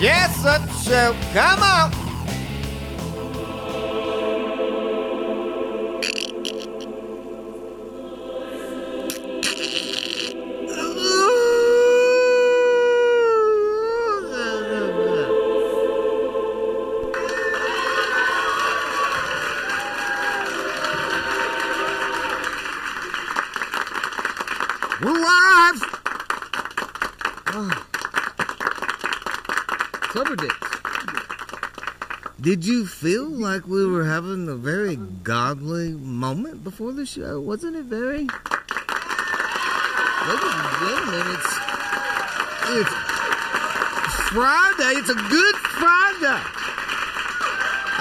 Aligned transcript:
Jessup 0.00 0.66
Show. 0.82 1.14
Come 1.34 1.62
on. 1.62 1.99
Did 32.50 32.66
you 32.66 32.84
feel 32.84 33.28
like 33.28 33.68
we 33.68 33.86
were 33.86 34.04
having 34.04 34.48
a 34.48 34.56
very 34.56 34.96
godly 34.96 35.92
moment 35.92 36.64
before 36.64 36.90
the 36.90 37.06
show? 37.06 37.40
Wasn't 37.40 37.76
it 37.76 37.84
very? 37.84 38.22
It's 38.22 38.30
it's 42.66 42.90
Friday. 44.30 44.98
It's 44.98 45.10
a 45.10 45.14
good 45.14 45.54
Friday. 45.78 46.42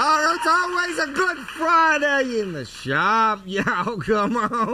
Oh, 0.02 0.34
it's 0.36 0.48
always 0.48 0.98
a 0.98 1.08
good 1.14 1.38
Friday 1.38 2.40
in 2.40 2.54
the 2.54 2.66
shop. 2.66 3.44
Y'all, 3.46 3.66
oh, 3.68 3.98
come 3.98 4.36
on. 4.36 4.74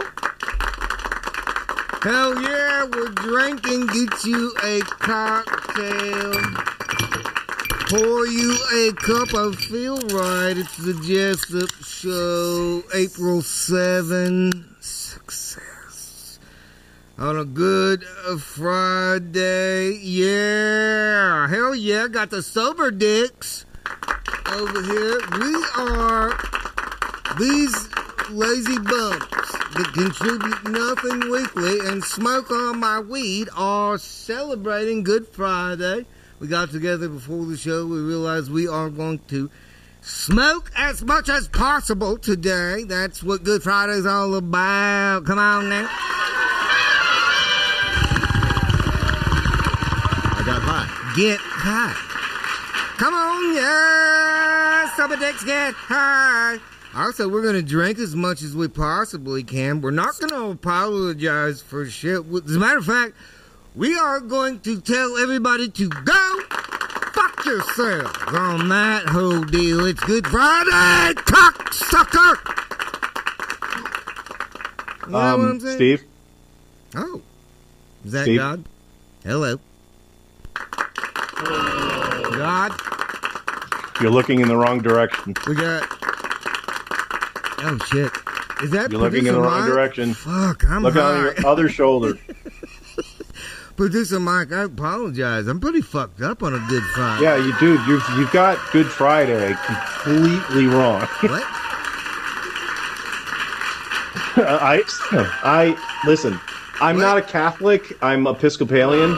Hell 2.00 2.40
yeah, 2.40 2.84
we're 2.84 3.08
drinking. 3.08 3.88
Get 3.88 4.24
you 4.24 4.54
a 4.64 4.80
cocktail. 4.80 6.75
Pour 7.88 8.26
you 8.26 8.58
a 8.74 8.92
cup 8.94 9.32
of 9.32 9.54
Feel 9.60 10.00
Right. 10.08 10.54
It's 10.56 10.76
the 10.76 10.92
Jessup 11.04 11.70
Show, 11.84 12.82
April 12.92 13.42
7. 13.42 14.74
Success. 14.80 16.40
On 17.16 17.38
a 17.38 17.44
good 17.44 18.02
Friday. 18.40 20.00
Yeah. 20.02 21.46
Hell 21.46 21.76
yeah. 21.76 22.08
Got 22.08 22.30
the 22.30 22.42
Sober 22.42 22.90
Dicks 22.90 23.64
over 24.50 24.82
here. 24.82 25.20
We 25.38 25.64
are 25.76 26.36
these 27.38 27.88
lazy 28.30 28.78
bums 28.78 29.20
that 29.76 29.92
contribute 29.94 30.68
nothing 30.68 31.30
weekly 31.30 31.88
and 31.88 32.02
smoke 32.02 32.50
all 32.50 32.74
my 32.74 32.98
weed 32.98 33.48
are 33.56 33.96
celebrating 33.96 35.04
Good 35.04 35.28
Friday. 35.28 36.06
We 36.38 36.48
got 36.48 36.70
together 36.70 37.08
before 37.08 37.46
the 37.46 37.56
show. 37.56 37.86
We 37.86 37.98
realized 37.98 38.50
we 38.50 38.68
are 38.68 38.90
going 38.90 39.20
to 39.28 39.50
smoke 40.02 40.70
as 40.76 41.02
much 41.02 41.30
as 41.30 41.48
possible 41.48 42.18
today. 42.18 42.84
That's 42.84 43.22
what 43.22 43.42
Good 43.42 43.62
Friday's 43.62 44.04
all 44.04 44.34
about. 44.34 45.24
Come 45.24 45.38
on 45.38 45.70
now. 45.70 45.88
I 50.28 50.42
got 50.44 50.60
high. 50.60 51.14
Get 51.16 51.40
high. 51.40 51.94
Come 52.98 53.14
on, 53.14 53.54
yeah. 53.54 54.94
Some 54.94 55.18
dicks 55.18 55.42
get 55.44 55.72
high. 55.72 56.58
Also, 56.94 57.28
we're 57.28 57.42
going 57.42 57.54
to 57.54 57.62
drink 57.62 57.98
as 57.98 58.14
much 58.14 58.42
as 58.42 58.54
we 58.54 58.68
possibly 58.68 59.42
can. 59.42 59.80
We're 59.80 59.90
not 59.90 60.18
going 60.18 60.30
to 60.30 60.50
apologize 60.50 61.62
for 61.62 61.86
shit. 61.86 62.24
As 62.26 62.56
a 62.56 62.58
matter 62.58 62.78
of 62.78 62.86
fact, 62.86 63.14
we 63.76 63.96
are 63.96 64.20
going 64.20 64.58
to 64.60 64.80
tell 64.80 65.16
everybody 65.18 65.68
to 65.68 65.88
go 65.88 66.40
fuck 67.12 67.44
yourselves 67.44 68.18
on 68.28 68.68
that 68.70 69.04
whole 69.06 69.42
deal. 69.44 69.84
It's 69.86 70.00
Good 70.04 70.26
Friday, 70.26 71.14
cocksucker. 71.20 72.36
You 75.06 75.12
know 75.12 75.18
what 75.18 75.24
I'm 75.24 75.40
Um, 75.50 75.60
saying? 75.60 75.76
Steve, 75.76 76.02
Oh, 76.94 77.20
is 78.04 78.12
that 78.12 78.22
Steve? 78.24 78.38
God? 78.38 78.64
Hello. 79.24 79.58
God, 82.36 82.72
you're 84.00 84.10
looking 84.10 84.40
in 84.40 84.48
the 84.48 84.56
wrong 84.56 84.80
direction. 84.80 85.34
we 85.46 85.54
got. 85.54 85.86
Oh 87.58 87.78
shit! 87.86 88.10
Is 88.62 88.70
that 88.70 88.90
You're 88.90 89.00
looking 89.00 89.26
in 89.26 89.34
the 89.34 89.40
wrong 89.40 89.60
Mike? 89.60 89.68
direction. 89.70 90.14
Fuck, 90.14 90.64
I'm 90.70 90.82
Look 90.82 90.94
high. 90.94 91.00
on 91.00 91.22
your 91.24 91.46
other 91.46 91.68
shoulder. 91.68 92.14
producer 93.76 94.18
Mike, 94.18 94.52
I 94.52 94.64
apologize. 94.64 95.46
I'm 95.46 95.60
pretty 95.60 95.80
fucked 95.80 96.20
up 96.22 96.42
on 96.42 96.54
a 96.54 96.58
Good 96.68 96.82
Friday. 96.94 97.22
Yeah, 97.24 97.36
you 97.36 97.56
do. 97.58 97.74
you've 97.86 98.04
you've 98.16 98.32
got 98.32 98.58
Good 98.72 98.86
Friday 98.86 99.54
completely 99.64 100.66
wrong. 100.66 101.00
What? 101.00 101.44
I 104.38 104.82
I 105.42 106.02
listen. 106.06 106.38
I'm 106.80 106.98
not 106.98 107.16
a 107.16 107.22
Catholic. 107.22 107.96
I'm 108.02 108.26
Episcopalian, 108.26 109.12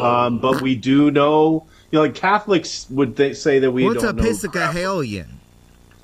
um, 0.00 0.38
but 0.38 0.60
we 0.60 0.74
do 0.74 1.10
know. 1.10 1.66
You 1.90 1.98
know, 1.98 2.02
like 2.02 2.14
Catholics 2.16 2.88
would 2.90 3.16
th- 3.16 3.36
say 3.36 3.60
that 3.60 3.70
we 3.70 3.84
What's 3.84 4.02
a 4.02 4.06
don't 4.06 4.16
know. 4.16 4.22
Piscahelian? 4.24 5.28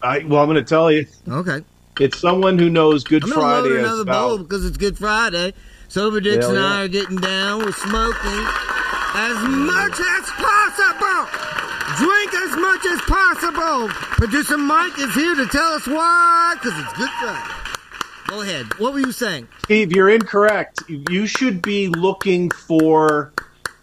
I, 0.02 0.20
well, 0.20 0.40
I'm 0.40 0.48
going 0.48 0.54
to 0.54 0.62
tell 0.62 0.90
you. 0.90 1.06
Okay. 1.28 1.64
It's 1.98 2.18
someone 2.18 2.58
who 2.58 2.70
knows 2.70 3.02
Good 3.02 3.24
I'm 3.24 3.30
Friday 3.30 3.70
load 3.70 3.78
another 3.80 4.04
bowl 4.04 4.38
because 4.38 4.64
it's 4.64 4.76
Good 4.76 4.96
Friday. 4.96 5.52
Sober 5.90 6.20
Dicks 6.20 6.46
and 6.46 6.54
yeah. 6.54 6.64
I 6.64 6.84
are 6.84 6.88
getting 6.88 7.16
down. 7.16 7.58
We're 7.64 7.72
smoking 7.72 8.44
as 9.12 9.36
much 9.42 9.98
as 9.98 10.30
possible. 10.38 11.26
Drink 11.98 12.32
as 12.32 12.56
much 12.56 12.86
as 12.86 13.00
possible. 13.02 13.88
Producer 13.88 14.56
Mike 14.56 14.96
is 15.00 15.12
here 15.14 15.34
to 15.34 15.46
tell 15.46 15.72
us 15.72 15.88
why, 15.88 16.54
because 16.54 16.78
it's 16.80 16.92
Good 16.92 17.10
Friday. 17.18 17.54
Go 18.28 18.42
ahead. 18.42 18.66
What 18.78 18.92
were 18.92 19.00
you 19.00 19.10
saying? 19.10 19.48
Steve, 19.64 19.90
you're 19.90 20.08
incorrect. 20.08 20.84
You 20.88 21.26
should 21.26 21.60
be 21.60 21.88
looking 21.88 22.50
for 22.50 23.32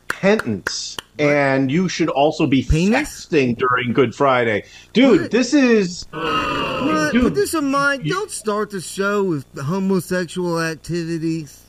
penance. 0.08 0.96
And 1.20 1.70
you 1.70 1.90
should 1.90 2.08
also 2.10 2.48
be 2.48 2.62
Penis? 2.64 3.00
fasting 3.10 3.56
during 3.56 3.92
Good 3.92 4.16
Friday. 4.16 4.64
Dude, 4.94 5.22
What? 5.24 5.32
this 5.32 5.54
is. 5.54 6.06
What? 6.12 7.12
Dude, 7.12 7.22
Producer 7.24 7.62
Mike, 7.62 8.06
you- 8.06 8.14
don't 8.14 8.32
start 8.32 8.70
the 8.70 8.80
show 8.80 9.24
with 9.24 9.46
homosexual 9.58 10.62
activities. 10.62 11.64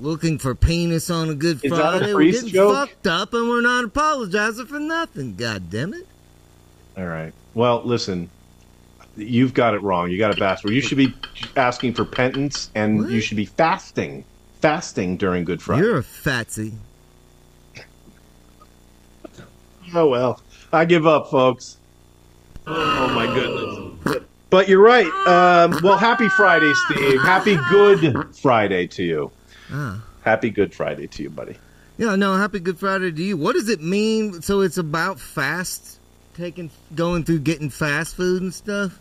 Looking 0.00 0.38
for 0.38 0.54
penis 0.54 1.10
on 1.10 1.28
a 1.30 1.34
Good 1.34 1.64
Is 1.64 1.70
that 1.70 1.78
a 1.78 1.98
Friday. 1.98 2.06
We're 2.06 2.14
priest 2.14 2.38
getting 2.46 2.54
joke? 2.54 2.88
fucked 2.88 3.06
up 3.06 3.34
and 3.34 3.48
we're 3.48 3.60
not 3.60 3.84
apologizing 3.84 4.66
for 4.66 4.80
nothing. 4.80 5.36
God 5.36 5.70
damn 5.70 5.94
it. 5.94 6.06
All 6.96 7.06
right. 7.06 7.32
Well, 7.54 7.82
listen. 7.84 8.30
You've 9.16 9.52
got 9.54 9.74
it 9.74 9.82
wrong. 9.82 10.10
You 10.10 10.16
got 10.18 10.32
it 10.32 10.40
backwards. 10.40 10.74
You 10.74 10.80
should 10.80 10.96
be 10.98 11.14
asking 11.56 11.92
for 11.94 12.04
penance 12.06 12.70
and 12.74 13.00
What? 13.00 13.10
you 13.10 13.20
should 13.20 13.36
be 13.36 13.44
fasting. 13.44 14.24
Fasting 14.60 15.18
during 15.18 15.44
Good 15.44 15.60
Friday. 15.60 15.82
You're 15.84 15.98
a 15.98 16.02
fatsy. 16.02 16.72
Oh, 19.94 20.06
well. 20.08 20.40
I 20.72 20.84
give 20.86 21.06
up, 21.06 21.30
folks. 21.30 21.76
Oh, 22.66 23.08
my 23.14 23.26
goodness. 23.26 23.91
But 24.52 24.68
you're 24.68 24.82
right. 24.82 25.06
Um, 25.26 25.80
well, 25.82 25.96
happy 25.96 26.28
Friday, 26.28 26.70
Steve. 26.74 27.22
Happy 27.22 27.56
Good 27.70 28.36
Friday 28.36 28.86
to 28.88 29.02
you. 29.02 29.30
Ah. 29.72 30.04
Happy 30.20 30.50
Good 30.50 30.74
Friday 30.74 31.06
to 31.06 31.22
you, 31.22 31.30
buddy. 31.30 31.56
Yeah, 31.96 32.16
no, 32.16 32.36
happy 32.36 32.60
Good 32.60 32.78
Friday 32.78 33.10
to 33.12 33.22
you. 33.22 33.38
What 33.38 33.54
does 33.54 33.70
it 33.70 33.80
mean? 33.80 34.42
So 34.42 34.60
it's 34.60 34.76
about 34.76 35.18
fast, 35.18 35.98
taking, 36.36 36.70
going 36.94 37.24
through 37.24 37.38
getting 37.38 37.70
fast 37.70 38.14
food 38.14 38.42
and 38.42 38.52
stuff? 38.52 39.00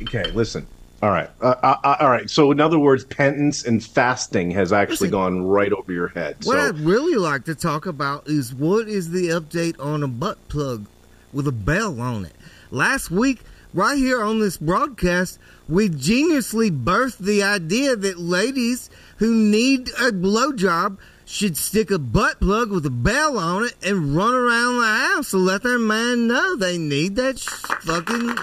Okay, 0.00 0.30
listen. 0.30 0.66
All 1.02 1.10
right. 1.10 1.28
Uh, 1.42 1.56
uh, 1.62 1.76
uh, 1.84 1.96
all 2.00 2.08
right. 2.10 2.30
So, 2.30 2.50
in 2.50 2.60
other 2.60 2.78
words, 2.78 3.04
penance 3.04 3.66
and 3.66 3.84
fasting 3.84 4.52
has 4.52 4.72
actually 4.72 5.08
Listen. 5.08 5.10
gone 5.10 5.42
right 5.42 5.70
over 5.70 5.92
your 5.92 6.08
head. 6.08 6.36
What 6.44 6.56
so, 6.56 6.68
I'd 6.68 6.78
really 6.78 7.16
like 7.16 7.44
to 7.44 7.54
talk 7.54 7.84
about 7.84 8.26
is 8.26 8.54
what 8.54 8.88
is 8.88 9.10
the 9.10 9.28
update 9.28 9.78
on 9.78 10.02
a 10.02 10.08
butt 10.08 10.48
plug 10.48 10.86
with 11.34 11.46
a 11.46 11.52
bell 11.52 12.00
on 12.00 12.24
it. 12.24 12.32
Last 12.70 13.10
week, 13.10 13.42
right 13.74 13.98
here 13.98 14.22
on 14.22 14.38
this 14.38 14.56
broadcast, 14.56 15.38
we 15.68 15.88
geniusly 15.90 16.70
birthed 16.70 17.18
the 17.18 17.42
idea 17.42 17.96
that 17.96 18.18
ladies 18.18 18.88
who 19.18 19.34
need 19.34 19.88
a 19.90 20.12
blowjob 20.12 20.96
should 21.26 21.56
stick 21.56 21.90
a 21.90 21.98
butt 21.98 22.38
plug 22.40 22.70
with 22.70 22.86
a 22.86 22.90
bell 22.90 23.38
on 23.38 23.64
it 23.64 23.74
and 23.84 24.14
run 24.16 24.34
around 24.34 24.78
the 24.78 24.86
house 24.86 25.30
to 25.30 25.38
let 25.38 25.62
their 25.62 25.78
man 25.78 26.26
know 26.26 26.56
they 26.56 26.78
need 26.78 27.16
that 27.16 27.38
sh- 27.38 27.48
fucking 27.48 28.36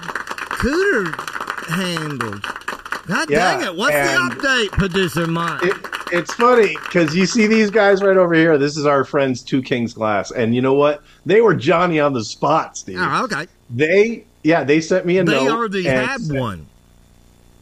cooter 0.57 1.69
handled. 1.69 2.41
God 3.07 3.29
Yeah, 3.29 3.57
dang 3.57 3.67
it! 3.67 3.75
What's 3.75 3.95
the 3.95 4.35
update, 4.35 4.71
producer 4.71 5.27
Mike? 5.27 5.63
It, 5.63 5.75
it's 6.11 6.33
funny 6.33 6.75
because 6.83 7.15
you 7.15 7.25
see 7.25 7.47
these 7.47 7.69
guys 7.69 8.01
right 8.01 8.17
over 8.17 8.33
here. 8.33 8.57
This 8.57 8.77
is 8.77 8.85
our 8.85 9.03
friends 9.03 9.41
Two 9.43 9.61
Kings 9.61 9.93
Glass, 9.93 10.31
and 10.31 10.53
you 10.55 10.61
know 10.61 10.73
what? 10.73 11.03
They 11.25 11.41
were 11.41 11.55
Johnny 11.55 11.99
on 11.99 12.13
the 12.13 12.23
spot, 12.23 12.77
Steve. 12.77 12.97
oh, 12.99 13.23
okay. 13.25 13.47
They 13.69 14.25
yeah, 14.43 14.63
they 14.63 14.81
sent 14.81 15.05
me 15.05 15.17
a 15.17 15.23
They 15.23 15.33
note. 15.45 15.51
already 15.51 15.87
and 15.87 16.07
had 16.09 16.21
said- 16.21 16.39
one. 16.39 16.65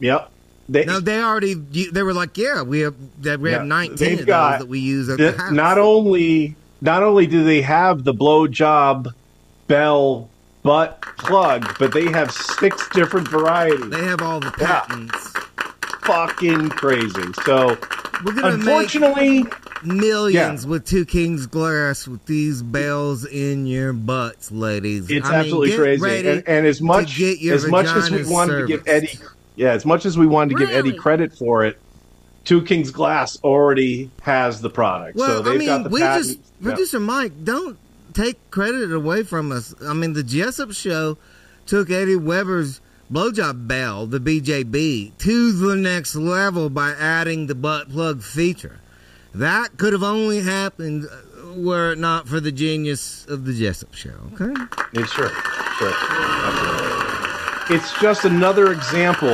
Yep. 0.00 0.30
They, 0.68 0.84
No, 0.84 1.00
they 1.00 1.20
already. 1.20 1.54
They 1.54 2.02
were 2.04 2.14
like, 2.14 2.38
yeah, 2.38 2.62
we 2.62 2.80
have. 2.80 2.94
that 3.22 3.40
We 3.40 3.50
have 3.50 3.62
Yeah, 3.62 3.66
nineteen 3.68 4.20
of 4.20 4.26
got- 4.26 4.50
those 4.52 4.58
that 4.60 4.68
we 4.68 4.78
use 4.78 5.08
at 5.08 5.18
th- 5.18 5.34
the 5.34 5.42
house. 5.42 5.52
not 5.52 5.78
only 5.78 6.54
not 6.80 7.02
only 7.02 7.26
do 7.26 7.42
they 7.44 7.60
have 7.60 8.04
the 8.04 8.14
blow 8.14 8.46
job 8.46 9.08
bell 9.66 10.28
butt 10.62 11.00
plug, 11.18 11.76
but 11.78 11.92
they 11.92 12.06
have 12.06 12.30
six 12.30 12.88
different 12.90 13.26
varieties. 13.28 13.90
They 13.90 14.04
have 14.04 14.22
all 14.22 14.38
the 14.40 14.52
Yeah. 14.60 14.80
patents. 14.82 15.32
Fucking 16.02 16.70
crazy. 16.70 17.32
So 17.44 17.76
gonna 18.24 18.56
make 18.58 19.54
unfortunately, 19.82 20.10
millions 20.10 20.66
with 20.66 20.86
two 20.86 21.04
kings 21.04 21.46
glass 21.46 22.06
with 22.06 22.24
these 22.26 22.62
bells 22.62 23.24
in 23.24 23.66
your 23.66 23.92
butts, 23.92 24.50
ladies. 24.50 25.10
it's 25.10 25.28
I 25.28 25.36
absolutely 25.36 25.70
get 25.70 25.78
crazy. 25.78 26.28
And, 26.28 26.48
and 26.48 26.66
as 26.66 26.80
much 26.80 27.20
as 27.20 27.66
much 27.66 27.86
as 27.86 28.10
we 28.10 28.18
vagina's 28.18 28.28
wanted 28.28 28.60
to 28.60 28.66
give. 28.66 28.88
Eddie, 28.88 29.18
yeah, 29.56 29.72
as 29.72 29.84
much 29.84 30.06
as 30.06 30.16
we 30.16 30.26
wanted 30.26 30.56
to 30.56 30.64
give 30.64 30.74
Eddie 30.74 30.92
credit 30.96 31.32
for 31.36 31.64
it, 31.64 31.78
Two 32.44 32.62
Kings 32.62 32.90
Glass 32.90 33.38
already 33.42 34.10
has 34.22 34.60
the 34.60 34.70
product. 34.70 35.16
Well, 35.16 35.28
so 35.38 35.42
they've 35.42 35.54
I 35.54 35.58
mean, 35.58 35.68
got 35.68 35.82
the 35.84 35.90
we 35.90 36.00
patent. 36.00 36.26
just 36.26 36.38
Yeah. 36.60 36.70
producer 36.70 37.00
Mike, 37.00 37.44
don't 37.44 37.78
take 38.14 38.50
credit 38.50 38.92
away 38.92 39.22
from 39.22 39.52
us. 39.52 39.74
I 39.82 39.92
mean, 39.92 40.14
the 40.14 40.22
Jessup 40.22 40.72
show 40.72 41.18
took 41.66 41.90
Eddie 41.90 42.16
Weber's 42.16 42.80
blowjob 43.12 43.66
bell, 43.66 44.06
the 44.06 44.20
BJB, 44.20 45.12
to 45.18 45.52
the 45.52 45.76
next 45.76 46.14
level 46.16 46.70
by 46.70 46.92
adding 46.92 47.46
the 47.46 47.54
butt 47.54 47.90
plug 47.90 48.22
feature. 48.22 48.78
That 49.34 49.76
could 49.76 49.92
have 49.92 50.02
only 50.02 50.40
happened 50.42 51.06
uh, 51.06 51.52
were 51.54 51.92
it 51.92 51.98
not 51.98 52.28
for 52.28 52.40
the 52.40 52.52
genius 52.52 53.26
of 53.28 53.44
the 53.44 53.52
Jessup 53.52 53.94
show. 53.94 54.10
Okay. 54.34 54.52
Yeah, 54.92 55.06
sure, 55.06 55.28
sure. 55.78 55.92
Absolutely. 55.94 56.96
It's 57.72 58.00
just 58.00 58.24
another 58.24 58.72
example 58.72 59.28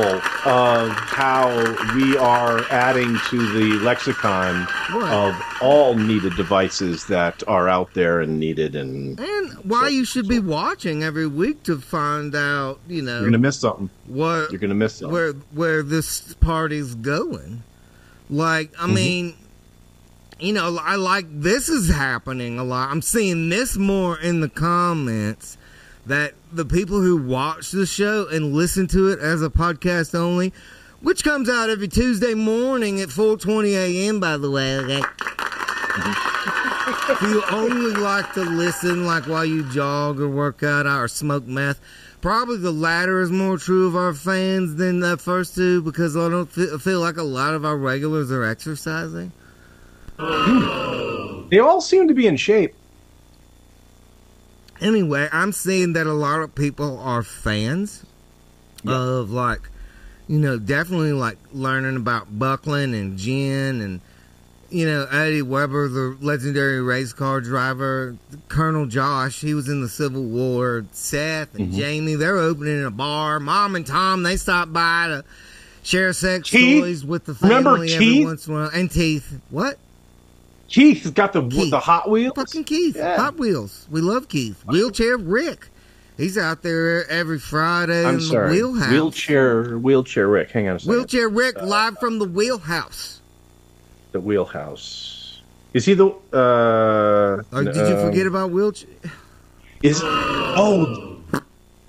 of 0.45 0.91
how 0.91 1.47
we 1.95 2.15
are 2.17 2.63
adding 2.69 3.17
to 3.29 3.51
the 3.53 3.79
lexicon 3.83 4.65
What? 4.91 5.11
of 5.11 5.35
all 5.59 5.95
needed 5.95 6.35
devices 6.35 7.07
that 7.07 7.41
are 7.47 7.67
out 7.67 7.95
there 7.95 8.21
and 8.21 8.39
needed, 8.39 8.75
and 8.75 9.19
And 9.19 9.53
why 9.63 9.87
you 9.87 10.05
should 10.05 10.27
be 10.27 10.37
watching 10.37 11.01
every 11.03 11.25
week 11.25 11.63
to 11.63 11.79
find 11.79 12.35
out, 12.35 12.79
you 12.87 13.01
know, 13.01 13.21
you're 13.21 13.29
gonna 13.29 13.39
miss 13.39 13.57
something. 13.59 13.89
what 14.05 14.51
You're 14.51 14.59
gonna 14.59 14.75
miss 14.75 14.93
something. 14.97 15.11
where 15.13 15.33
where 15.55 15.81
this 15.81 16.35
party's 16.35 16.93
going. 16.93 17.63
Like, 18.29 18.71
I 18.79 18.83
Mm-hmm. 18.85 18.93
mean, 18.93 19.35
you 20.39 20.53
know, 20.53 20.77
I 20.81 20.95
like 20.95 21.25
this 21.29 21.69
is 21.69 21.89
happening 21.89 22.59
a 22.59 22.63
lot. 22.63 22.91
I'm 22.91 23.01
seeing 23.01 23.49
this 23.49 23.77
more 23.77 24.19
in 24.19 24.41
the 24.41 24.49
comments 24.49 25.57
that 26.05 26.33
the 26.51 26.65
people 26.65 27.01
who 27.01 27.17
watch 27.17 27.71
the 27.71 27.85
show 27.85 28.27
and 28.27 28.53
listen 28.53 28.87
to 28.87 29.09
it 29.09 29.19
as 29.19 29.41
a 29.41 29.49
podcast 29.49 30.15
only, 30.15 30.53
which 31.01 31.23
comes 31.23 31.49
out 31.49 31.69
every 31.69 31.87
Tuesday 31.87 32.33
morning 32.33 33.01
at 33.01 33.09
4:20 33.09 33.73
a.m. 33.73 34.19
By 34.19 34.37
the 34.37 34.51
way, 34.51 34.77
okay. 34.77 35.01
if 37.09 37.21
you 37.23 37.43
only 37.51 37.99
like 37.99 38.33
to 38.33 38.43
listen, 38.43 39.05
like 39.05 39.27
while 39.27 39.45
you 39.45 39.63
jog 39.71 40.19
or 40.19 40.29
work 40.29 40.61
out 40.61 40.85
or 40.85 41.07
smoke 41.07 41.47
meth, 41.47 41.79
probably 42.21 42.57
the 42.57 42.71
latter 42.71 43.21
is 43.21 43.31
more 43.31 43.57
true 43.57 43.87
of 43.87 43.95
our 43.95 44.13
fans 44.13 44.75
than 44.75 44.99
the 44.99 45.17
first 45.17 45.55
two 45.55 45.81
because 45.81 46.15
I 46.15 46.29
don't 46.29 46.49
feel, 46.49 46.77
feel 46.77 46.99
like 46.99 47.17
a 47.17 47.23
lot 47.23 47.55
of 47.55 47.65
our 47.65 47.75
regulars 47.75 48.31
are 48.31 48.43
exercising. 48.43 49.31
They 50.19 51.59
all 51.59 51.79
seem 51.81 52.07
to 52.07 52.13
be 52.13 52.27
in 52.27 52.37
shape. 52.37 52.73
Anyway, 54.81 55.27
I'm 55.31 55.51
seeing 55.51 55.93
that 55.93 56.05
a 56.07 56.13
lot 56.13 56.41
of 56.41 56.53
people 56.53 56.99
are 56.99 57.23
fans 57.23 58.03
Yeah. 58.83 58.93
of 58.95 59.31
like, 59.31 59.61
you 60.27 60.37
know, 60.37 60.59
definitely 60.59 61.13
like 61.13 61.37
learning 61.53 61.95
about 61.95 62.37
Buckland 62.37 62.93
and 62.93 63.17
Jen 63.17 63.81
and 63.81 64.01
you 64.69 64.85
know 64.85 65.07
Eddie 65.09 65.41
Weber, 65.41 65.87
the 65.87 66.17
legendary 66.21 66.81
race 66.81 67.13
car 67.13 67.39
driver, 67.41 68.17
Colonel 68.49 68.85
Josh. 68.85 69.39
He 69.39 69.53
was 69.53 69.69
in 69.69 69.81
the 69.81 69.87
Civil 69.89 70.23
War. 70.25 70.85
Seth 70.91 71.55
and 71.55 71.71
Mhm. 71.71 71.75
Jamie, 71.77 72.15
they're 72.15 72.37
opening 72.37 72.83
a 72.83 72.91
bar. 72.91 73.39
Mom 73.39 73.75
and 73.75 73.85
Tom, 73.87 74.23
they 74.23 74.35
stop 74.35 74.71
by 74.73 75.07
to 75.07 75.23
share 75.83 76.11
sex 76.13 76.49
toys 76.51 77.05
with 77.05 77.23
the 77.25 77.33
family 77.33 77.55
Remember 77.55 77.83
every 77.85 77.87
Keith? 77.97 78.25
once 78.25 78.47
in 78.47 78.53
a 78.53 78.57
while. 78.57 78.69
And 78.73 78.91
Teeth, 78.91 79.39
what? 79.49 79.79
Keith 80.67 81.03
has 81.03 81.11
got 81.11 81.33
the 81.33 81.47
Keith. 81.47 81.71
the 81.71 81.79
Hot 81.79 82.09
Wheels. 82.09 82.33
Fucking 82.35 82.63
Keith. 82.65 82.95
Yeah. 82.95 83.17
Hot 83.17 83.37
Wheels. 83.37 83.87
We 83.89 84.01
love 84.01 84.27
Keith. 84.27 84.61
Wheelchair 84.65 85.17
Rick. 85.17 85.69
He's 86.17 86.37
out 86.37 86.63
there 86.63 87.07
every 87.09 87.37
Friday 87.39 88.03
I'm 88.03 88.15
in 88.15 88.21
sorry. 88.21 88.49
the 88.49 88.55
wheelhouse. 88.67 88.89
Wheelchair, 88.91 89.77
wheelchair 89.77 90.27
Rick. 90.27 90.49
Hang 90.51 90.67
on 90.67 90.75
a 90.77 90.79
second. 90.79 90.91
Wheelchair 90.95 91.29
Rick 91.29 91.61
live 91.61 91.97
from 91.99 92.17
the 92.19 92.25
wheelhouse. 92.25 93.21
the 94.13 94.19
wheelhouse. 94.19 95.41
Is 95.73 95.85
he 95.85 95.93
the? 95.93 96.07
Uh, 96.33 97.43
Or 97.55 97.63
did 97.63 97.75
you 97.75 97.81
uh, 97.83 98.05
forget 98.09 98.25
about 98.25 98.49
wheelchair? 98.49 98.89
Is 99.83 100.01
oh, 100.03 101.21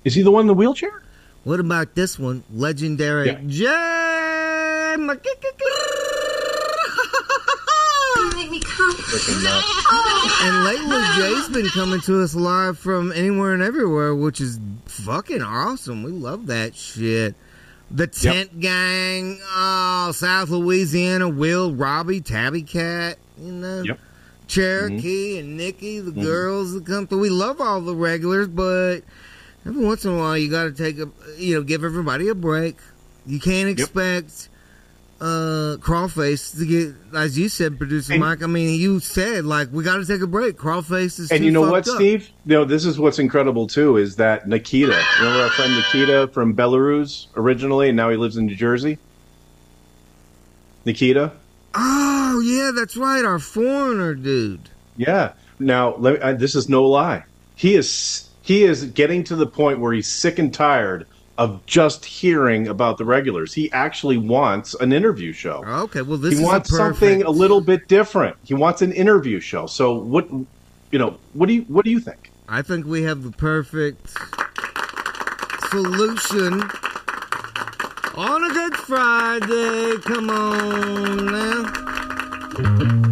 is 0.03 0.13
he 0.13 0.21
the 0.21 0.29
one 0.29 0.41
in 0.41 0.47
the 0.47 0.53
wheelchair? 0.53 1.01
What 1.43 1.59
about 1.59 1.95
this 1.95 2.19
one? 2.19 2.43
Legendary 2.53 3.27
Yeah. 3.27 3.39
Jay 3.47 4.95
McKick- 8.49 8.51
me 8.51 8.59
come. 8.61 9.63
And 10.41 10.63
lately, 10.63 11.01
Jay's 11.15 11.49
been 11.49 11.67
coming 11.69 12.01
to 12.01 12.21
us 12.23 12.35
live 12.35 12.77
from 12.79 13.11
anywhere 13.11 13.53
and 13.53 13.61
everywhere, 13.63 14.13
which 14.15 14.39
is 14.41 14.59
fucking 14.85 15.41
awesome. 15.41 16.03
We 16.03 16.11
love 16.11 16.47
that 16.47 16.75
shit. 16.75 17.35
The 17.91 18.07
Tent 18.07 18.59
Gang, 18.59 19.39
oh, 19.55 20.11
South 20.13 20.49
Louisiana, 20.49 21.27
Will, 21.27 21.73
Robbie, 21.73 22.21
Tabby 22.21 22.61
Cat, 22.63 23.17
you 23.41 23.51
know, 23.51 23.81
Yep. 23.83 23.99
Cherokee 24.47 25.39
and 25.39 25.57
Nikki, 25.57 25.99
the 25.99 26.11
Mhm. 26.11 26.23
girls 26.23 26.73
that 26.73 26.85
come 26.85 27.07
through. 27.07 27.19
We 27.19 27.29
love 27.29 27.59
all 27.61 27.81
the 27.81 27.95
regulars, 27.95 28.47
but 28.47 29.01
every 29.65 29.83
once 29.83 30.05
in 30.05 30.11
a 30.11 30.17
while, 30.17 30.37
you 30.37 30.49
got 30.49 30.63
to 30.65 30.71
take 30.71 30.99
a, 30.99 31.09
you 31.37 31.55
know, 31.55 31.63
give 31.63 31.83
everybody 31.83 32.29
a 32.29 32.35
break. 32.35 32.77
You 33.25 33.39
can't 33.39 33.69
expect 33.69 34.49
uh 35.21 35.75
Crawface 35.81 36.57
to 36.57 36.65
get, 36.65 36.95
as 37.15 37.37
you 37.37 37.49
said, 37.49 37.77
producer 37.77 38.13
And- 38.13 38.21
Mike. 38.21 38.41
I 38.41 38.47
mean, 38.47 38.79
you 38.79 38.99
said 38.99 39.45
like 39.45 39.67
we 39.71 39.83
got 39.83 39.97
to 39.97 40.05
take 40.05 40.21
a 40.21 40.27
break. 40.27 40.57
Crawface 40.57 41.19
is 41.19 41.31
And 41.31 41.43
you 41.43 41.51
know 41.51 41.61
what, 41.69 41.87
up. 41.87 41.95
Steve? 41.95 42.29
You 42.45 42.53
know, 42.53 42.65
this 42.65 42.85
is 42.85 42.97
what's 42.99 43.19
incredible 43.19 43.67
too 43.67 43.97
is 43.97 44.15
that 44.15 44.47
Nikita, 44.47 44.97
remember 45.19 45.41
our 45.43 45.49
friend 45.49 45.73
Nikita 45.75 46.29
from 46.33 46.55
Belarus 46.55 47.27
originally, 47.35 47.89
and 47.89 47.97
now 47.97 48.09
he 48.09 48.15
lives 48.17 48.37
in 48.37 48.45
New 48.45 48.55
Jersey. 48.55 48.97
Nikita, 50.85 51.33
Oh 51.75 52.41
yeah, 52.45 52.71
that's 52.73 52.95
right, 52.97 53.23
our 53.25 53.39
foreigner 53.39 54.15
dude. 54.15 54.69
yeah. 54.97 55.33
Now, 55.61 55.95
let 55.97 56.13
me, 56.15 56.21
I, 56.21 56.31
this 56.33 56.55
is 56.55 56.69
no 56.69 56.85
lie. 56.85 57.25
He 57.55 57.75
is 57.75 58.29
he 58.41 58.63
is 58.63 58.85
getting 58.85 59.25
to 59.25 59.35
the 59.35 59.45
point 59.45 59.79
where 59.81 59.91
he's 59.91 60.07
sick 60.07 60.39
and 60.39 60.53
tired 60.53 61.05
of 61.39 61.65
just 61.65 62.03
hearing 62.03 62.67
about 62.67 62.97
the 62.97 63.05
regulars. 63.05 63.53
He 63.53 63.71
actually 63.71 64.17
wants 64.17 64.73
an 64.75 64.91
interview 64.91 65.31
show. 65.31 65.63
Okay, 65.65 66.01
well 66.01 66.17
this 66.17 66.33
he 66.33 66.39
is 66.41 66.45
wants 66.45 66.69
a 66.69 66.75
something 66.75 67.23
a 67.23 67.29
little 67.29 67.61
bit 67.61 67.87
different. 67.87 68.35
He 68.43 68.53
wants 68.53 68.81
an 68.81 68.91
interview 68.91 69.39
show. 69.39 69.65
So 69.65 69.93
what 69.93 70.29
you 70.91 70.99
know, 70.99 71.17
what 71.31 71.45
do 71.45 71.53
you 71.53 71.61
what 71.63 71.85
do 71.85 71.91
you 71.91 72.01
think? 72.01 72.31
I 72.49 72.61
think 72.61 72.85
we 72.85 73.03
have 73.03 73.23
the 73.23 73.31
perfect 73.31 74.09
solution 75.69 76.61
on 78.15 78.43
a 78.43 78.53
Good 78.53 78.75
Friday. 78.75 79.95
Come 80.01 80.29
on 80.29 81.25
now. 83.01 83.08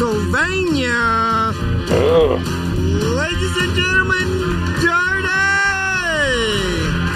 Pennsylvania. 0.00 1.52
Ladies 3.20 3.56
and 3.58 3.76
gentlemen, 3.76 4.28
DurtE! 4.80 5.42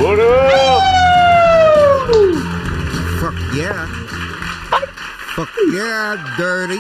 What 0.03 0.21
up? 0.21 0.83
Fuck 3.21 3.39
yeah. 3.57 3.87
Fuck 5.35 5.49
yeah, 5.73 6.35
DurtE. 6.37 6.79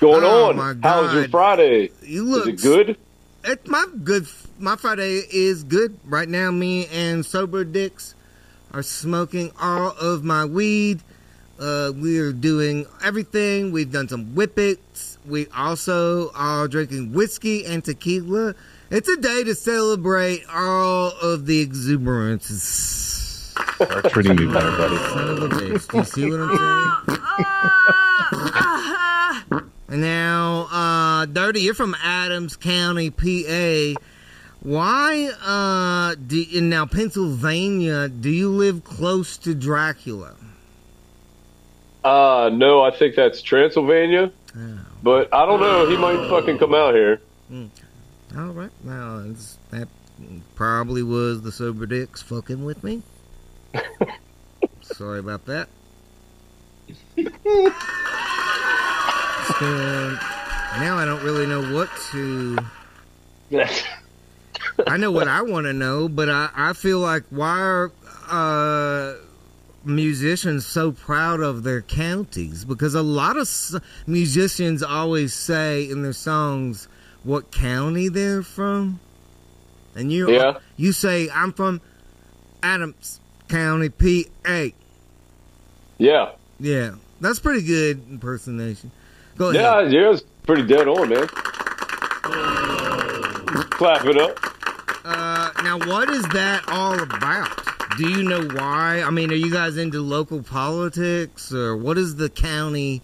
going 0.00 0.24
Oh, 0.24 0.48
on? 0.48 0.56
my 0.56 0.74
How's 0.82 1.14
your 1.14 1.28
Friday? 1.28 1.90
You 2.02 2.24
Is 2.24 2.28
look 2.28 2.48
it 2.48 2.60
good? 2.62 2.96
It, 3.44 3.68
my 3.68 3.86
good, 4.02 4.26
my 4.58 4.74
Friday 4.74 5.22
is 5.30 5.62
good 5.62 6.00
right 6.04 6.28
now. 6.28 6.50
Me 6.50 6.88
and 6.88 7.24
sober 7.24 7.62
dicks 7.62 8.16
are 8.72 8.82
smoking 8.82 9.52
all 9.60 9.92
of 10.00 10.24
my 10.24 10.44
weed. 10.44 11.00
Uh, 11.58 11.92
we 11.94 12.18
are 12.18 12.32
doing 12.32 12.86
everything. 13.02 13.72
We've 13.72 13.90
done 13.90 14.08
some 14.08 14.26
whippets. 14.34 15.16
We 15.26 15.46
also 15.56 16.30
are 16.34 16.68
drinking 16.68 17.12
whiskey 17.12 17.64
and 17.64 17.82
tequila. 17.84 18.54
It's 18.90 19.08
a 19.08 19.16
day 19.16 19.42
to 19.44 19.54
celebrate 19.54 20.44
all 20.52 21.12
of 21.22 21.46
the 21.46 21.60
exuberances. 21.60 23.52
Start 23.74 24.10
treating 24.10 24.36
me 24.36 24.46
better, 24.52 24.70
buddy. 24.76 24.96
Son 24.96 25.28
of 25.28 25.42
a 25.42 25.48
bitch. 25.48 25.88
Do 25.90 25.98
you 25.98 26.04
see 26.04 26.30
what 26.30 26.40
I'm 26.40 26.56
saying? 26.56 26.90
And 29.88 30.00
now, 30.00 30.66
uh, 30.72 31.26
DurtE, 31.26 31.58
you're 31.58 31.72
from 31.72 31.94
Adams 32.02 32.56
County, 32.56 33.10
PA. 33.10 33.94
Why, 34.60 35.30
uh, 35.40 36.16
do, 36.26 36.44
in 36.52 36.68
now 36.68 36.86
Pennsylvania, 36.86 38.08
do 38.08 38.28
you 38.28 38.50
live 38.50 38.82
close 38.82 39.36
to 39.38 39.54
Dracula? 39.54 40.34
Uh, 42.06 42.50
no, 42.50 42.82
I 42.82 42.92
think 42.92 43.16
that's 43.16 43.42
Transylvania. 43.42 44.30
Oh. 44.56 44.78
But 45.02 45.34
I 45.34 45.44
don't 45.44 45.58
know. 45.58 45.88
He 45.88 45.96
might 45.96 46.28
fucking 46.28 46.58
come 46.58 46.72
out 46.72 46.94
here. 46.94 47.20
All 47.50 48.52
right. 48.52 48.70
Well, 48.84 49.28
it's, 49.30 49.58
that 49.70 49.88
probably 50.54 51.02
was 51.02 51.42
the 51.42 51.50
sober 51.50 51.84
dicks 51.84 52.22
fucking 52.22 52.64
with 52.64 52.84
me. 52.84 53.02
Sorry 54.82 55.18
about 55.18 55.46
that. 55.46 55.68
So, 59.60 59.64
now 60.80 60.98
I 60.98 61.04
don't 61.04 61.22
really 61.22 61.46
know 61.46 61.72
what 61.72 61.88
to. 62.10 62.58
I 64.86 64.96
know 64.96 65.12
what 65.12 65.28
I 65.28 65.42
want 65.42 65.66
to 65.66 65.72
know, 65.72 66.08
but 66.08 66.28
I, 66.28 66.50
I 66.54 66.72
feel 66.72 66.98
like 66.98 67.22
why 67.30 67.56
are 67.56 67.92
uh, 68.28 69.14
musicians 69.86 70.66
so 70.66 70.92
proud 70.92 71.40
of 71.40 71.62
their 71.62 71.80
counties? 71.82 72.64
Because 72.64 72.94
a 72.94 73.02
lot 73.02 73.36
of 73.36 73.48
musicians 74.06 74.82
always 74.82 75.32
say 75.32 75.88
in 75.88 76.02
their 76.02 76.12
songs 76.12 76.88
what 77.24 77.50
county 77.50 78.08
they're 78.08 78.42
from, 78.42 79.00
and 79.94 80.12
you 80.12 80.30
Yeah. 80.30 80.58
you 80.76 80.92
say 80.92 81.28
I'm 81.32 81.52
from 81.52 81.80
Adams 82.62 83.20
County, 83.48 83.88
PA. 83.88 84.70
Yeah. 85.98 86.30
Yeah, 86.60 86.92
that's 87.20 87.38
pretty 87.38 87.62
good 87.62 88.02
impersonation. 88.10 88.90
Go 89.36 89.50
ahead. 89.50 89.92
Yeah, 89.92 90.00
yeah, 90.00 90.12
it's 90.12 90.22
pretty 90.46 90.62
dead 90.62 90.88
on, 90.88 91.08
man. 91.08 91.26
Clap 93.70 94.04
it 94.06 94.16
up. 94.18 94.38
Uh, 95.04 95.50
now, 95.62 95.78
what 95.78 96.08
is 96.10 96.22
that 96.28 96.64
all 96.68 96.98
about? 97.00 97.50
Do 97.96 98.08
you 98.08 98.22
know 98.22 98.42
why? 98.42 99.02
I 99.02 99.10
mean, 99.10 99.30
are 99.30 99.36
you 99.36 99.50
guys 99.50 99.76
into 99.76 100.02
local 100.02 100.42
politics, 100.42 101.52
or 101.52 101.76
what 101.76 101.96
is 101.98 102.16
the 102.16 102.28
county 102.28 103.00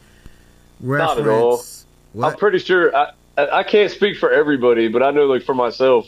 reference? 0.81 1.17
Not 1.17 1.27
at 1.27 1.29
all. 1.29 1.65
What? 2.13 2.33
I'm 2.33 2.39
pretty 2.39 2.59
sure 2.59 2.95
I, 2.95 3.13
I 3.37 3.63
can't 3.63 3.91
speak 3.91 4.19
for 4.19 4.31
everybody, 4.31 4.89
but 4.89 5.03
I 5.03 5.11
know 5.11 5.25
like 5.27 5.45
for 5.45 5.55
myself, 5.55 6.07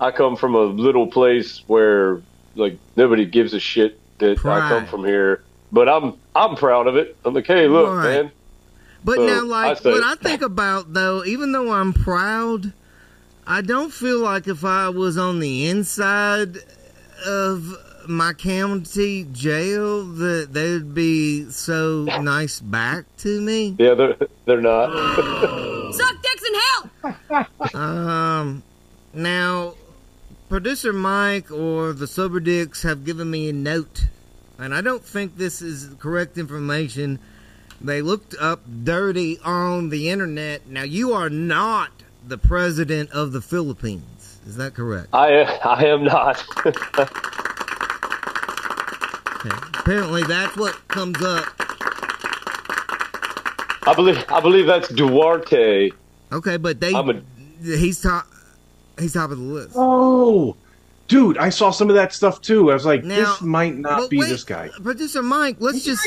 I 0.00 0.10
come 0.10 0.36
from 0.36 0.54
a 0.54 0.62
little 0.62 1.06
place 1.06 1.62
where 1.66 2.20
like 2.56 2.78
nobody 2.96 3.24
gives 3.26 3.54
a 3.54 3.60
shit 3.60 3.98
that 4.18 4.44
I 4.44 4.68
come 4.68 4.86
from 4.86 5.04
here. 5.04 5.42
But 5.70 5.88
I'm 5.88 6.14
I'm 6.34 6.56
proud 6.56 6.86
of 6.86 6.96
it. 6.96 7.16
I'm 7.24 7.34
like, 7.34 7.46
hey, 7.46 7.68
look, 7.68 7.94
Right. 7.96 8.24
man. 8.24 8.32
But 9.04 9.16
So, 9.16 9.26
now, 9.26 9.44
like, 9.44 9.86
I 9.86 9.90
what 9.90 10.02
I 10.02 10.16
think 10.16 10.42
about 10.42 10.92
though, 10.92 11.24
even 11.24 11.52
though 11.52 11.70
I'm 11.72 11.92
proud, 11.92 12.72
I 13.46 13.60
don't 13.60 13.92
feel 13.92 14.18
like 14.18 14.48
if 14.48 14.64
I 14.64 14.88
was 14.88 15.16
on 15.16 15.38
the 15.38 15.68
inside 15.68 16.58
of 17.24 17.76
my 18.08 18.32
county 18.32 19.24
jail 19.32 20.04
that 20.04 20.52
they'd 20.52 20.94
be 20.94 21.48
so 21.50 22.04
nice 22.04 22.60
back 22.60 23.04
to 23.18 23.40
me. 23.40 23.76
Yeah, 23.78 23.94
they're 23.94 24.16
they're 24.44 24.60
not. 24.60 24.90
Suck 25.94 26.22
dicks 26.22 26.42
in 26.48 26.54
hell! 27.30 27.80
Um, 27.80 28.62
now, 29.14 29.74
producer 30.48 30.92
Mike 30.92 31.50
or 31.50 31.92
the 31.92 32.06
Sober 32.06 32.40
Dicks 32.40 32.82
have 32.82 33.04
given 33.04 33.30
me 33.30 33.48
a 33.48 33.52
note, 33.52 34.06
and 34.58 34.74
I 34.74 34.80
don't 34.80 35.04
think 35.04 35.36
this 35.36 35.62
is 35.62 35.94
correct 35.98 36.38
information. 36.38 37.18
They 37.80 38.02
looked 38.02 38.34
up 38.40 38.62
DurtE 38.84 39.38
on 39.44 39.90
the 39.90 40.10
internet. 40.10 40.66
Now, 40.66 40.82
you 40.82 41.12
are 41.12 41.30
not 41.30 41.90
the 42.26 42.38
president 42.38 43.10
of 43.10 43.32
the 43.32 43.40
Philippines. 43.40 44.40
Is 44.46 44.56
that 44.56 44.74
correct? 44.74 45.08
I 45.12 45.42
I 45.64 45.84
am 45.86 46.04
not. 46.04 46.44
Okay. 49.46 49.56
Apparently, 49.78 50.22
that's 50.24 50.56
what 50.56 50.76
comes 50.88 51.22
up. 51.22 51.44
I 53.88 53.94
believe 53.94 54.24
I 54.28 54.40
believe 54.40 54.66
that's 54.66 54.90
Duterte. 54.90 55.92
Okay, 56.32 56.56
but 56.56 56.80
they 56.80 56.92
I'm 56.92 57.08
a 57.10 57.22
he's 57.62 58.02
top 58.02 58.26
he's 58.98 59.12
top 59.12 59.30
of 59.30 59.38
the 59.38 59.44
list. 59.44 59.74
Oh, 59.76 60.56
dude, 61.06 61.38
I 61.38 61.50
saw 61.50 61.70
some 61.70 61.88
of 61.88 61.94
that 61.94 62.12
stuff 62.12 62.40
too. 62.40 62.70
I 62.70 62.74
was 62.74 62.84
like, 62.84 63.04
Now- 63.04 63.16
this 63.16 63.40
might 63.42 63.76
not 63.76 64.10
be 64.10 64.18
wait, 64.18 64.28
this 64.28 64.42
guy. 64.42 64.70
Producer 64.82 65.22
Mike, 65.22 65.56
let's 65.60 65.84
just, 65.84 66.04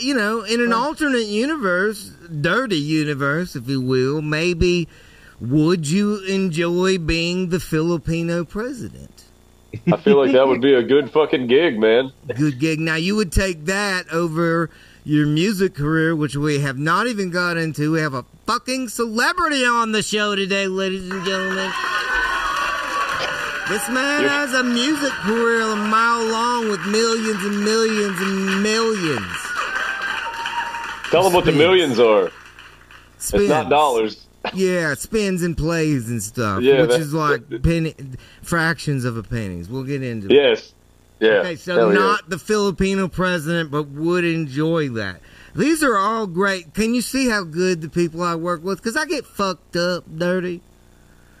you 0.00 0.14
know, 0.14 0.42
in 0.42 0.60
an 0.60 0.72
alternate 0.72 1.26
universe, 1.26 2.12
dirty 2.40 2.76
universe, 2.78 3.56
if 3.56 3.68
you 3.68 3.80
will, 3.80 4.22
maybe 4.22 4.86
would 5.40 5.88
you 5.88 6.18
enjoy 6.24 6.98
being 6.98 7.48
the 7.48 7.58
Filipino 7.60 8.44
president? 8.44 9.15
I 9.92 9.96
feel 9.98 10.16
like 10.16 10.32
that 10.32 10.46
would 10.46 10.60
be 10.60 10.74
a 10.74 10.82
good 10.82 11.10
fucking 11.10 11.46
gig, 11.48 11.78
man. 11.78 12.12
Good 12.34 12.58
gig. 12.58 12.80
Now, 12.80 12.96
you 12.96 13.16
would 13.16 13.32
take 13.32 13.66
that 13.66 14.08
over 14.10 14.70
your 15.04 15.26
music 15.26 15.74
career, 15.74 16.16
which 16.16 16.34
we 16.36 16.60
have 16.60 16.78
not 16.78 17.06
even 17.06 17.30
got 17.30 17.56
into. 17.56 17.92
We 17.92 18.00
have 18.00 18.14
a 18.14 18.24
fucking 18.46 18.88
celebrity 18.88 19.64
on 19.64 19.92
the 19.92 20.02
show 20.02 20.34
today, 20.34 20.66
ladies 20.66 21.08
and 21.10 21.24
gentlemen. 21.24 21.72
This 23.68 23.88
man 23.88 24.22
You're- 24.22 24.32
has 24.32 24.54
a 24.54 24.62
music 24.62 25.10
career 25.24 25.60
a 25.62 25.76
mile 25.76 26.24
long 26.26 26.68
with 26.68 26.84
millions 26.86 27.44
and 27.44 27.64
millions 27.64 28.20
and 28.20 28.62
millions. 28.62 29.36
Tell 31.10 31.22
them 31.24 31.32
what 31.32 31.44
the 31.44 31.52
millions 31.52 31.98
are. 31.98 32.30
It's 33.16 33.32
not 33.32 33.68
dollars. 33.68 34.25
Yeah, 34.54 34.94
spins 34.94 35.42
and 35.42 35.56
plays 35.56 36.08
and 36.10 36.22
stuff, 36.22 36.62
Yeah, 36.62 36.82
which 36.82 36.90
that- 36.90 37.00
is 37.00 37.14
like 37.14 37.62
penny 37.62 37.94
fractions 38.42 39.04
of 39.04 39.16
a 39.16 39.22
pennies. 39.22 39.68
We'll 39.68 39.84
get 39.84 40.02
into 40.02 40.28
that. 40.28 40.34
Yes. 40.34 40.72
Yeah. 41.20 41.28
Okay, 41.40 41.56
so 41.56 41.76
Hell 41.76 41.92
yeah. 41.92 41.98
not 41.98 42.28
the 42.28 42.38
Filipino 42.38 43.08
president, 43.08 43.70
but 43.70 43.88
would 43.88 44.24
enjoy 44.24 44.90
that. 44.90 45.20
These 45.54 45.82
are 45.82 45.96
all 45.96 46.26
great. 46.26 46.74
Can 46.74 46.94
you 46.94 47.00
see 47.00 47.28
how 47.28 47.42
good 47.44 47.80
the 47.80 47.88
people 47.88 48.22
I 48.22 48.34
work 48.34 48.62
with? 48.62 48.76
Because 48.82 48.96
I 48.96 49.06
get 49.06 49.24
fucked 49.24 49.76
up, 49.76 50.04
DurtE. 50.14 50.60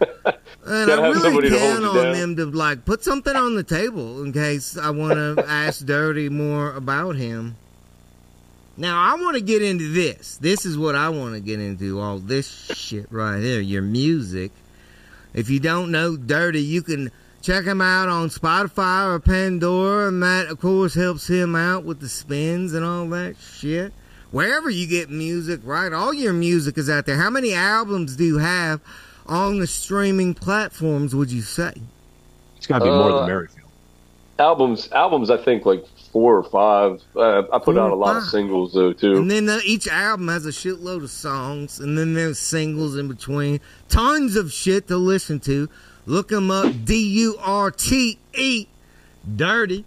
And 0.68 0.90
I 0.90 0.96
really 1.08 1.20
somebody 1.20 1.50
to 1.50 1.58
hold 1.60 1.72
count 1.74 1.84
on 1.84 1.94
down. 1.94 2.12
them 2.14 2.36
to 2.36 2.44
like 2.46 2.84
put 2.84 3.04
something 3.04 3.36
on 3.36 3.54
the 3.54 3.62
table 3.62 4.24
in 4.24 4.32
case 4.32 4.76
I 4.76 4.90
want 4.90 5.14
to 5.14 5.44
ask 5.48 5.86
DurtE 5.86 6.28
more 6.30 6.72
about 6.74 7.14
him. 7.14 7.54
Now 8.76 9.00
I 9.00 9.14
want 9.20 9.36
to 9.36 9.42
get 9.42 9.62
into 9.62 9.90
this. 9.92 10.36
This 10.38 10.66
is 10.66 10.76
what 10.76 10.94
I 10.94 11.08
want 11.08 11.34
to 11.34 11.40
get 11.40 11.60
into. 11.60 12.00
All 12.00 12.18
this 12.18 12.48
shit 12.74 13.06
right 13.10 13.40
here, 13.40 13.60
your 13.60 13.82
music. 13.82 14.52
If 15.34 15.48
you 15.50 15.60
don't 15.60 15.90
know 15.90 16.16
DurtE, 16.16 16.56
you 16.56 16.82
can 16.82 17.10
check 17.42 17.64
him 17.64 17.80
out 17.80 18.08
on 18.08 18.28
Spotify 18.28 19.06
or 19.06 19.18
Pandora, 19.20 20.08
and 20.08 20.22
that 20.22 20.48
of 20.48 20.60
course 20.60 20.94
helps 20.94 21.28
him 21.28 21.54
out 21.54 21.84
with 21.84 22.00
the 22.00 22.08
spins 22.08 22.74
and 22.74 22.84
all 22.84 23.08
that 23.10 23.36
shit. 23.38 23.92
Wherever 24.30 24.68
you 24.68 24.86
get 24.86 25.08
music, 25.08 25.60
right? 25.64 25.92
All 25.92 26.12
your 26.12 26.32
music 26.32 26.76
is 26.76 26.90
out 26.90 27.06
there. 27.06 27.16
How 27.16 27.30
many 27.30 27.54
albums 27.54 28.16
do 28.16 28.24
you 28.24 28.38
have 28.38 28.80
on 29.26 29.58
the 29.58 29.66
streaming 29.66 30.34
platforms? 30.34 31.14
Would 31.14 31.30
you 31.30 31.42
say? 31.42 31.72
It's 32.56 32.66
got 32.66 32.80
to 32.80 32.84
be 32.84 32.90
more 32.90 33.12
Uh, 33.12 33.16
than 33.20 33.26
Merrifield. 33.28 33.68
albums 34.38 34.90
albums 34.92 35.30
I 35.30 35.36
think 35.38 35.64
like 35.64 35.84
four 36.16 36.38
or 36.38 36.44
five. 36.44 37.02
Uh, 37.14 37.42
I 37.52 37.58
put 37.58 37.74
Four 37.74 37.80
out 37.80 37.90
a 37.90 37.94
lot 37.94 38.16
of 38.16 38.22
singles 38.22 38.72
though 38.72 38.94
too. 38.94 39.16
And 39.16 39.30
then 39.30 39.50
uh, 39.50 39.58
each 39.66 39.86
album 39.86 40.28
has 40.28 40.46
a 40.46 40.50
shitload 40.50 41.04
of 41.04 41.10
songs, 41.10 41.78
and 41.78 41.98
then 41.98 42.14
there's 42.14 42.38
singles 42.38 42.96
in 42.96 43.06
between. 43.06 43.60
Tons 43.90 44.34
of 44.34 44.50
shit 44.50 44.88
to 44.88 44.96
listen 44.96 45.40
to. 45.40 45.68
Look 46.06 46.28
them 46.28 46.50
up, 46.50 46.72
D 46.86 47.06
U 47.20 47.36
R 47.38 47.70
T 47.70 48.18
E, 48.34 48.66
DurtE, 49.36 49.84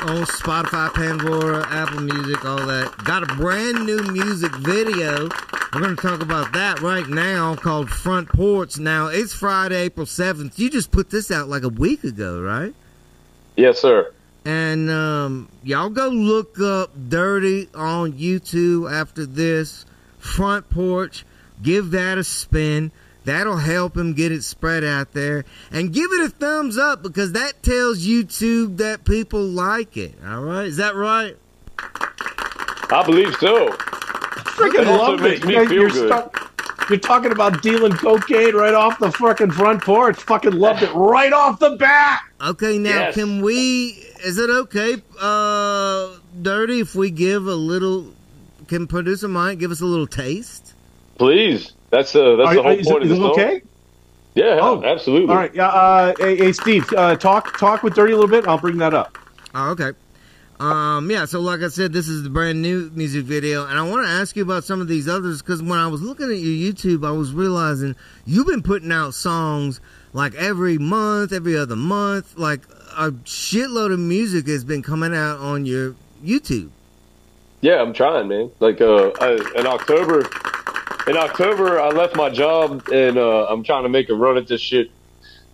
on 0.00 0.24
Spotify, 0.26 0.92
Pandora, 0.92 1.64
Apple 1.68 2.00
Music, 2.00 2.44
all 2.44 2.66
that. 2.66 2.92
Got 3.04 3.22
a 3.22 3.36
brand 3.36 3.86
new 3.86 4.02
music 4.02 4.52
video. 4.56 5.28
We're 5.72 5.80
going 5.80 5.94
to 5.94 6.02
talk 6.02 6.22
about 6.22 6.54
that 6.54 6.80
right 6.80 7.06
now 7.06 7.54
called 7.54 7.88
Front 7.88 8.30
Porch. 8.30 8.78
Now, 8.78 9.06
it's 9.06 9.32
Friday, 9.32 9.82
April 9.82 10.06
7th. 10.06 10.58
You 10.58 10.70
just 10.70 10.90
put 10.90 11.10
this 11.10 11.30
out 11.30 11.48
like 11.48 11.62
a 11.62 11.68
week 11.68 12.02
ago, 12.02 12.42
right? 12.42 12.74
yes, 13.54 13.78
sir. 13.78 14.10
And 14.46 14.88
um, 14.88 15.48
y'all 15.64 15.88
go 15.90 16.08
look 16.08 16.60
up 16.60 16.92
DurtE 17.08 17.68
on 17.74 18.12
YouTube 18.12 18.90
after 18.90 19.26
this. 19.26 19.84
Front 20.20 20.70
Porch. 20.70 21.26
Give 21.62 21.90
that 21.90 22.16
a 22.16 22.22
spin. 22.24 22.92
That'll 23.24 23.56
help 23.56 23.96
him 23.96 24.14
get 24.14 24.30
it 24.30 24.44
spread 24.44 24.84
out 24.84 25.12
there. 25.12 25.44
And 25.72 25.92
give 25.92 26.12
it 26.12 26.20
a 26.26 26.28
thumbs 26.28 26.78
up 26.78 27.02
because 27.02 27.32
that 27.32 27.60
tells 27.64 28.06
YouTube 28.06 28.76
that 28.76 29.04
people 29.04 29.42
like 29.42 29.96
it. 29.96 30.14
All 30.24 30.42
right? 30.44 30.66
Is 30.66 30.76
that 30.76 30.94
right? 30.94 31.36
I 32.88 33.02
believe 33.04 33.34
so. 33.36 33.68
Freaking 33.70 34.86
love 34.86 35.20
makes 35.20 35.40
it. 35.42 35.46
me 35.46 35.54
You're, 35.54 35.66
feel 35.68 35.78
you're, 35.80 35.90
good. 35.90 36.06
stuck- 36.08 36.88
you're 36.88 36.98
talking 37.00 37.32
about 37.32 37.62
dealing 37.62 37.92
cocaine 37.94 38.54
right 38.54 38.74
off 38.74 39.00
the 39.00 39.10
fucking 39.10 39.50
front 39.50 39.82
porch. 39.82 40.16
Fucking 40.22 40.52
loved 40.52 40.84
it 40.84 40.92
right 40.94 41.32
off 41.32 41.58
the 41.58 41.70
bat. 41.76 42.20
Okay, 42.40 42.78
now 42.78 42.90
Yes. 42.90 43.14
can 43.16 43.42
we? 43.42 44.05
Is 44.24 44.38
it 44.38 44.50
okay, 44.50 44.94
uh, 45.20 46.10
DurtE, 46.42 46.70
if 46.80 46.94
we 46.94 47.10
give 47.10 47.46
a 47.46 47.54
little? 47.54 48.12
Can 48.68 48.86
producer 48.86 49.28
Mike 49.28 49.58
give 49.58 49.70
us 49.70 49.80
a 49.80 49.86
little 49.86 50.06
taste? 50.06 50.74
Please. 51.18 51.72
That's 51.90 52.14
uh 52.16 52.36
that's 52.36 52.48
Are- 52.50 52.54
the 52.56 52.62
whole 52.62 52.72
is, 52.72 52.86
point 52.88 53.04
is 53.04 53.10
of 53.12 53.16
it 53.16 53.20
the 53.20 53.26
song. 53.34 53.40
okay? 53.40 53.62
Yeah, 54.34 54.58
Oh, 54.60 54.82
absolutely. 54.84 55.28
All 55.30 55.36
right. 55.36 55.54
Yeah. 55.54 55.68
Uh, 55.68 56.14
hey, 56.18 56.36
hey, 56.36 56.52
Steve. 56.52 56.92
Uh, 56.92 57.16
talk 57.16 57.56
talk 57.58 57.82
with 57.82 57.94
DurtE 57.94 58.10
a 58.12 58.14
little 58.16 58.28
bit. 58.28 58.46
I'll 58.48 58.58
bring 58.58 58.78
that 58.78 58.92
up. 58.92 59.16
Oh, 59.54 59.70
okay. 59.70 59.92
Um, 60.58 61.10
yeah, 61.10 61.26
so 61.26 61.40
like 61.40 61.60
I 61.60 61.68
said, 61.68 61.92
this 61.92 62.08
is 62.08 62.22
the 62.22 62.30
brand 62.30 62.62
new 62.62 62.90
music 62.94 63.24
video, 63.26 63.66
and 63.66 63.78
I 63.78 63.82
want 63.82 64.06
to 64.06 64.10
ask 64.10 64.34
you 64.36 64.42
about 64.42 64.64
some 64.64 64.80
of 64.80 64.88
these 64.88 65.06
others 65.06 65.42
because 65.42 65.62
when 65.62 65.78
I 65.78 65.86
was 65.86 66.00
looking 66.00 66.30
at 66.30 66.38
your 66.38 66.72
YouTube, 66.72 67.06
I 67.06 67.10
was 67.10 67.32
realizing 67.34 67.94
you've 68.24 68.46
been 68.46 68.62
putting 68.62 68.90
out 68.90 69.12
songs 69.12 69.80
like 70.14 70.34
every 70.34 70.78
month, 70.78 71.32
every 71.34 71.56
other 71.58 71.76
month. 71.76 72.38
Like 72.38 72.62
a 72.96 73.10
shitload 73.10 73.92
of 73.92 73.98
music 73.98 74.46
has 74.48 74.64
been 74.64 74.82
coming 74.82 75.14
out 75.14 75.38
on 75.38 75.66
your 75.66 75.94
YouTube. 76.24 76.70
Yeah, 77.60 77.80
I'm 77.80 77.92
trying, 77.92 78.28
man. 78.28 78.50
Like 78.60 78.80
uh, 78.80 79.10
I, 79.20 79.32
in 79.56 79.66
October, 79.66 80.20
in 81.06 81.16
October, 81.16 81.80
I 81.80 81.88
left 81.88 82.16
my 82.16 82.30
job 82.30 82.88
and 82.92 83.18
uh, 83.18 83.46
I'm 83.46 83.62
trying 83.64 83.84
to 83.84 83.88
make 83.88 84.08
a 84.08 84.14
run 84.14 84.36
at 84.36 84.46
this 84.46 84.60
shit 84.60 84.90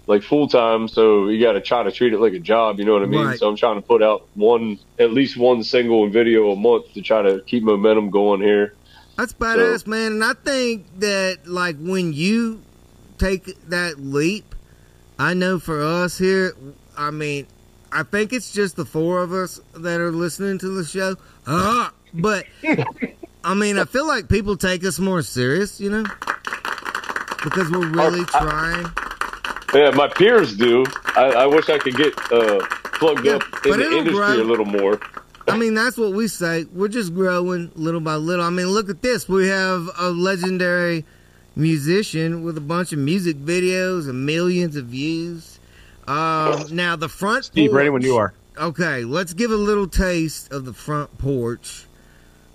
like 0.07 0.23
full 0.23 0.49
time. 0.49 0.89
So 0.89 1.29
you 1.29 1.41
got 1.41 1.53
to 1.53 1.61
try 1.61 1.83
to 1.83 1.93
treat 1.93 2.13
it 2.13 2.21
like 2.21 2.33
a 2.33 2.39
job. 2.39 2.79
You 2.79 2.85
know 2.85 2.93
what 2.93 3.03
I 3.03 3.07
mean? 3.07 3.27
Right. 3.27 3.39
So 3.39 3.49
I'm 3.49 3.57
trying 3.57 3.77
to 3.77 3.83
put 3.83 4.03
out 4.03 4.27
one, 4.35 4.79
at 4.99 5.13
least 5.13 5.37
one 5.37 5.63
single 5.63 6.05
and 6.05 6.13
video 6.13 6.51
a 6.51 6.57
month 6.57 6.93
to 6.95 7.03
try 7.03 7.23
to 7.23 7.41
keep 7.47 7.63
momentum 7.63 8.11
going 8.11 8.41
here. 8.41 8.75
That's 9.17 9.33
badass, 9.33 9.87
man. 9.87 10.13
And 10.13 10.25
I 10.25 10.33
think 10.33 10.87
that 11.01 11.47
like 11.47 11.77
when 11.79 12.13
you 12.13 12.63
take 13.19 13.45
that 13.69 14.01
leap, 14.01 14.55
I 15.19 15.35
know 15.35 15.59
for 15.59 15.83
us 15.83 16.19
here, 16.19 16.55
I 17.03 17.11
mean, 17.11 17.47
I 17.91 18.03
think 18.05 18.33
it's 18.33 18.53
just 18.53 18.77
the 18.77 18.85
four 18.85 19.23
of 19.23 19.33
us 19.33 19.61
that 19.75 20.01
are 20.01 20.13
listening 20.13 20.59
to 20.59 20.69
the 20.69 20.85
show. 20.85 21.17
Uh, 21.47 21.91
but 22.15 22.47
I 23.45 23.55
mean, 23.55 23.79
I 23.79 23.85
feel 23.85 24.07
like 24.07 24.29
people 24.29 24.57
take 24.57 24.85
us 24.85 24.99
more 24.99 25.23
serious, 25.23 25.81
you 25.81 25.91
know, 25.91 26.05
because 27.45 27.71
we're 27.71 27.89
really 27.89 28.25
I- 28.35 28.41
trying. 28.41 28.87
Yeah, 29.75 29.91
my 29.93 30.07
peers 30.07 30.55
do. 30.55 30.85
I, 31.17 31.31
I 31.31 31.47
wish 31.47 31.71
I 31.71 31.79
could 31.79 31.97
get 31.97 32.13
uh, 32.31 32.59
plugged 32.99 33.25
Yeah, 33.25 33.37
up 33.37 33.43
in 33.65 33.79
the 33.79 33.87
industry 33.91 34.13
grow. 34.13 34.43
a 34.43 34.45
little 34.45 34.67
more. 34.67 35.01
I 35.49 35.57
mean, 35.57 35.73
that's 35.75 35.97
what 35.97 36.13
we 36.13 36.29
say. 36.29 36.67
We're 36.73 36.89
just 36.89 37.15
growing 37.15 37.71
little 37.75 38.01
by 38.03 38.17
little. 38.17 38.45
I 38.45 38.51
mean, 38.51 38.67
look 38.67 38.91
at 38.91 39.01
this. 39.01 39.27
We 39.29 39.49
have 39.49 39.89
a 39.99 40.11
legendary 40.11 41.07
musician 41.57 42.43
with 42.43 42.59
a 42.59 42.61
bunch 42.61 42.93
of 42.93 42.99
music 42.99 43.39
videos 43.39 44.09
and 44.11 44.27
millions 44.27 44.77
of 44.77 44.87
views. 44.87 45.52
Um, 46.07 46.75
now 46.75 46.97
the 46.97 47.09
front 47.09 47.45
Steve, 47.45 47.73
ready 47.73 47.89
when 47.91 48.03
you 48.03 48.17
are. 48.17 48.35
Okay, 48.59 49.05
let's 49.05 49.33
give 49.35 49.51
a 49.51 49.57
little 49.57 49.87
taste 49.87 50.53
of 50.53 50.65
the 50.65 50.73
front 50.73 51.17
porch 51.19 51.87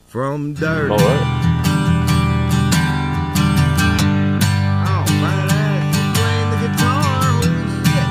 from 0.07 0.53
DurtE. 0.53 0.91
All 0.91 0.97
right. 0.97 1.53
Oh, 4.87 5.03
badass! 5.21 5.95
You 5.95 6.05
playing 6.13 6.49
the 6.51 6.59
guitar? 6.67 7.03
Holy 7.39 7.49
shit! 7.87 8.07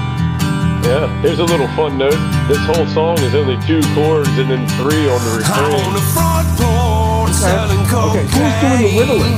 Yeah. 0.88 1.21
Here's 1.23 1.38
a 1.38 1.45
little 1.45 1.69
fun 1.76 1.99
note. 1.99 2.19
This 2.49 2.59
whole 2.66 2.87
song 2.87 3.19
is 3.21 3.35
only 3.35 3.57
two 3.66 3.81
chords 3.95 4.28
and 4.38 4.50
then 4.50 4.66
three 4.81 5.09
on 5.09 5.21
the 5.21 5.43
I'm 5.45 5.75
on 5.75 5.93
the 5.95 6.00
front 6.16 6.49
porch 6.59 7.33
selling 7.37 7.85
Okay. 7.87 8.25
Who's 8.25 8.57
doing 8.61 8.82
the 8.82 8.91
whittling? 8.97 9.37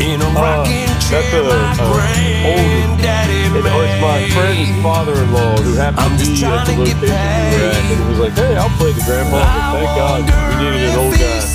In 0.00 0.20
a 0.20 0.28
Uh, 0.28 0.34
rocking 0.34 0.95
that's 1.10 1.30
chair, 1.30 1.40
a- 1.40 1.44
my 1.44 1.72
a 1.72 1.76
granddaddy 1.92 3.40
And 3.46 3.56
it's 3.56 4.00
my 4.02 4.18
friend's 4.34 4.82
father-in-law 4.82 5.56
who 5.62 5.72
happened 5.74 6.00
I'm 6.00 6.18
to 6.18 6.24
be 6.24 6.32
at 6.32 6.38
trying 6.38 6.66
the 6.66 6.72
to 6.72 6.78
location 6.78 7.00
we 7.00 7.08
were 7.08 7.14
at, 7.14 7.74
and 7.76 7.98
he 8.02 8.08
was 8.10 8.18
like, 8.18 8.32
"Hey, 8.34 8.56
I'll 8.56 8.68
play 8.76 8.92
the 8.92 9.02
grandpa." 9.06 9.36
I 9.36 9.40
was 9.40 9.82
like, 9.82 9.86
Thank 9.86 10.26
God, 10.26 10.58
we 10.58 10.64
needed 10.64 10.90
an 10.90 10.98
old 10.98 11.14
guy. 11.14 11.42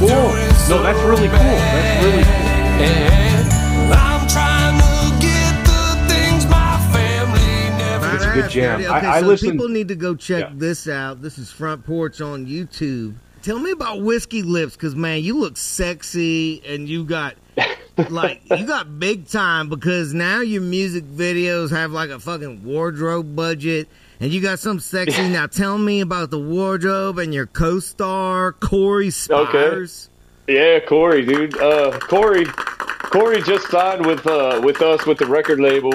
Cool. 0.00 0.08
No, 0.08 0.82
that's 0.82 0.98
really 1.00 1.28
cool. 1.28 1.36
That's 1.36 2.04
really 2.06 2.24
cool. 2.24 3.92
I'm 3.92 4.26
trying 4.28 4.78
to 4.80 5.20
get 5.20 5.52
the 5.66 6.14
things 6.14 6.46
my 6.46 6.78
family 6.90 7.68
never 7.76 8.14
It's 8.16 8.24
a 8.24 8.32
good 8.32 8.44
Badass, 8.44 8.50
jam. 8.50 8.80
DurtE. 8.80 8.90
I- 8.90 8.98
Okay, 8.98 9.06
I 9.06 9.20
so 9.20 9.26
listened- 9.26 9.52
people 9.52 9.68
need 9.68 9.88
to 9.88 9.94
go 9.96 10.14
check 10.14 10.44
Yeah. 10.44 10.50
this 10.56 10.88
out. 10.88 11.20
This 11.20 11.36
is 11.38 11.50
Front 11.50 11.84
Porch 11.84 12.22
on 12.22 12.46
YouTube. 12.46 13.14
Tell 13.42 13.58
me 13.58 13.72
about 13.72 14.00
Whiskey 14.00 14.42
Lips, 14.42 14.72
because 14.74 14.94
man, 14.96 15.22
you 15.22 15.38
look 15.38 15.58
sexy 15.58 16.62
and 16.66 16.88
you 16.88 17.04
got 17.04 17.34
like 18.08 18.42
you 18.50 18.66
got 18.66 18.98
big 18.98 19.28
time 19.28 19.68
because 19.68 20.14
now 20.14 20.40
your 20.40 20.62
music 20.62 21.04
videos 21.04 21.70
have 21.70 21.92
like 21.92 22.10
a 22.10 22.18
fucking 22.18 22.64
wardrobe 22.64 23.34
budget 23.36 23.88
and 24.20 24.32
you 24.32 24.40
got 24.40 24.58
some 24.58 24.78
sexy. 24.80 25.28
now 25.28 25.46
tell 25.46 25.78
me 25.78 26.00
about 26.00 26.30
the 26.30 26.38
wardrobe 26.38 27.18
and 27.18 27.32
your 27.34 27.46
co-star 27.46 28.52
Corey 28.52 29.10
Spires. 29.10 30.08
Yeah, 30.46 30.80
Corey, 30.80 31.24
dude. 31.24 31.56
Uh, 31.56 31.98
Corey, 31.98 32.44
Corey 32.44 33.40
just 33.42 33.68
signed 33.68 34.04
with 34.04 34.26
uh, 34.26 34.60
with 34.62 34.82
us 34.82 35.06
with 35.06 35.18
the 35.18 35.26
record 35.26 35.60
label 35.60 35.92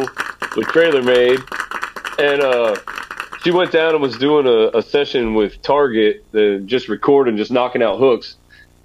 with 0.55 0.67
Trailer 0.67 1.03
Made, 1.03 1.39
and 2.17 2.41
uh, 2.41 2.75
she 3.43 3.51
went 3.51 3.71
down 3.71 3.93
and 3.93 4.01
was 4.01 4.17
doing 4.17 4.47
a, 4.47 4.77
a 4.77 4.81
session 4.81 5.33
with 5.33 5.61
Target, 5.61 6.25
uh, 6.33 6.57
just 6.65 6.87
recording, 6.87 7.37
just 7.37 7.51
knocking 7.51 7.83
out 7.83 7.99
hooks, 7.99 8.37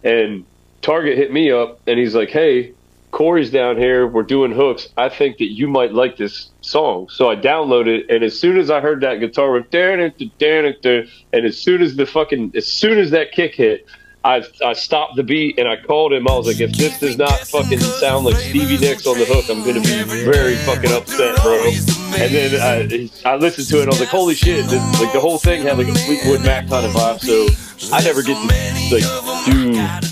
and 0.02 0.44
Target 0.82 1.16
hit 1.16 1.32
me 1.32 1.50
up 1.50 1.80
and 1.86 1.98
he's 1.98 2.14
like, 2.14 2.30
"Hey, 2.30 2.72
Corey's 3.10 3.50
down 3.50 3.76
here. 3.76 4.06
We're 4.06 4.22
doing 4.22 4.52
hooks. 4.52 4.88
I 4.96 5.08
think 5.08 5.38
that 5.38 5.52
you 5.52 5.68
might 5.68 5.92
like 5.92 6.16
this 6.16 6.50
song." 6.60 7.08
So 7.10 7.30
I 7.30 7.36
downloaded, 7.36 8.00
it, 8.00 8.10
and 8.10 8.24
as 8.24 8.38
soon 8.38 8.56
as 8.58 8.70
I 8.70 8.80
heard 8.80 9.00
that 9.02 9.16
guitar 9.16 9.52
went 9.52 9.74
and 9.74 11.46
as 11.46 11.58
soon 11.58 11.82
as 11.82 11.96
the 11.96 12.06
fucking 12.06 12.52
as 12.54 12.66
soon 12.66 12.98
as 12.98 13.10
that 13.10 13.32
kick 13.32 13.54
hit. 13.54 13.86
I, 14.22 14.44
I 14.62 14.74
stopped 14.74 15.16
the 15.16 15.22
beat 15.22 15.58
and 15.58 15.66
I 15.66 15.76
called 15.78 16.12
him. 16.12 16.28
I 16.28 16.36
was 16.36 16.46
like, 16.46 16.60
if 16.60 16.72
this 16.76 17.00
does 17.00 17.16
not 17.16 17.40
fucking 17.40 17.80
sound 17.80 18.26
like 18.26 18.36
Stevie 18.36 18.76
Nicks 18.76 19.06
on 19.06 19.18
the 19.18 19.24
hook, 19.24 19.48
I'm 19.48 19.64
gonna 19.64 19.80
be 19.80 20.24
very 20.24 20.56
fucking 20.56 20.92
upset, 20.92 21.40
bro. 21.42 21.56
And 22.18 22.34
then 22.34 22.60
I, 22.60 23.10
I 23.24 23.36
listened 23.36 23.68
to 23.68 23.80
it. 23.80 23.84
I 23.84 23.86
was 23.86 24.00
like, 24.00 24.10
holy 24.10 24.34
shit! 24.34 24.66
This, 24.66 25.00
like 25.00 25.12
the 25.12 25.20
whole 25.20 25.38
thing 25.38 25.62
had 25.62 25.78
like 25.78 25.88
a 25.88 25.94
Fleetwood 25.94 26.42
Mac 26.42 26.68
kind 26.68 26.84
of 26.84 26.92
vibe. 26.92 27.20
So 27.20 27.94
I 27.94 28.02
never 28.02 28.22
get 28.22 28.36
to 28.36 28.94
like 28.94 30.02
do. 30.02 30.09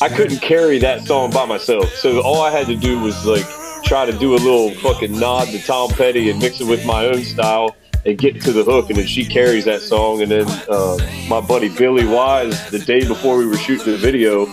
I 0.00 0.08
couldn't 0.08 0.40
carry 0.40 0.78
that 0.78 1.06
song 1.06 1.30
by 1.30 1.46
myself. 1.46 1.94
So 1.94 2.20
all 2.22 2.42
I 2.42 2.50
had 2.50 2.66
to 2.66 2.76
do 2.76 2.98
was 3.00 3.24
like 3.24 3.46
try 3.84 4.06
to 4.06 4.12
do 4.12 4.34
a 4.34 4.40
little 4.40 4.70
fucking 4.70 5.18
nod 5.18 5.46
to 5.48 5.62
Tom 5.62 5.90
Petty 5.90 6.30
and 6.30 6.40
mix 6.40 6.60
it 6.60 6.66
with 6.66 6.84
my 6.84 7.06
own 7.06 7.22
style 7.22 7.76
and 8.04 8.18
get 8.18 8.40
to 8.42 8.52
the 8.52 8.64
hook. 8.64 8.90
And 8.90 8.98
then 8.98 9.06
she 9.06 9.24
carries 9.24 9.64
that 9.66 9.82
song. 9.82 10.20
And 10.22 10.30
then 10.30 10.46
uh, 10.68 10.98
my 11.28 11.40
buddy 11.40 11.68
Billy 11.68 12.06
Wise, 12.06 12.70
the 12.70 12.80
day 12.80 13.06
before 13.06 13.38
we 13.38 13.46
were 13.46 13.56
shooting 13.56 13.92
the 13.92 13.98
video, 13.98 14.46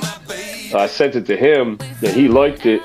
I 0.78 0.88
sent 0.88 1.16
it 1.16 1.26
to 1.26 1.36
him 1.36 1.80
and 2.02 2.14
he 2.14 2.28
liked 2.28 2.66
it. 2.66 2.82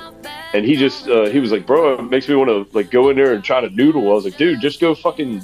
And 0.53 0.65
he 0.65 0.75
just 0.77 1.07
uh, 1.07 1.25
he 1.25 1.39
was 1.39 1.51
like, 1.51 1.67
bro, 1.67 1.99
it 1.99 2.09
makes 2.09 2.27
me 2.27 2.35
want 2.35 2.49
to 2.49 2.75
like 2.75 2.89
go 2.89 3.09
in 3.09 3.17
there 3.17 3.33
and 3.33 3.43
try 3.43 3.61
to 3.61 3.69
noodle. 3.69 4.09
I 4.09 4.13
was 4.13 4.23
like, 4.23 4.37
dude, 4.37 4.61
just 4.61 4.79
go 4.79 4.95
fucking, 4.95 5.41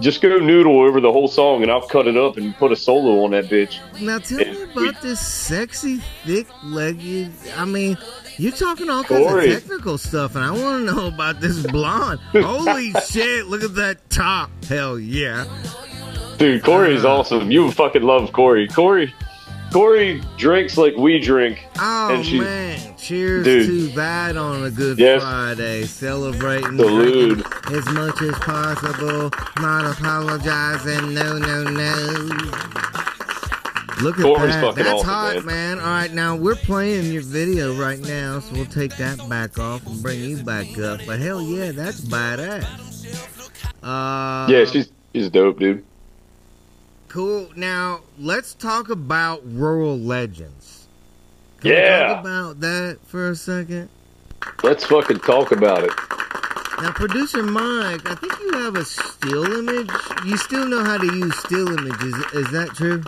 just 0.00 0.20
go 0.20 0.38
noodle 0.38 0.80
over 0.80 1.00
the 1.00 1.12
whole 1.12 1.28
song, 1.28 1.62
and 1.62 1.70
I'll 1.70 1.86
cut 1.86 2.06
it 2.06 2.16
up 2.16 2.36
and 2.36 2.56
put 2.56 2.72
a 2.72 2.76
solo 2.76 3.24
on 3.24 3.30
that 3.32 3.46
bitch. 3.46 3.78
Now 4.00 4.18
tell 4.18 4.40
And 4.40 4.52
me 4.58 4.64
we- 4.74 4.88
about 4.88 5.02
this 5.02 5.20
sexy, 5.20 6.00
thick-legged. 6.24 7.32
I 7.56 7.64
mean, 7.64 7.96
you're 8.38 8.52
talking 8.52 8.88
all 8.90 9.04
kinds 9.04 9.26
Corey. 9.26 9.52
of 9.52 9.60
technical 9.62 9.98
stuff, 9.98 10.34
and 10.36 10.44
I 10.44 10.50
want 10.50 10.86
to 10.88 10.94
know 10.94 11.06
about 11.06 11.40
this 11.40 11.60
blonde. 11.66 12.20
Holy 12.32 12.92
shit! 13.06 13.46
Look 13.46 13.62
at 13.62 13.74
that 13.76 14.08
top. 14.10 14.50
Hell 14.64 14.98
yeah! 14.98 15.44
Dude, 16.38 16.62
Corey 16.64 16.94
is 16.94 17.04
Ah. 17.04 17.18
awesome. 17.18 17.50
You 17.50 17.70
fucking 17.70 18.02
love 18.02 18.32
Corey. 18.32 18.66
Corey, 18.68 19.12
Corey 19.72 20.20
drinks 20.36 20.76
like 20.76 20.96
we 20.96 21.18
drink. 21.20 21.64
Oh 21.78 22.14
And 22.14 22.24
she- 22.26 22.40
man! 22.40 22.78
Cheers 22.98 23.44
Dude. 23.44 23.66
to 23.66 23.86
that 23.96 24.36
on 24.36 24.64
a 24.64 24.70
Good 24.70 24.98
Yes. 24.98 25.22
Friday, 25.22 25.84
celebrating 25.84 26.76
Salute. 26.76 27.44
as 27.72 27.86
much 27.92 28.20
as 28.22 28.34
possible, 28.40 29.30
not 29.60 29.86
apologizing. 29.98 31.14
No, 31.14 31.38
no, 31.38 31.62
no. 31.64 32.28
Look 34.02 34.18
at 34.18 34.22
Corey's 34.24 34.54
that. 34.54 34.74
That's 34.76 34.88
awesome, 34.88 35.06
hot, 35.08 35.34
man. 35.44 35.46
man. 35.46 35.78
All 35.80 35.86
right, 35.86 36.12
now 36.12 36.36
we're 36.36 36.54
playing 36.56 37.12
your 37.12 37.22
video 37.22 37.74
right 37.74 37.98
now, 38.00 38.40
so 38.40 38.54
we'll 38.54 38.64
take 38.66 38.96
that 38.96 39.26
back 39.28 39.58
off 39.58 39.86
and 39.86 40.02
bring 40.02 40.20
you 40.20 40.42
back 40.42 40.78
up. 40.78 41.00
But 41.06 41.20
hell 41.20 41.40
yeah, 41.42 41.72
that's 41.72 42.00
badass. 42.00 42.64
Uh, 43.82 44.46
Yeah, 44.50 44.64
she's 44.66 44.90
she's 45.14 45.28
dope, 45.30 45.58
dude. 45.58 45.84
Cool. 47.10 47.48
Now 47.56 48.02
let's 48.20 48.54
talk 48.54 48.88
about 48.88 49.42
rural 49.44 49.98
legends, 49.98 50.86
Can 51.60 51.70
we 51.72 51.76
Yeah. 51.76 52.06
talk 52.06 52.20
about 52.24 52.60
that 52.60 52.98
for 53.04 53.30
a 53.30 53.34
second? 53.34 53.88
Let's 54.62 54.84
fucking 54.84 55.18
talk 55.18 55.50
about 55.50 55.82
it. 55.82 55.90
Now, 56.80 56.92
producer 56.92 57.42
Mike, 57.42 58.08
I 58.08 58.14
think 58.14 58.32
you 58.40 58.52
have 58.60 58.76
a 58.76 58.84
still 58.84 59.44
image. 59.58 59.90
You 60.24 60.36
still 60.36 60.64
know 60.66 60.82
how 60.84 60.96
to 60.98 61.04
use 61.04 61.36
still 61.36 61.68
images. 61.68 62.14
Is 62.32 62.50
that 62.52 62.70
true? 62.74 63.02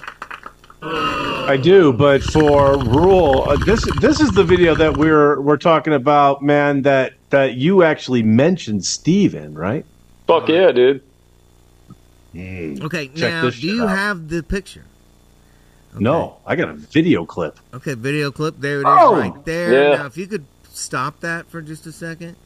I 0.83 1.57
do, 1.57 1.93
but 1.93 2.23
for 2.25 2.77
rule, 2.79 3.45
uh, 3.49 3.57
this 3.65 3.87
this 4.01 4.21
is 4.21 4.33
the 4.33 4.43
video 4.45 4.75
that 4.75 4.97
we're 4.97 5.41
we're 5.41 5.57
talking 5.57 5.95
about, 5.95 6.43
man. 6.43 6.83
That 6.83 7.13
that 7.31 7.55
you 7.55 7.85
actually 7.85 8.25
mentioned 8.25 8.85
Steven, 8.85 9.55
right? 9.55 9.87
Fuck 10.27 10.49
yeah, 10.49 10.73
dude. 10.73 11.03
Okay, 12.35 13.09
Check 13.09 13.17
now, 13.33 13.51
do 13.51 13.67
you 13.67 13.83
out. 13.85 13.89
have 13.97 14.29
the 14.29 14.43
picture? 14.43 14.85
No, 15.99 16.39
I 16.47 16.57
got 16.57 16.71
a 16.71 16.75
video 16.75 17.27
clip. 17.27 17.59
Okay, 17.75 17.93
video 17.95 18.31
clip. 18.31 18.55
There 18.59 18.77
it 18.79 18.81
is 18.81 18.87
Oh! 18.89 19.15
right 19.17 19.45
there. 19.45 19.73
Yeah. 19.91 19.97
Now, 19.99 20.07
if 20.07 20.17
you 20.17 20.27
could 20.27 20.47
stop 20.71 21.21
that 21.21 21.51
for 21.51 21.61
just 21.61 21.87
a 21.87 21.93
second. 21.93 22.37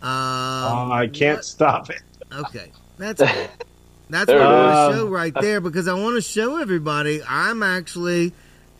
Um, 0.00 0.08
Uh, 0.08 0.88
I 0.90 1.10
can't 1.12 1.38
what- 1.38 1.44
stop 1.44 1.90
it. 1.90 2.00
Okay, 2.32 2.70
that's. 2.98 3.22
That's 4.10 4.28
what 4.28 4.42
I 4.42 4.52
want 4.52 4.92
to 4.92 4.98
show 4.98 5.06
right 5.06 5.32
there 5.40 5.60
because 5.62 5.88
I 5.88 5.94
want 5.94 6.16
to 6.16 6.20
show 6.20 6.58
everybody 6.60 7.22
I'm 7.26 7.62
actually 7.62 8.34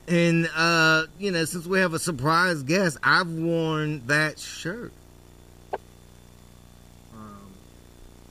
in. 0.06 0.44
Uh, 0.46 1.06
you 1.18 1.30
know, 1.30 1.46
since 1.46 1.64
we 1.64 1.78
have 1.78 1.94
a 1.94 1.98
surprise 1.98 2.62
guest, 2.64 2.98
I've 3.02 3.30
worn 3.30 4.06
that 4.08 4.38
shirt. 4.38 4.92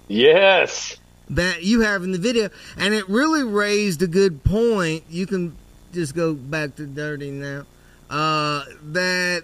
Yes. 0.07 0.97
That 1.31 1.63
you 1.63 1.81
have 1.81 2.03
in 2.03 2.11
the 2.11 2.17
video, 2.17 2.49
and 2.77 2.93
it 2.93 3.07
really 3.07 3.43
raised 3.43 4.01
a 4.01 4.07
good 4.07 4.43
point. 4.43 5.05
You 5.09 5.25
can 5.25 5.55
just 5.93 6.13
go 6.13 6.33
back 6.33 6.75
to 6.75 6.85
DurtE 6.85 7.31
now. 7.31 7.65
Uh, 8.09 8.65
that 8.91 9.43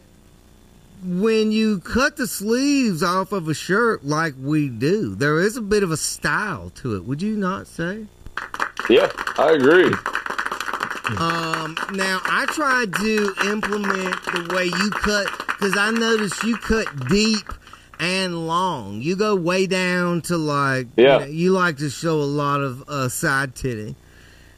when 1.04 1.52
you 1.52 1.80
cut 1.80 2.17
the 2.17 2.28
sleeves 2.28 3.04
off 3.04 3.32
of 3.32 3.47
a 3.47 3.54
shirt 3.54 4.04
like 4.06 4.34
we 4.38 4.67
do, 4.67 5.15
there 5.15 5.39
is 5.39 5.56
a 5.56 5.62
bit 5.62 5.84
of 5.84 5.91
a 5.91 5.97
style 5.97 6.71
to 6.76 6.95
it. 6.95 7.06
Would 7.06 7.21
you 7.21 7.38
not 7.38 7.67
say? 7.67 8.06
Yeah, 8.89 9.10
I 9.38 9.52
agree. 9.52 9.93
Um, 11.17 11.78
now 11.93 12.19
I 12.26 12.45
tried 12.50 12.93
to 12.95 13.34
implement 13.50 14.23
the 14.26 14.54
way 14.54 14.65
you 14.65 14.89
cut 14.89 15.28
because 15.47 15.78
I 15.78 15.91
noticed 15.91 16.43
you 16.43 16.58
cut 16.58 17.08
deep 17.08 17.47
and 18.00 18.48
long. 18.48 19.02
You 19.02 19.16
go 19.16 19.36
way 19.36 19.68
down 19.68 20.22
to 20.24 20.38
like 20.38 20.88
Yeah. 20.96 21.20
You, 21.20 21.26
know, 21.26 21.32
you 21.32 21.52
like 21.52 21.78
to 21.78 21.90
show 21.90 22.16
a 22.22 22.24
lot 22.24 22.62
of 22.62 22.88
uh, 22.88 23.10
side 23.10 23.56
titty. 23.56 23.96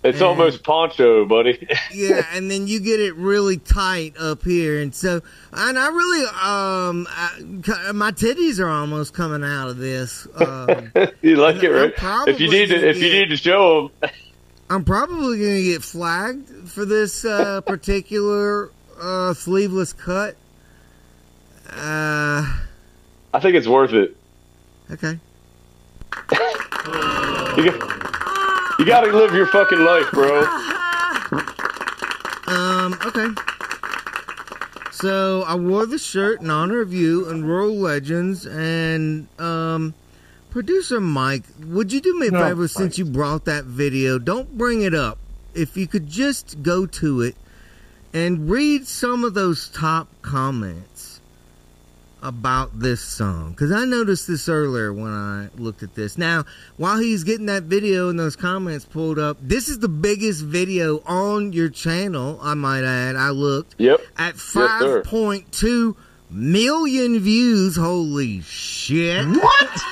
It's 0.02 0.20
And- 0.20 0.28
almost 0.28 0.64
poncho, 0.64 1.26
buddy. 1.26 1.68
Yeah, 1.92 2.26
and 2.34 2.50
then 2.50 2.68
you 2.68 2.80
get 2.80 3.00
it 3.02 3.16
really 3.16 3.58
tight 3.58 4.16
up 4.18 4.44
here, 4.44 4.80
and 4.80 4.94
so 4.96 5.22
and 5.52 5.78
I 5.78 5.88
really 5.90 6.26
um 6.28 7.08
I, 7.10 7.92
my 7.94 8.12
titties 8.12 8.60
are 8.60 8.70
almost 8.70 9.14
coming 9.14 9.44
out 9.44 9.68
of 9.70 9.78
this. 9.78 10.26
Um, 10.36 10.92
you 11.22 11.36
like 11.36 11.62
it, 11.64 11.70
right? 11.70 11.94
If 12.30 12.40
you 12.40 12.50
need 12.50 12.68
to, 12.70 12.90
if 12.90 12.98
you 13.02 13.10
need 13.12 13.30
to 13.30 13.38
show 13.38 13.92
them, 14.02 14.12
I'm 14.70 14.86
probably 14.86 15.40
gonna 15.40 15.62
get 15.64 15.84
flagged 15.84 16.48
for 16.70 16.86
this 16.86 17.26
uh, 17.26 17.60
particular 17.66 18.70
uh, 19.02 19.34
sleeveless 19.34 19.92
cut. 19.94 20.36
Uh, 21.72 22.60
I 23.34 23.40
think 23.40 23.56
it's 23.56 23.68
worth 23.68 23.94
it. 23.94 24.16
okay. 24.92 25.20
You 27.58 27.66
got, 27.72 28.80
you 28.80 28.86
got 28.86 29.02
to 29.02 29.12
live 29.12 29.34
your 29.34 29.48
fucking 29.48 29.80
life, 29.80 30.10
bro. 30.12 30.46
Um, 32.50 32.98
okay. 33.06 33.28
So 34.92 35.44
I 35.44 35.54
wore 35.54 35.86
the 35.86 36.00
shirt 36.00 36.42
in 36.42 36.50
honor 36.50 36.82
of 36.82 36.92
you 36.92 37.30
and 37.30 37.46
Rural 37.48 37.76
Legends 37.76 38.48
and 38.48 39.28
um 39.40 39.94
producer 40.50 41.00
Mike, 41.00 41.44
would 41.68 41.94
you 41.94 42.02
do 42.02 42.18
me 42.20 42.30
a 42.30 42.32
No, 42.32 42.44
favor 42.44 42.68
since 42.68 42.98
you 42.98 43.06
brought 43.06 43.46
that 43.46 43.66
video? 43.66 44.18
Don't 44.18 44.58
bring 44.58 44.82
it 44.82 44.96
up. 44.96 45.20
If 45.54 45.78
you 45.78 45.86
could 45.88 46.10
just 46.10 46.64
go 46.64 46.88
to 46.88 47.22
it 47.22 47.36
and 48.14 48.50
read 48.50 48.88
some 48.88 49.24
of 49.24 49.36
those 49.36 49.70
top 49.70 50.08
comments 50.24 50.99
about 52.22 52.78
this 52.80 53.02
song 53.02 53.52
because 53.52 53.72
I 53.72 53.86
noticed 53.86 54.28
this 54.28 54.50
earlier 54.50 54.94
when 54.94 55.12
I 55.12 55.50
looked 55.58 55.84
at 55.84 55.96
this. 55.96 56.18
Now, 56.18 56.46
while 56.78 56.98
he's 57.00 57.24
getting 57.24 57.46
that 57.48 57.64
video 57.64 58.10
and 58.10 58.20
those 58.20 58.36
comments 58.36 58.86
pulled 58.86 59.18
up, 59.20 59.38
this 59.42 59.70
is 59.70 59.80
the 59.80 59.88
biggest 59.90 60.42
video 60.44 61.02
on 61.06 61.54
your 61.54 61.70
channel. 61.70 62.40
I 62.42 62.54
might 62.56 62.84
add. 62.84 63.16
I 63.16 63.30
looked 63.30 63.76
Yep. 63.78 64.02
at 64.18 64.38
sir. 64.38 64.68
five 64.68 65.04
point 65.06 65.52
two 65.52 65.96
million 66.30 67.20
views. 67.20 67.76
Holy 67.76 68.42
shit! 68.42 69.26
What? 69.28 69.70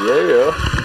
yeah. 0.00 0.78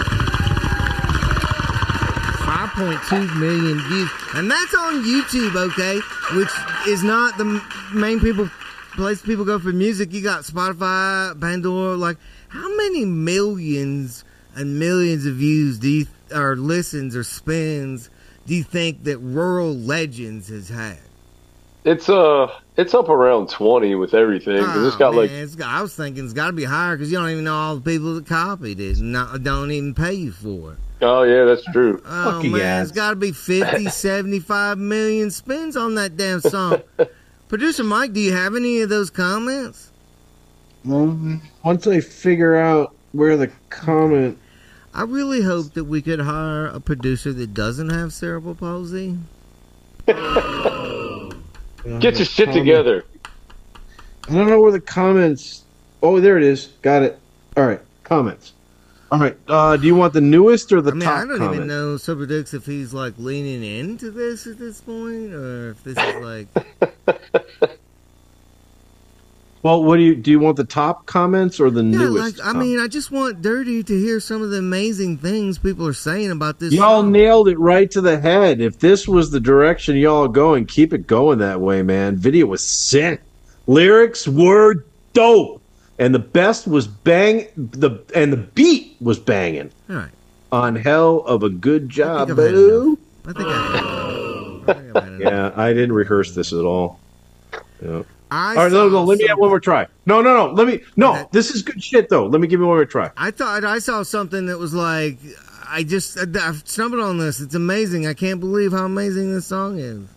5.2 2.48 3.40
million 3.40 3.80
views, 3.88 4.10
and 4.36 4.50
that's 4.50 4.74
on 4.76 5.04
YouTube, 5.04 5.56
okay? 5.56 6.00
Which 6.38 6.50
is 6.88 7.04
not 7.04 7.38
the 7.38 7.62
main 7.94 8.20
people 8.20 8.50
place 8.98 9.22
people 9.22 9.46
go 9.46 9.60
for 9.60 9.70
music. 9.72 10.12
You 10.12 10.22
got 10.22 10.44
Spotify, 10.44 11.40
Pandora. 11.40 11.96
Like, 11.96 12.18
how 12.50 12.68
many 12.76 13.06
millions 13.06 14.24
and 14.56 14.78
millions 14.80 15.26
of 15.26 15.36
views 15.36 15.80
do 15.80 15.90
you 15.90 16.06
or 16.36 16.56
listens 16.58 17.16
or 17.16 17.24
spins 17.24 18.10
do 18.46 18.56
you 18.56 18.64
think 18.64 19.04
that 19.06 19.18
Rural 19.20 19.74
Legends 19.74 20.50
has 20.50 20.68
had? 20.68 20.98
It's 21.86 22.10
uh, 22.10 22.48
it's 22.76 22.94
up 22.94 23.08
around 23.08 23.50
twenty 23.50 23.96
with 23.96 24.14
everything. 24.14 24.62
'cause 24.64 24.88
it's 24.88 24.96
Oh, 24.98 25.00
got 25.00 25.12
man, 25.12 25.22
like 25.22 25.32
it's 25.32 25.56
got- 25.56 25.70
I 25.70 25.82
was 25.82 25.96
thinking 25.96 26.26
it's 26.26 26.34
got 26.34 26.48
to 26.48 26.54
be 26.54 26.66
higher 26.66 26.98
because 26.98 27.10
you 27.12 27.18
don't 27.18 27.30
even 27.30 27.46
know 27.46 27.54
all 27.56 27.76
the 27.76 27.82
people 27.82 28.16
that 28.16 28.26
copied 28.28 28.80
it 28.82 28.98
and 28.98 29.14
not, 29.14 29.42
don't 29.44 29.72
even 29.72 29.94
pay 29.94 30.14
you 30.14 30.32
for 30.34 30.74
it. 30.74 30.78
Oh 31.02 31.24
yeah, 31.24 31.46
that's 31.46 31.64
true. 31.72 32.02
Oh 32.06 32.32
Fucking 32.34 32.52
man, 32.52 32.62
ass. 32.62 32.88
it's 32.90 32.96
got 32.96 33.12
to 33.12 33.16
be 33.16 33.32
50, 33.32 33.86
75 33.90 34.78
million 34.80 35.32
spins 35.32 35.78
on 35.78 35.96
that 35.96 36.18
damn 36.18 36.42
song. 36.42 36.82
Producer 37.48 37.84
Mike, 37.84 38.14
do 38.14 38.20
you 38.20 38.34
have 38.34 38.56
any 38.56 38.82
of 38.82 38.90
those 38.90 39.10
comments? 39.10 39.92
Um, 40.86 41.42
once 41.64 41.88
I 41.88 42.02
figure 42.02 42.56
out 42.58 42.94
where 43.14 43.38
the 43.38 43.48
comment, 43.70 44.38
I 44.94 45.04
really 45.04 45.42
hope 45.42 45.74
that 45.74 45.86
we 45.86 46.02
could 46.02 46.20
hire 46.20 46.68
a 46.68 46.80
producer 46.80 47.32
that 47.34 47.54
doesn't 47.54 47.90
have 47.90 48.12
cerebral 48.14 48.56
palsy. 48.56 49.18
Get 50.08 50.18
your 52.18 52.26
shit 52.26 52.48
comment- 52.48 52.54
together. 52.54 53.06
I 54.28 54.34
don't 54.34 54.50
know 54.50 54.60
where 54.60 54.72
the 54.72 54.82
comments. 54.82 55.64
Oh, 56.04 56.20
there 56.20 56.38
it 56.38 56.44
is. 56.44 56.68
Got 56.82 57.04
it. 57.04 57.20
All 57.56 57.66
right, 57.66 57.80
comments. 58.04 58.54
All 59.12 59.20
right. 59.20 59.38
Uh, 59.48 59.78
do 59.78 59.88
you 59.88 59.96
want 59.96 60.14
the 60.14 60.22
newest 60.22 60.72
or 60.74 60.82
the 60.82 60.92
I 60.92 60.94
mean, 60.96 61.02
top 61.02 61.24
I 61.24 61.26
don't 61.28 61.38
comment? 61.38 61.56
even 61.56 61.68
know 61.68 61.98
Sober 61.98 62.26
Dicks 62.26 62.54
if 62.54 62.66
he's 62.66 62.94
like 62.94 63.14
leaning 63.18 63.64
into 63.64 64.12
this 64.12 64.48
at 64.48 64.58
this 64.58 64.82
point 64.82 65.34
or 65.34 65.72
if 65.72 65.84
this 65.84 65.98
is 65.98 66.16
like. 66.24 66.48
Well, 69.64 69.84
what 69.84 69.98
do 69.98 70.04
you 70.04 70.16
do? 70.16 70.32
You 70.32 70.40
want 70.40 70.56
the 70.56 70.64
top 70.64 71.06
comments 71.08 71.60
or 71.60 71.70
the 71.70 71.82
Yeah, 71.84 71.98
newest? 71.98 72.38
like 72.38 72.46
I 72.46 72.54
mean, 72.58 72.80
I 72.80 72.88
just 72.88 73.12
want 73.12 73.42
DurtE 73.42 73.84
to 73.88 74.00
hear 74.00 74.20
some 74.20 74.42
of 74.42 74.50
the 74.52 74.60
amazing 74.60 75.18
things 75.18 75.58
people 75.58 75.86
are 75.88 75.94
saying 75.94 76.32
about 76.32 76.60
this. 76.60 76.74
Y'all 76.74 77.02
song. 77.02 77.12
nailed 77.12 77.48
it 77.50 77.58
right 77.60 77.90
to 77.92 78.00
the 78.00 78.20
head. 78.20 78.62
If 78.62 78.80
this 78.80 79.08
was 79.08 79.32
the 79.32 79.40
direction 79.40 79.98
y'all 79.98 80.26
are 80.26 80.30
going, 80.30 80.68
keep 80.68 80.94
it 80.94 81.08
going 81.08 81.40
that 81.40 81.60
way, 81.60 81.82
man. 81.82 82.16
Video 82.18 82.46
was 82.46 82.64
sick. 82.66 83.22
Lyrics 83.66 84.28
were 84.28 84.86
dope. 85.14 85.62
And 86.00 86.14
the 86.14 86.20
best 86.20 86.68
was 86.68 86.88
bang 86.88 87.48
the 87.58 88.00
and 88.14 88.32
the 88.32 88.38
beat 88.38 88.87
was 89.02 89.20
banging. 89.20 89.72
All 89.90 89.96
right. 89.96 90.10
On 90.52 90.76
hell 90.76 91.20
of 91.20 91.44
a 91.44 91.50
good 91.50 91.90
job, 91.90 92.30
boo. 92.36 92.98
I 93.26 93.34
think 93.34 93.48
I. 93.48 94.62
I 94.68 94.74
think 94.74 94.96
enough. 94.96 95.20
Yeah, 95.20 95.52
I 95.56 95.74
didn't 95.74 95.94
rehearse 95.94 96.34
this 96.34 96.54
at 96.54 96.64
all. 96.64 97.00
Yeah. 97.82 98.04
I 98.30 98.50
All 98.50 98.64
right, 98.64 98.72
no, 98.72 98.90
no, 98.90 99.04
let 99.04 99.20
me 99.20 99.28
have 99.28 99.38
one 99.38 99.50
more 99.50 99.60
try. 99.60 99.88
No, 100.06 100.22
no, 100.22 100.36
no. 100.36 100.54
Let 100.54 100.68
me. 100.68 100.82
No, 100.98 101.12
Okay. 101.14 101.26
this 101.32 101.52
is 101.52 101.62
good 101.62 101.82
shit 101.82 102.10
though. 102.10 102.26
Let 102.28 102.42
me 102.42 102.48
give 102.48 102.60
you 102.60 102.66
one 102.68 102.76
more 102.76 102.86
try. 102.86 103.10
I 103.16 103.32
thought 103.32 103.64
I 103.64 103.80
saw 103.80 104.04
something 104.04 104.48
that 104.48 104.58
was 104.58 104.74
like, 104.74 105.18
I 105.70 105.84
just 105.84 106.18
I, 106.18 106.24
I've 106.42 106.68
stumbled 106.68 107.02
on 107.02 107.18
this. 107.20 107.40
It's 107.40 107.56
amazing. 107.56 108.06
I 108.06 108.14
can't 108.14 108.40
believe 108.42 108.72
how 108.74 108.84
amazing 108.86 109.34
this 109.34 109.46
song 109.48 109.80
is. 109.80 110.08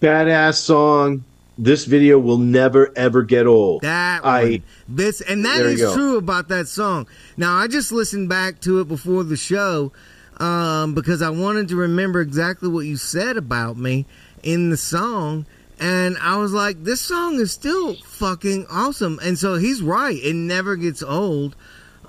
Badass 0.00 0.54
song. 0.54 1.24
This 1.58 1.86
video 1.86 2.18
will 2.18 2.38
never 2.38 2.92
ever 2.96 3.22
get 3.22 3.46
old. 3.46 3.82
That 3.82 4.24
I- 4.24 4.42
one. 4.44 4.62
this 4.88 5.20
and 5.22 5.44
that 5.46 5.60
is 5.62 5.80
true 5.94 6.16
about 6.18 6.48
that 6.48 6.68
song. 6.68 7.06
Now 7.36 7.54
I 7.56 7.66
just 7.66 7.92
listened 7.92 8.28
back 8.28 8.60
to 8.62 8.80
it 8.80 8.88
before 8.88 9.24
the 9.24 9.36
show 9.36 9.92
um, 10.38 10.94
because 10.94 11.22
I 11.22 11.30
wanted 11.30 11.68
to 11.68 11.76
remember 11.76 12.20
exactly 12.20 12.68
what 12.68 12.80
you 12.84 12.96
said 12.98 13.36
about 13.38 13.78
me 13.78 14.04
in 14.42 14.68
the 14.70 14.76
song. 14.76 15.46
And 15.80 16.16
I 16.22 16.36
was 16.38 16.52
like, 16.52 16.84
this 16.84 17.00
song 17.00 17.34
is 17.34 17.52
still 17.52 17.94
fucking 17.96 18.66
awesome. 18.70 19.18
And 19.22 19.38
so 19.38 19.56
he's 19.56 19.82
right. 19.82 20.16
It 20.22 20.34
never 20.34 20.76
gets 20.76 21.02
old. 21.02 21.54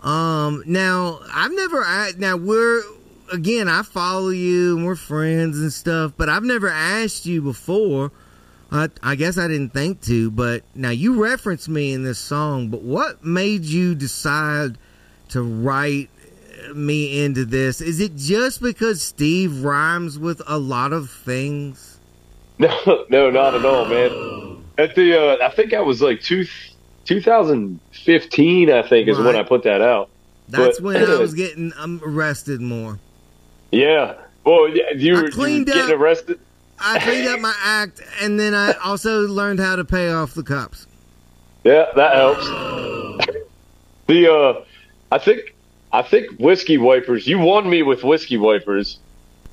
Um, 0.04 0.64
now 0.66 1.20
I've 1.34 1.52
never, 1.54 1.82
a- 1.82 2.14
now 2.18 2.36
we're, 2.38 2.82
again, 3.32 3.68
I 3.70 3.82
follow 3.84 4.30
you 4.30 4.78
and 4.78 4.86
we're 4.86 4.96
friends 4.96 5.58
and 5.60 5.72
stuff, 5.74 6.14
but 6.18 6.30
I've 6.30 6.44
never 6.44 6.70
asked 6.70 7.26
you 7.26 7.42
before, 7.42 8.12
I, 8.72 8.90
I 9.02 9.16
guess 9.16 9.38
I 9.38 9.48
didn't 9.48 9.70
think 9.70 10.02
to, 10.04 10.30
but 10.32 10.64
now 10.76 10.90
you 10.90 11.24
referenced 11.24 11.70
me 11.70 11.94
in 11.94 12.04
this 12.04 12.20
song. 12.20 12.70
But 12.70 12.82
what 12.82 13.24
made 13.24 13.64
you 13.64 13.96
decide 13.96 14.78
to 15.30 15.42
write 15.42 16.10
me 16.76 17.24
into 17.24 17.46
this? 17.46 17.80
Is 17.80 18.00
it 18.00 18.16
just 18.18 18.62
because 18.62 19.02
Steve 19.02 19.64
rhymes 19.64 20.20
with 20.20 20.42
a 20.48 20.58
lot 20.58 20.94
of 20.94 21.10
things? 21.10 21.94
No, 22.60 23.06
no, 23.10 23.30
not 23.30 23.54
at 23.54 23.64
all, 23.64 23.86
man. 23.86 24.64
At 24.80 24.96
the, 24.96 25.16
uh, 25.40 25.46
I 25.46 25.52
think 25.52 25.76
I 25.76 25.82
was 25.82 26.02
like 26.02 26.24
two, 26.24 26.44
2015. 27.06 28.72
I 28.72 28.82
think 28.88 29.08
is 29.08 29.18
when 29.20 29.36
I 29.36 29.44
put 29.44 29.62
that 29.64 29.82
out. 29.82 30.10
That's 30.50 30.80
But- 30.80 30.84
when 30.84 30.96
I 30.98 31.18
was 31.20 31.34
getting 31.36 31.72
um, 31.78 32.02
arrested 32.04 32.60
more. 32.60 33.00
Yeah. 33.72 34.16
Well, 34.44 34.70
yeah, 34.70 34.92
you 34.96 35.18
I 35.18 35.22
were, 35.22 35.48
you 35.48 35.66
getting 35.66 35.96
arrested. 35.96 36.40
I 36.80 37.00
cleaned 37.00 37.28
up 37.28 37.40
my 37.40 37.56
act, 37.64 38.02
and 38.22 38.40
then 38.40 38.54
I 38.54 38.74
also 38.84 39.28
learned 39.28 39.60
how 39.60 39.76
to 39.76 39.86
pay 39.86 40.10
off 40.10 40.34
the 40.34 40.44
cops. 40.44 40.86
Yeah, 41.64 41.86
that 41.96 42.16
helps. 42.16 42.48
the, 44.08 44.32
uh, 44.32 44.64
I 45.12 45.18
think, 45.18 45.56
I 45.92 46.02
think 46.02 46.40
whiskey 46.40 46.78
wipers. 46.78 47.28
You 47.28 47.40
won 47.40 47.70
me 47.70 47.84
with 47.84 48.04
whiskey 48.04 48.38
wipers, 48.38 49.00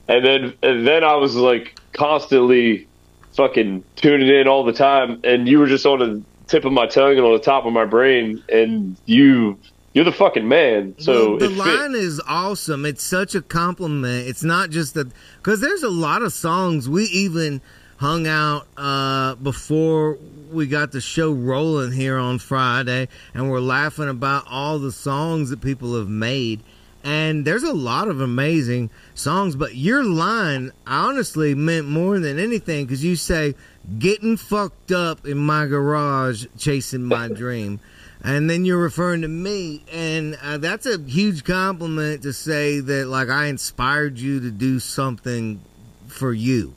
and 0.09 0.25
then, 0.25 0.55
and 0.63 0.87
then 0.87 1.03
I 1.03 1.15
was 1.15 1.35
like 1.35 1.79
constantly 1.93 2.87
fucking 3.33 3.85
tuning 3.97 4.29
in 4.29 4.47
all 4.47 4.65
the 4.65 4.73
time, 4.73 5.21
and 5.25 5.49
you 5.49 5.59
were 5.59 5.67
just 5.67 5.87
on 5.87 5.99
the 5.99 6.23
tip 6.47 6.65
of 6.65 6.73
my 6.73 6.87
tongue 6.87 7.17
and 7.17 7.21
on 7.21 7.33
the 7.33 7.43
top 7.43 7.65
of 7.65 7.73
my 7.73 7.85
brain, 7.85 8.43
and 8.49 8.97
you, 9.07 9.59
you're 9.95 10.05
the 10.05 10.13
fucking 10.13 10.47
man. 10.47 10.95
So 10.99 11.31
Well, 11.31 11.39
the 11.39 11.45
it 11.47 11.49
fit. 11.51 11.57
line 11.59 11.95
is 11.95 12.21
awesome. 12.27 12.85
It's 12.85 13.03
such 13.03 13.35
a 13.35 13.41
compliment. 13.41 14.29
It's 14.29 14.43
not 14.45 14.71
just 14.71 14.95
that 14.95 15.09
because 15.39 15.61
there's 15.61 15.83
a 15.83 15.89
lot 15.89 16.23
of 16.23 16.33
songs 16.33 16.89
we 16.89 17.05
even 17.05 17.61
hung 17.99 18.27
out 18.27 18.67
uh, 18.77 19.37
before 19.37 20.19
we 20.53 20.67
got 20.67 20.93
the 20.93 21.01
show 21.01 21.33
rolling 21.33 21.93
here 21.93 22.19
on 22.19 22.39
Friday, 22.39 23.09
and 23.33 23.51
we're 23.51 23.61
laughing 23.61 24.09
about 24.09 24.45
all 24.51 24.79
the 24.79 24.93
songs 24.93 25.51
that 25.51 25.61
people 25.61 25.97
have 25.97 26.09
made. 26.09 26.61
And 27.05 27.45
there's 27.45 27.63
a 27.63 27.73
lot 27.75 28.09
of 28.09 28.21
amazing 28.21 28.89
songs, 29.15 29.57
but 29.57 29.75
your 29.77 30.03
line 30.03 30.73
honestly 30.87 31.55
meant 31.55 31.87
more 31.87 32.19
than 32.19 32.39
anything 32.39 32.87
because 32.87 33.05
you 33.05 33.15
say, 33.15 33.55
getting 33.99 34.39
fucked 34.39 34.91
up 34.91 35.27
in 35.27 35.37
my 35.37 35.67
garage 35.67 36.47
chasing 36.59 37.05
my 37.05 37.29
dream. 37.29 37.79
And 38.25 38.49
then 38.49 38.65
you're 38.65 38.81
referring 38.81 39.21
to 39.21 39.29
me, 39.29 39.85
and 39.93 40.39
uh, 40.43 40.57
that's 40.57 40.87
a 40.87 40.99
huge 40.99 41.45
compliment 41.45 42.23
to 42.23 42.33
say 42.33 42.81
that, 42.81 43.07
like, 43.07 43.29
I 43.29 43.49
inspired 43.49 44.19
you 44.19 44.41
to 44.41 44.51
do 44.51 44.81
something 44.81 45.61
for 46.09 46.33
you. 46.33 46.75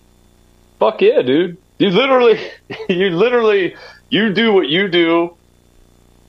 Fuck 0.77 1.01
yeah, 1.01 1.21
dude. 1.21 1.57
You 1.77 1.91
literally, 1.91 2.51
you 2.89 3.11
literally, 3.11 3.75
you 4.09 4.33
do 4.33 4.51
what 4.51 4.67
you 4.67 4.89
do. 4.89 5.35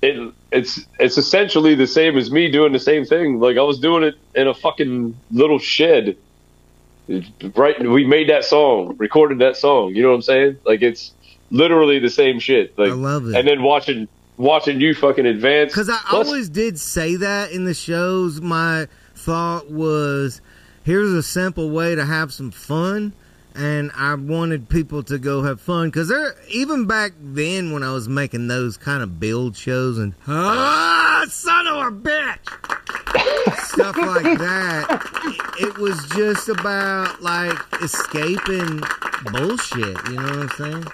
It, 0.00 0.33
it's 0.52 0.87
it's 1.00 1.18
essentially 1.18 1.74
the 1.74 1.88
same 1.88 2.16
as 2.16 2.31
me 2.31 2.50
doing 2.52 2.72
the 2.72 2.78
same 2.78 3.04
thing. 3.04 3.40
Like 3.40 3.57
I 3.57 3.62
was 3.62 3.81
doing 3.81 4.04
it 4.04 4.14
in 4.37 4.46
a 4.46 4.54
fucking 4.54 5.18
little 5.33 5.59
shed. 5.59 6.16
Right, 7.57 7.81
we 7.81 8.07
made 8.07 8.28
that 8.28 8.44
song, 8.44 8.96
recorded 8.98 9.40
that 9.40 9.57
song. 9.57 9.94
You 9.94 10.02
know 10.02 10.11
what 10.11 10.16
I'm 10.16 10.22
saying? 10.22 10.59
Like 10.64 10.83
it's 10.83 11.12
literally 11.50 11.98
the 11.98 12.11
same 12.11 12.38
shit. 12.38 12.78
Like 12.78 12.90
I 12.90 12.94
love 12.94 13.26
it. 13.26 13.35
And 13.35 13.48
then 13.48 13.62
watching 13.62 14.09
watching 14.38 14.81
you 14.81 14.94
fucking 14.94 15.27
advance. 15.27 15.72
Because 15.72 15.90
I 15.90 15.98
Plus- 16.07 16.27
always 16.27 16.48
did 16.48 16.79
say 16.79 17.16
that 17.16 17.51
in 17.53 17.64
the 17.64 17.74
shows. 17.74 18.40
My 18.40 18.88
thought 19.14 19.70
was, 19.70 20.40
here's 20.85 21.12
a 21.12 21.22
simple 21.22 21.68
way 21.70 21.94
to 21.94 22.07
have 22.07 22.33
some 22.33 22.51
fun. 22.51 23.12
And 23.55 23.90
I 23.96 24.14
wanted 24.14 24.68
people 24.68 25.03
to 25.05 25.18
go 25.18 25.42
have 25.42 25.61
fun 25.61 25.88
because 25.88 26.07
they're 26.07 26.37
even 26.48 26.87
back 26.87 27.12
then 27.20 27.72
when 27.72 27.83
I 27.83 27.92
was 27.92 28.09
making 28.09 28.46
those 28.46 28.77
kind 28.77 29.03
of 29.03 29.18
build 29.18 29.57
shows 29.57 29.98
and 29.98 30.14
ah, 30.29 31.24
son 31.29 31.66
of 31.66 31.87
a 31.88 31.90
bitch, 31.90 32.46
stuff 33.64 33.96
like 33.96 34.38
that. 34.38 35.55
It 35.59 35.77
was 35.79 35.98
just 36.14 36.48
about 36.48 37.20
like 37.20 37.59
escaping 37.83 38.81
bullshit. 39.33 40.09
You 40.09 40.14
know 40.14 40.22
what 40.22 40.37
I'm 40.37 40.48
saying? 40.51 40.85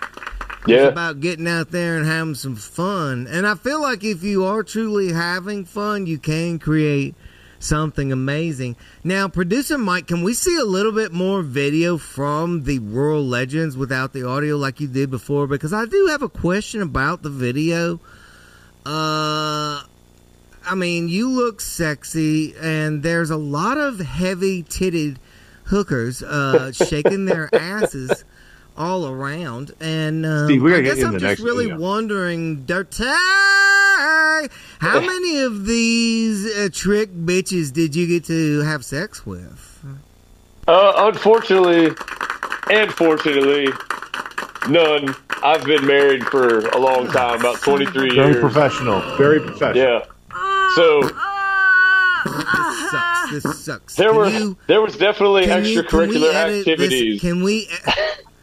It's 0.69 0.93
about 0.93 1.21
getting 1.21 1.47
out 1.47 1.71
there 1.71 1.97
and 1.97 2.07
having 2.07 2.35
some 2.35 2.57
fun. 2.57 3.27
And 3.29 3.47
I 3.47 3.55
feel 3.55 3.81
like 3.83 4.05
if 4.05 4.23
you 4.23 4.45
are 4.45 4.63
truly 4.63 5.13
having 5.13 5.65
fun, 5.65 6.07
you 6.07 6.19
can 6.19 6.59
create 6.59 7.15
something 7.59 8.13
amazing. 8.13 8.77
Now, 9.03 9.29
producer 9.29 9.79
Mike, 9.79 10.07
can 10.07 10.23
we 10.23 10.35
see 10.35 10.57
a 10.57 10.65
little 10.65 10.93
bit 10.93 11.13
more 11.13 11.43
video 11.43 11.99
from 11.99 12.65
the 12.65 12.79
Rural 12.79 13.25
Legends 13.25 13.77
without 13.77 14.13
the 14.13 14.27
audio 14.27 14.57
like 14.57 14.81
you 14.81 14.89
did 14.89 15.11
before? 15.11 15.47
Because 15.47 15.73
I 15.73 15.87
do 15.87 16.07
have 16.11 16.23
a 16.23 16.29
question 16.29 16.83
about 16.83 17.23
the 17.23 17.31
video. 17.31 18.01
Uh. 18.87 19.83
I 20.67 20.75
mean, 20.75 21.09
you 21.11 21.29
look 21.29 21.61
sexy, 21.61 22.55
and 22.59 23.03
there's 23.03 23.29
a 23.29 23.37
lot 23.37 23.77
of 23.77 24.01
heavy 24.01 24.63
titted 24.63 25.19
hookers 25.65 26.23
uh, 26.23 26.73
shaking 26.89 27.27
their 27.27 27.55
asses 27.55 28.25
all 28.77 29.07
around. 29.07 29.73
And 29.81 30.25
um, 30.27 30.47
Steve, 30.47 30.63
we 30.63 30.71
gotta 30.71 30.83
I 30.83 30.85
guess 30.85 31.03
I'm 31.05 31.13
the 31.15 31.19
just 31.21 31.43
really 31.43 31.67
video. 31.67 31.81
wondering, 31.81 32.65
DurtE, 32.65 33.05
how 34.81 35.01
many 35.01 35.41
of 35.43 35.67
these 35.67 36.47
uh, 36.57 36.69
trick 36.73 37.13
bitches 37.15 37.73
did 37.73 37.95
you 37.95 38.07
get 38.07 38.25
to 38.27 38.61
have 38.61 38.85
sex 38.85 39.25
with? 39.27 39.71
Uh, 40.67 40.93
unfortunately, 41.13 41.95
and 42.71 42.91
fortunately, 42.93 43.69
none. 44.69 45.15
I've 45.43 45.63
been 45.65 45.87
married 45.87 46.25
for 46.25 46.61
a 46.69 46.79
long 46.79 47.07
time, 47.09 47.41
about 47.41 47.61
23 47.61 47.93
Very 47.93 48.15
years. 48.15 48.27
Very 48.37 48.41
professional. 48.41 49.01
Very 49.19 49.41
professional. 49.41 49.77
Yeah. 49.77 50.05
So 50.75 51.03
This 52.25 52.91
sucks. 52.91 53.31
This 53.31 53.65
sucks. 53.65 53.97
there 53.97 54.09
Can 54.09 54.17
were 54.17 54.29
you- 54.29 54.57
there 54.67 54.81
was 54.81 54.97
definitely 54.97 55.45
can 55.45 55.65
you- 55.67 55.83
can 55.83 55.99
we 55.99 56.07
extracurricular 56.17 56.33
this- 56.49 56.61
activities. 56.61 57.21
Can 57.21 57.43
we 57.43 57.69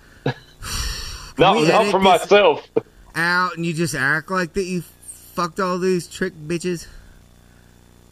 not 1.42 1.56
we 1.58 1.68
not 1.68 1.88
for 1.92 2.00
myself. 2.00 2.68
out 3.16 3.56
and 3.58 3.66
you 3.66 3.74
just 3.74 3.96
act 3.96 4.32
like 4.32 4.54
that 4.54 4.64
you 4.64 4.82
fucked 5.34 5.60
all 5.60 5.78
these 5.80 6.08
trick 6.08 6.34
bitches? 6.48 6.88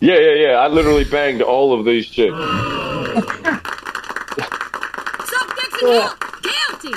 Yeah, 0.01 0.17
yeah, 0.17 0.33
yeah. 0.33 0.51
I 0.55 0.67
literally 0.67 1.03
banged 1.03 1.41
all 1.41 1.77
of 1.77 1.85
these 1.85 2.07
chicks. 2.07 2.35
Suck 5.25 5.55
dicks 5.55 5.83
and. 5.83 6.09
Guilty. 6.41 6.93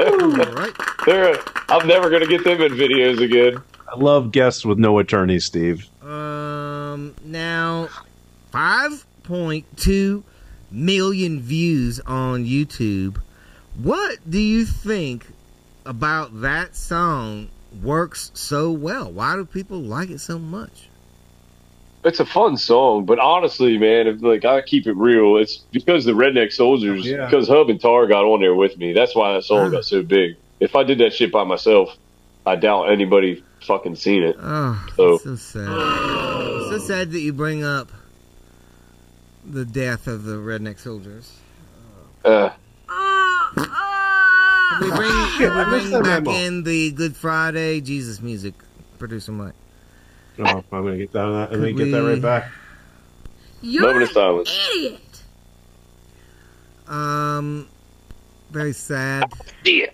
All 0.00 0.52
right. 0.54 0.72
They're, 1.06 1.36
I'm 1.68 1.86
never 1.86 2.10
gonna 2.10 2.26
get 2.26 2.44
them 2.44 2.60
in 2.60 2.72
videos 2.72 3.20
again. 3.22 3.62
I 3.90 3.96
love 3.98 4.32
guests 4.32 4.64
with 4.66 4.78
no 4.78 4.98
attorneys, 4.98 5.44
Steve. 5.44 5.88
Um, 6.02 7.14
now, 7.24 7.88
5.2 8.52 10.22
million 10.70 11.40
views 11.40 12.00
on 12.00 12.44
YouTube. 12.44 13.16
What 13.82 14.18
do 14.28 14.38
you 14.40 14.64
think 14.64 15.26
about 15.86 16.40
that 16.42 16.74
song 16.74 17.48
works 17.82 18.30
so 18.34 18.70
well? 18.72 19.10
Why 19.10 19.36
do 19.36 19.44
people 19.44 19.78
like 19.80 20.10
it 20.10 20.18
so 20.20 20.38
much? 20.38 20.88
It's 22.04 22.20
a 22.20 22.26
fun 22.26 22.56
song, 22.56 23.04
but 23.06 23.18
honestly, 23.18 23.76
man, 23.78 24.06
if 24.06 24.22
like 24.22 24.44
I 24.44 24.62
keep 24.62 24.86
it 24.86 24.94
real, 24.96 25.36
it's 25.36 25.58
because 25.72 26.04
the 26.04 26.12
Redneck 26.12 26.48
Souljers, 26.56 27.04
yeah. 27.04 27.24
because 27.26 27.48
Hub 27.48 27.68
and 27.70 27.80
Tar 27.80 28.06
got 28.06 28.24
on 28.24 28.40
there 28.40 28.54
with 28.54 28.76
me. 28.78 28.92
That's 28.92 29.14
why 29.14 29.34
that 29.34 29.44
song 29.44 29.66
Ah. 29.66 29.70
got 29.70 29.84
so 29.84 30.02
big. 30.02 30.36
If 30.60 30.74
I 30.76 30.84
did 30.84 30.98
that 30.98 31.12
shit 31.12 31.30
by 31.32 31.44
myself, 31.44 31.96
I 32.46 32.56
doubt 32.56 32.84
anybody 32.90 33.42
fucking 33.66 33.96
seen 33.96 34.22
it. 34.22 34.36
Oh, 34.40 34.86
So- 34.96 35.18
so 35.18 35.36
sad. 35.36 35.68
It's 35.68 36.70
so 36.70 36.78
sad 36.86 37.10
that 37.12 37.20
you 37.20 37.32
bring 37.32 37.64
up 37.64 37.90
the 39.48 39.64
death 39.64 40.06
of 40.06 40.24
the 40.24 40.36
Redneck 40.36 40.80
Souljers. 40.82 41.30
Uh, 42.24 42.28
Ah, 42.28 42.52
ah. 42.52 42.56
Can 43.64 44.80
we 44.90 44.96
bring, 44.96 45.10
Shit, 45.10 45.48
can 45.50 45.56
we 45.58 45.64
bring 45.90 46.02
back 46.02 46.22
memo. 46.24 46.30
in 46.32 46.62
the 46.62 46.90
Good 46.92 47.16
Friday 47.16 47.80
Jesus 47.80 48.20
music, 48.20 48.54
producer 48.98 49.32
Mike? 49.32 49.54
Oh, 50.38 50.44
I'm 50.72 50.84
gonna 50.84 50.96
get 50.96 51.12
that. 51.12 51.20
I'm 51.24 51.50
gonna 51.50 51.72
get 51.72 51.90
that 51.90 52.02
right 52.04 52.22
back. 52.22 52.50
You're 53.60 53.82
moment 53.82 54.02
of 54.04 54.08
an 54.10 54.14
silence. 54.14 54.68
idiot. 54.74 55.00
Um, 56.86 57.66
very 58.50 58.72
sad. 58.72 59.32
Yeah. 59.64 59.86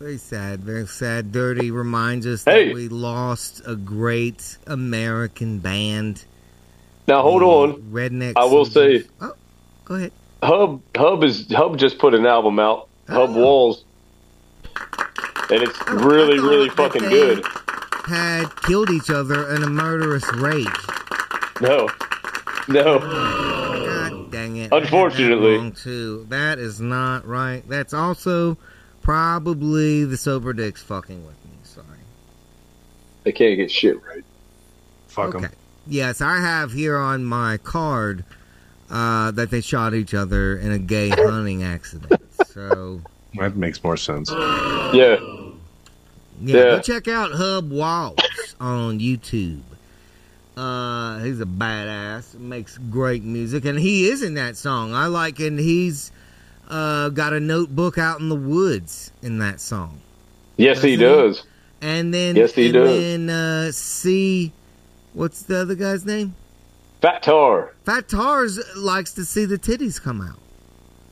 Very 0.00 0.18
sad. 0.18 0.60
Very 0.60 0.86
sad. 0.86 1.30
DurtE 1.32 1.70
reminds 1.72 2.26
us 2.26 2.44
Hey. 2.44 2.68
that 2.68 2.74
we 2.74 2.88
lost 2.88 3.62
a 3.64 3.76
great 3.76 4.58
American 4.66 5.60
band. 5.60 6.24
Now 7.06 7.22
hold 7.22 7.42
on. 7.42 7.74
Redneck. 7.92 8.32
I 8.36 8.44
will 8.44 8.64
Soldiers. 8.64 9.04
say- 9.04 9.08
Oh, 9.20 9.32
go 9.84 9.94
ahead. 9.94 10.12
Hub 10.44 10.82
Hub 10.96 11.24
is 11.24 11.50
Hub 11.52 11.78
just 11.78 11.98
put 11.98 12.14
an 12.14 12.26
album 12.26 12.58
out, 12.58 12.88
Hub 13.08 13.30
Oh. 13.30 13.32
Walls, 13.40 13.84
and 15.50 15.62
it's 15.62 15.78
Oh, 15.88 15.94
really 16.08 16.38
really 16.38 16.68
fucking 16.68 17.02
good. 17.08 17.44
Had 18.06 18.46
killed 18.62 18.90
each 18.90 19.08
other 19.10 19.54
in 19.54 19.62
a 19.62 19.66
murderous 19.68 20.24
rage. 20.34 20.66
No, 21.60 21.88
no, 22.68 22.98
oh, 23.02 24.10
God 24.10 24.30
dang 24.30 24.56
it. 24.56 24.72
I 24.72 24.76
had 24.76 24.82
that 24.82 24.82
Unfortunately. 24.84 25.70
too. 25.70 26.26
That 26.28 26.58
is 26.58 26.80
not 26.80 27.26
right. 27.26 27.62
That's 27.68 27.94
also 27.94 28.58
probably 29.02 30.04
the 30.04 30.16
sober 30.16 30.52
dicks 30.52 30.82
fucking 30.82 31.24
with 31.24 31.36
me. 31.44 31.52
Sorry. 31.62 31.86
They 33.22 33.32
can't 33.32 33.56
get 33.56 33.70
shit 33.70 33.96
right. 34.04 34.24
Fuck 35.08 35.34
'em. 35.36 35.44
Okay. 35.44 35.54
Yes, 35.86 36.20
I 36.20 36.40
have 36.40 36.72
here 36.72 36.96
on 36.98 37.24
my 37.24 37.56
card 37.58 38.24
uh, 38.94 39.30
that 39.32 39.50
they 39.50 39.60
shot 39.60 39.92
each 39.92 40.14
other 40.14 40.56
in 40.56 40.70
a 40.72 40.78
gay 40.78 41.08
hunting 41.12 41.62
accident. 41.64 42.22
So 42.46 43.00
That 43.38 43.56
makes 43.56 43.82
more 43.84 43.96
sense. 43.96 44.30
Yeah. 44.30 44.92
yeah, 44.94 45.16
Yeah. 46.40 46.54
go 46.54 46.80
check 46.80 47.08
out 47.08 47.32
Hub 47.32 47.70
Walls 47.70 48.18
on 48.60 49.00
YouTube. 49.00 49.60
Uh, 50.56 51.18
he's 51.18 51.40
a 51.40 51.44
badass. 51.46 52.34
Makes 52.38 52.78
great 52.78 53.24
music, 53.24 53.64
and 53.64 53.76
he 53.78 54.08
is 54.08 54.22
in 54.22 54.34
that 54.34 54.56
song. 54.56 54.94
I 54.94 55.06
like, 55.08 55.40
and 55.40 55.58
he's 55.58 56.12
uh, 56.68 57.08
got 57.08 57.32
a 57.32 57.40
notebook 57.40 57.98
out 57.98 58.20
in 58.20 58.28
the 58.28 58.36
woods 58.36 59.10
in 59.20 59.38
that 59.40 59.60
song. 59.60 60.00
Yes, 60.56 60.80
he 60.80 60.94
Doesn't 60.96 61.18
he? 61.18 61.28
does. 61.32 61.42
And 61.82 62.14
then, 62.14 62.36
Yes, 62.36 62.54
he 62.54 62.66
and 62.66 62.74
does. 62.74 62.88
then 62.88 63.30
uh, 63.30 63.72
see, 63.72 64.52
what's 65.12 65.42
the 65.42 65.58
other 65.62 65.74
guy's 65.74 66.06
name? 66.06 66.34
Fat 67.04 67.22
Tar. 67.22 67.74
Fat 67.84 68.08
Tars 68.08 68.58
likes 68.76 69.12
to 69.12 69.26
see 69.26 69.44
the 69.44 69.58
titties 69.58 70.00
come 70.00 70.22
out. 70.22 70.38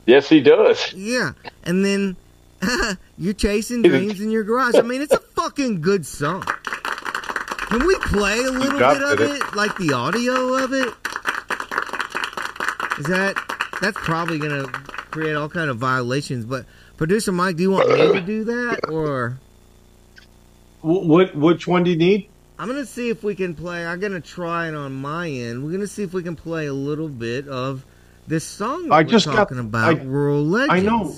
Yes, 0.07 0.27
he 0.27 0.41
does. 0.41 0.95
Yeah, 0.95 1.33
and 1.65 1.85
then 1.85 2.17
you're 3.19 3.35
chasing 3.35 3.83
dreams 3.83 4.19
in 4.19 4.31
your 4.31 4.43
garage. 4.43 4.75
I 4.75 4.81
mean, 4.81 5.03
it's 5.03 5.13
a 5.13 5.19
fucking 5.19 5.83
good 5.83 6.07
song. 6.07 6.45
Can 6.45 7.87
we 7.87 7.95
play 7.97 8.39
a 8.39 8.51
little 8.51 8.79
bit 8.79 9.03
of 9.03 9.21
it. 9.21 9.43
it, 9.43 9.55
like 9.55 9.77
the 9.77 9.93
audio 9.93 10.55
of 10.65 10.73
it? 10.73 10.89
Is 12.99 13.05
that 13.09 13.37
that's 13.83 13.99
probably 13.99 14.39
gonna 14.39 14.69
create 15.11 15.35
all 15.35 15.51
kind 15.51 15.69
of 15.69 15.77
violations? 15.77 16.47
But 16.47 16.65
producer 16.97 17.33
Mike, 17.33 17.57
do 17.57 17.65
you 17.65 17.71
want 17.71 17.91
me 17.91 18.13
to 18.15 18.21
do 18.23 18.45
that, 18.45 18.89
or 18.89 19.39
What? 20.81 21.37
Which 21.37 21.69
one 21.69 21.85
do 21.85 21.91
you 21.91 21.99
need? 21.99 22.31
I'm 22.62 22.68
gonna 22.68 22.87
see 22.87 23.09
if 23.11 23.25
we 23.25 23.35
can 23.35 23.57
play. 23.57 23.85
I'm 23.85 23.98
gonna 23.98 24.20
try 24.20 24.68
it 24.68 24.75
on 24.77 24.92
my 24.92 25.29
end. 25.29 25.64
We're 25.64 25.72
gonna 25.72 25.88
see 25.88 26.05
if 26.05 26.12
we 26.12 26.22
can 26.22 26.37
play 26.37 26.66
a 26.66 26.72
little 26.72 27.09
bit 27.09 27.48
of 27.48 27.85
this 28.29 28.44
song 28.44 28.85
that 28.88 28.94
I 28.94 28.98
we're 29.03 29.09
just 29.09 29.27
got- 29.27 29.35
talking 29.35 29.59
about. 29.59 29.98
I- 29.98 30.03
Rural 30.05 30.44
Legends. 30.46 30.72
I 30.72 30.79
know. 30.81 31.14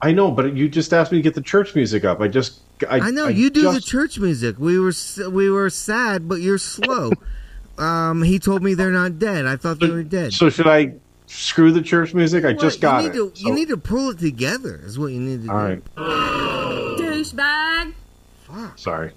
I 0.00 0.12
know, 0.12 0.30
but 0.30 0.54
you 0.54 0.68
just 0.68 0.92
asked 0.92 1.10
me 1.10 1.18
to 1.18 1.22
get 1.22 1.34
the 1.34 1.40
church 1.40 1.74
music 1.74 2.04
up. 2.04 2.20
I 2.20 2.28
just. 2.28 2.60
I, 2.88 3.00
I 3.00 3.10
know 3.10 3.26
you 3.26 3.50
do 3.50 3.72
the 3.72 3.80
church 3.80 4.20
music. 4.20 4.60
We 4.60 4.78
were 4.78 4.92
we 5.28 5.50
were 5.50 5.70
sad, 5.70 6.28
but 6.28 6.36
you're 6.36 6.56
slow. 6.58 7.10
um, 7.78 8.22
he 8.22 8.38
told 8.38 8.62
me 8.62 8.74
they're 8.74 8.92
not 8.92 9.18
dead. 9.18 9.44
I 9.44 9.56
thought 9.56 9.80
they 9.80 9.90
were 9.90 10.04
dead. 10.04 10.34
So 10.34 10.50
should 10.50 10.68
I 10.68 10.92
screw 11.26 11.72
the 11.72 11.82
church 11.82 12.14
music? 12.14 12.44
I 12.44 12.48
Well, 12.52 12.58
just 12.58 12.80
got 12.80 13.02
you 13.02 13.08
need 13.10 13.16
it. 13.16 13.34
To, 13.34 13.40
so- 13.40 13.48
You 13.48 13.54
need 13.56 13.68
to 13.70 13.76
pull 13.76 14.10
it 14.10 14.20
together. 14.20 14.80
Is 14.84 15.00
what 15.00 15.08
you 15.10 15.20
need 15.20 15.46
to 15.46 15.50
All 15.52 15.58
do. 15.58 15.64
right. 15.64 15.84
Douchebag. 16.98 17.94
Fuck. 18.44 18.78
Sorry. 18.78 19.10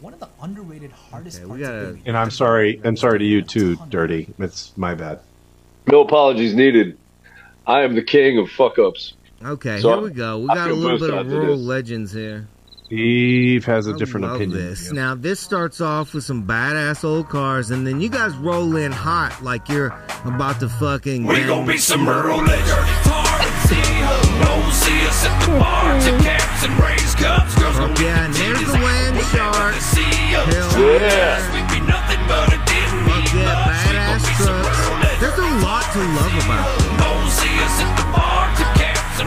One 0.00 0.14
of 0.14 0.20
the 0.20 0.28
underrated 0.40 0.92
hardest 0.92 1.38
Okay, 1.38 1.44
we 1.44 1.48
parts 1.50 1.62
of 1.62 1.68
gotta- 1.74 1.86
the 1.86 1.92
week- 1.94 2.02
And 2.06 2.16
I'm 2.16 2.30
sorry. 2.30 2.80
I'm 2.84 2.96
sorry 2.96 3.18
to 3.18 3.24
you 3.24 3.42
too, 3.42 3.76
DurtE. 3.90 4.28
It's 4.38 4.72
my 4.76 4.94
bad. 4.94 5.20
No 5.86 6.02
apologies 6.02 6.54
needed. 6.54 6.96
I 7.66 7.82
am 7.82 7.94
the 7.94 8.02
king 8.02 8.38
of 8.38 8.48
fuck 8.50 8.78
ups. 8.78 9.14
Okay, 9.44 9.80
So, 9.80 9.94
here 9.94 10.00
we 10.02 10.10
go. 10.10 10.38
We 10.38 10.48
I 10.50 10.54
got 10.54 10.70
a 10.70 10.74
little 10.74 10.98
bit 10.98 11.10
of 11.10 11.16
sides 11.26 11.28
rural 11.28 11.56
legends 11.58 12.12
here. 12.12 12.46
Steve 12.86 13.64
has 13.66 13.86
a 13.86 13.92
I 13.94 13.96
different 13.98 14.26
love 14.26 14.36
opinion. 14.36 14.58
This. 14.58 14.92
Now 14.92 15.14
this 15.14 15.40
starts 15.40 15.80
off 15.80 16.14
with 16.14 16.24
some 16.24 16.44
badass 16.46 17.04
old 17.04 17.28
cars, 17.28 17.70
and 17.70 17.86
then 17.86 18.00
you 18.00 18.08
guys 18.08 18.34
roll 18.36 18.76
in 18.76 18.92
hot 18.92 19.42
like 19.42 19.68
you're 19.68 19.94
about 20.24 20.58
to 20.60 20.68
fucking. 20.68 21.26
We 21.26 21.36
gang 21.36 21.46
gon' 21.48 21.66
be 21.66 21.76
some 21.76 22.00
shit 22.00 22.08
up. 22.08 22.24
rural 22.24 22.38
legends. 22.42 23.27
See 24.78 25.00
us 25.06 25.26
at 25.26 25.34
the 25.42 25.58
bar. 25.58 25.98
Tip 26.00 26.20
caps 26.20 26.64
and 26.64 26.72
raise 26.78 27.14
cups. 27.14 27.54
Girls 27.58 27.76
Fuck 27.76 27.98
yeah, 27.98 28.24
and 28.24 28.34
there's 28.34 28.64
the 28.64 28.72
land 28.72 29.16
shark. 29.32 29.74
Hell 29.74 30.70
Yeah. 30.78 31.42
We 31.52 31.60
be 31.72 31.80
nothing 31.84 32.20
but 32.28 32.52
a 32.52 32.58
didn't 32.62 33.04
Fuck 33.08 33.34
yeah. 33.34 33.74
Badass 33.90 34.24
trucks. 34.38 35.20
There's 35.20 35.38
a 35.38 35.50
lot 35.64 35.84
to 35.92 35.98
love 35.98 36.34
about. 36.44 36.78
Don't 37.00 37.30
see 37.30 37.54
us 37.58 37.80
at 37.82 37.96
the 37.96 38.06
bar. 38.12 38.47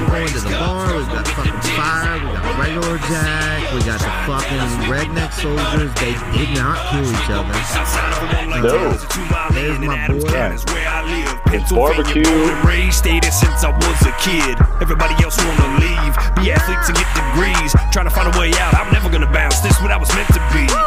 Tip 0.01 0.09
caps 0.09 0.09
Going 0.09 0.27
to 0.27 0.39
the 0.41 0.49
bar, 0.57 0.97
we 0.97 1.05
got 1.05 1.27
fucking 1.27 1.61
fire, 1.77 2.17
we 2.17 2.33
got 2.33 2.57
regular 2.57 2.97
Jack, 3.05 3.73
we 3.73 3.79
got 3.85 3.99
the 4.01 4.11
fucking 4.25 4.67
Redneck 4.89 5.29
Souljers. 5.29 5.93
They 6.01 6.13
did 6.33 6.57
not 6.57 6.77
kill 6.89 7.05
each 7.05 7.29
other. 7.29 7.53
Outside 7.53 8.09
of 8.17 8.33
one 8.33 8.49
like 8.49 8.63
No. 8.63 8.89
that, 8.89 9.53
There's 9.53 9.79
my 9.79 10.07
boy. 10.07 10.25
County 10.25 10.55
is 10.55 10.65
where 10.65 10.89
I 10.89 11.01
live. 11.05 11.53
It's 11.53 11.71
barbecue. 11.71 12.23
born 12.23 12.81
and 12.81 12.93
stayed 12.93 13.25
since 13.25 13.63
I 13.63 13.69
was 13.69 14.01
a 14.07 14.13
kid. 14.17 14.57
Everybody 14.81 15.13
else 15.23 15.37
wanna 15.37 15.77
leave, 15.77 16.13
be 16.41 16.51
athletes 16.51 16.89
and 16.89 16.97
get 16.97 17.09
degrees. 17.13 17.71
Trying 17.93 18.05
to 18.09 18.13
find 18.13 18.33
a 18.33 18.39
way 18.39 18.51
out. 18.57 18.73
I'm 18.73 18.91
never 18.93 19.09
gonna 19.09 19.31
bounce. 19.31 19.59
This 19.59 19.79
what 19.81 19.91
I 19.91 19.97
was 19.97 20.09
meant 20.15 20.27
to 20.33 20.41
be. 20.49 20.65
A 20.65 20.81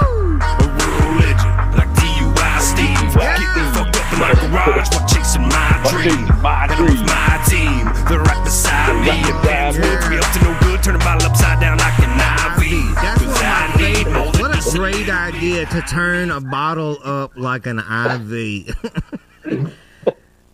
rural 0.59 1.13
legend, 1.23 1.55
like 1.79 1.91
DUI 1.95 2.59
Steve. 2.61 3.15
Getting 3.15 3.47
fucked 3.75 3.94
up 3.94 3.94
in 4.15 4.21
my 4.21 4.33
garage 4.35 4.89
while 4.95 5.07
chasing 5.09 5.43
my 5.43 5.83
dream. 5.91 6.11
chasing 6.15 6.43
my 6.43 6.67
And 6.71 6.79
it 6.79 6.83
was 6.83 6.95
dream. 6.95 7.07
my 7.07 7.35
team. 7.51 7.83
They're 8.09 8.23
right 8.23 8.45
beside 8.45 8.95
me. 9.03 9.11
And 9.11 9.27
beside 9.27 9.43
bands 9.43 9.79
me. 9.79 9.85
be 10.09 10.19
up 10.19 10.31
to 10.33 10.41
no 10.45 10.59
good. 10.63 10.83
Turn 10.83 10.95
a 10.97 10.99
bottle 10.99 11.27
upside 11.31 11.61
down 11.61 11.79
like 11.79 11.99
an 11.99 12.15
IV. 12.15 12.95
Cause 12.97 13.43
I 13.43 13.75
need 13.79 14.07
more 14.13 14.31
than 14.33 14.41
What 14.43 14.67
a 14.75 14.79
great 14.79 15.09
idea 15.09 15.67
to 15.67 15.81
turn 15.83 16.31
a 16.31 16.41
bottle 16.41 16.99
up 17.05 17.33
like 17.37 17.67
an 17.67 17.79
IV. 17.79 18.77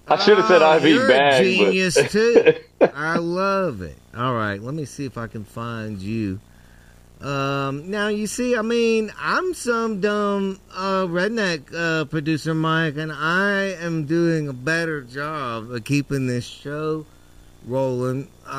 I 0.09 0.17
should 0.25 0.39
have 0.39 0.47
said 0.47 0.63
Oh, 0.63 0.77
IV 0.77 0.85
you're 0.85 1.09
bag. 1.09 1.43
a 1.43 1.45
genius 1.45 1.95
but 1.97 2.11
too. 2.11 2.55
I 2.95 3.19
love 3.19 3.83
it. 3.83 3.97
All 4.17 4.35
right, 4.35 4.61
let 4.61 4.75
me 4.75 4.85
see 4.85 5.05
if 5.05 5.19
I 5.19 5.27
can 5.27 5.45
find 5.45 6.01
you. 6.01 6.41
Um, 7.21 7.91
now 7.91 8.09
you 8.09 8.27
see, 8.27 8.57
I 8.57 8.63
mean, 8.63 9.13
I'm 9.21 9.53
some 9.53 10.01
dumb 10.01 10.59
uh, 10.75 11.05
redneck 11.05 11.65
uh, 11.75 12.07
producer, 12.07 12.55
Mike, 12.55 12.97
and 12.97 13.13
I 13.13 13.75
am 13.81 14.07
doing 14.07 14.49
a 14.49 14.55
better 14.55 15.03
job 15.03 15.71
of 15.71 15.85
keeping 15.85 16.27
this 16.27 16.47
show 16.47 17.05
rolling 17.67 18.27
uh, 18.47 18.51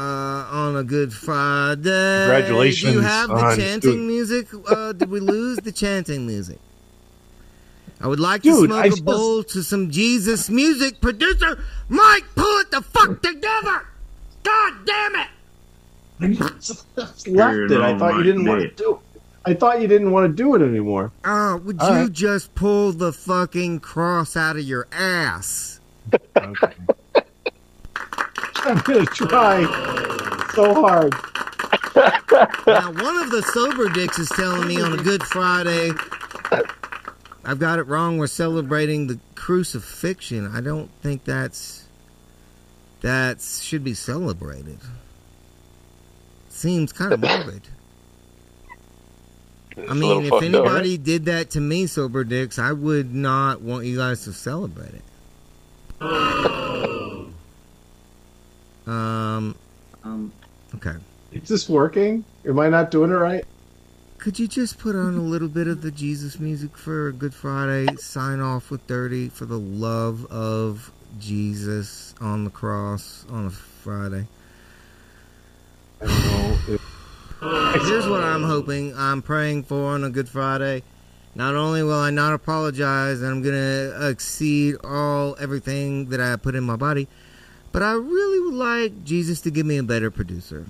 on 0.51 0.75
a 0.75 0.83
Good 0.83 1.11
Friday. 1.11 1.81
Congratulations! 1.81 2.91
Do 2.93 2.99
you 2.99 3.03
have 3.03 3.29
the 3.29 3.55
chanting 3.57 4.07
music? 4.07 4.47
Uh, 4.69 4.91
did 4.93 5.09
we 5.09 5.19
lose 5.19 5.57
the 5.57 5.71
chanting 5.71 6.27
music? 6.27 6.59
I 7.99 8.07
would 8.07 8.19
like 8.19 8.43
to 8.43 8.49
Dude, 8.51 8.69
smoke 8.69 8.83
I 8.83 8.85
a 8.85 8.89
just- 8.91 9.05
bowl 9.05 9.43
to 9.43 9.63
some 9.63 9.89
Jesus 9.89 10.51
music. 10.51 11.01
Producer 11.01 11.63
Mike, 11.89 12.25
pull 12.35 12.59
it 12.59 12.69
the 12.69 12.81
fuck 12.83 13.21
together! 13.23 13.87
God 14.43 14.73
damn 14.85 15.15
it! 15.15 15.27
I 16.21 16.27
just 16.59 16.85
left 17.27 17.71
it. 17.71 17.81
I 17.81 17.97
thought 17.97 18.15
you 18.15 18.23
didn't 18.23 18.45
want 18.45 18.61
to 18.61 18.69
do. 18.69 18.93
it. 18.93 19.21
I 19.43 19.53
thought 19.55 19.81
you 19.81 19.87
didn't 19.87 20.11
want 20.11 20.29
to 20.29 20.33
do 20.35 20.53
it 20.55 20.61
anymore. 20.61 21.11
Oh, 21.25 21.57
would 21.57 21.79
All 21.79 21.89
you 21.89 21.95
right. 22.03 22.11
just 22.11 22.53
pull 22.53 22.91
the 22.91 23.11
fucking 23.11 23.79
cross 23.79 24.37
out 24.37 24.55
of 24.55 24.61
your 24.63 24.87
ass? 24.91 25.79
Okay. 26.37 26.73
I'm 28.63 28.77
gonna 28.79 29.05
try 29.07 29.63
so 30.53 30.73
hard. 30.75 31.13
now, 32.67 32.91
one 32.91 33.17
of 33.17 33.31
the 33.31 33.41
sober 33.51 33.89
dicks 33.89 34.19
is 34.19 34.29
telling 34.29 34.67
me 34.67 34.79
on 34.79 34.93
a 34.93 35.01
Good 35.01 35.23
Friday, 35.23 35.91
I've 37.43 37.57
got 37.59 37.79
it 37.79 37.83
wrong. 37.83 38.19
We're 38.19 38.27
celebrating 38.27 39.07
the 39.07 39.19
crucifixion. 39.33 40.45
I 40.55 40.61
don't 40.61 40.91
think 41.01 41.23
that's 41.23 41.87
that 43.01 43.41
should 43.41 43.83
be 43.83 43.95
celebrated. 43.95 44.77
Seems 46.61 46.93
kind 46.93 47.11
of 47.11 47.19
morbid. 47.21 47.63
I 49.89 49.95
mean, 49.95 50.21
if 50.25 50.29
fucked 50.29 50.43
up. 50.43 50.53
anybody 50.53 50.95
did 50.97 51.25
that 51.25 51.49
to 51.51 51.59
me, 51.59 51.87
sober 51.87 52.23
dicks, 52.23 52.59
I 52.59 52.71
would 52.71 53.15
not 53.15 53.61
want 53.61 53.85
you 53.85 53.97
guys 53.97 54.25
to 54.25 54.33
celebrate 54.33 54.93
it. 54.93 55.03
Um. 58.85 59.55
Um, 60.03 60.31
Okay. 60.75 60.93
Is 61.31 61.49
this 61.49 61.67
working? 61.67 62.23
Am 62.45 62.59
I 62.59 62.69
not 62.69 62.91
doing 62.91 63.09
it 63.09 63.15
right? 63.15 63.43
Could 64.19 64.37
you 64.37 64.47
just 64.47 64.77
put 64.77 64.95
on 64.95 65.15
a 65.17 65.21
little 65.21 65.47
bit 65.47 65.67
of 65.67 65.81
the 65.81 65.89
Jesus 65.89 66.39
music 66.39 66.77
for 66.77 67.11
Good 67.11 67.33
Friday? 67.33 67.87
Sign 67.95 68.39
off 68.39 68.69
with 68.69 68.85
DurtE 68.85 69.31
for 69.31 69.45
the 69.45 69.57
love 69.57 70.25
of 70.31 70.91
Jesus 71.19 72.13
on 72.21 72.43
the 72.43 72.51
cross 72.51 73.25
on 73.29 73.47
a 73.47 73.49
Friday. 73.49 74.27
I 76.01 76.05
don't 76.07 76.25
know. 76.25 76.57
If, 76.73 77.81
Here's 77.87 78.07
what 78.07 78.23
I'm 78.23 78.43
hoping, 78.43 78.95
I'm 78.95 79.21
praying 79.21 79.63
for 79.63 79.91
on 79.91 80.03
a 80.03 80.09
Good 80.09 80.29
Friday. 80.29 80.83
Not 81.33 81.55
only 81.55 81.81
will 81.81 81.99
I 81.99 82.09
not 82.09 82.33
apologize 82.33 83.21
and 83.21 83.31
I'm 83.31 83.41
going 83.41 83.55
to 83.55 84.09
exceed 84.09 84.75
all 84.83 85.35
everything 85.39 86.09
that 86.09 86.19
I 86.19 86.35
put 86.35 86.55
in 86.55 86.63
my 86.63 86.75
body, 86.75 87.07
but 87.71 87.81
I 87.81 87.93
really 87.93 88.39
would 88.41 88.53
like 88.53 89.03
Jesus 89.05 89.39
to 89.41 89.51
give 89.51 89.65
me 89.65 89.77
a 89.77 89.83
better 89.83 90.11
producer. 90.11 90.65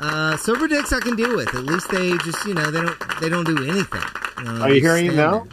Uh, 0.00 0.36
sober 0.36 0.68
dicks 0.68 0.92
I 0.92 1.00
can 1.00 1.16
deal 1.16 1.34
with. 1.36 1.54
At 1.54 1.64
least 1.64 1.90
they 1.90 2.16
just, 2.18 2.44
you 2.46 2.54
know, 2.54 2.70
they 2.70 2.80
don't 2.80 3.20
they 3.20 3.28
don't 3.28 3.44
do 3.46 3.56
anything. 3.68 4.02
You 4.38 4.44
know, 4.44 4.62
Are 4.62 4.70
you 4.70 4.80
hearing 4.80 5.06
it 5.06 5.14
now? 5.14 5.46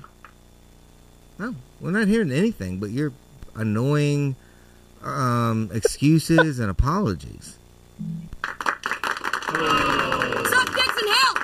No, 1.39 1.55
we're 1.79 1.91
not 1.91 2.07
hearing 2.07 2.31
anything. 2.31 2.77
But 2.79 2.89
you're 2.89 3.13
annoying 3.55 4.35
um, 5.03 5.69
excuses 5.73 6.59
and 6.59 6.69
apologies. 6.69 7.57
Suck 9.51 10.75
dicks 10.75 10.97
and 11.01 11.09
hell! 11.09 11.35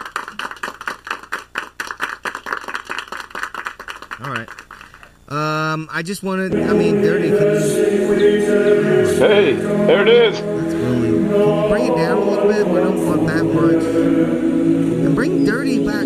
All 4.23 4.33
right. 4.33 4.49
Um, 5.29 5.89
I 5.91 6.01
just 6.03 6.23
wanted. 6.23 6.55
I 6.55 6.73
mean, 6.73 7.01
DurtE. 7.01 7.37
Can 7.37 7.47
you, 7.53 8.47
Hey, 9.17 9.53
there 9.53 10.01
it 10.03 10.07
is. 10.07 10.39
that's 10.39 10.73
really. 10.75 11.09
Can 11.09 11.29
you 11.29 11.67
bring 11.69 11.85
it 11.91 11.95
down 11.95 12.17
a 12.17 12.21
little 12.23 12.47
bit? 12.47 12.67
We 12.67 12.79
don't 12.79 13.05
want 13.05 13.27
that 13.27 13.43
much. 13.43 13.83
And 13.83 15.15
bring 15.15 15.43
DurtE 15.45 15.85
back. 15.85 16.05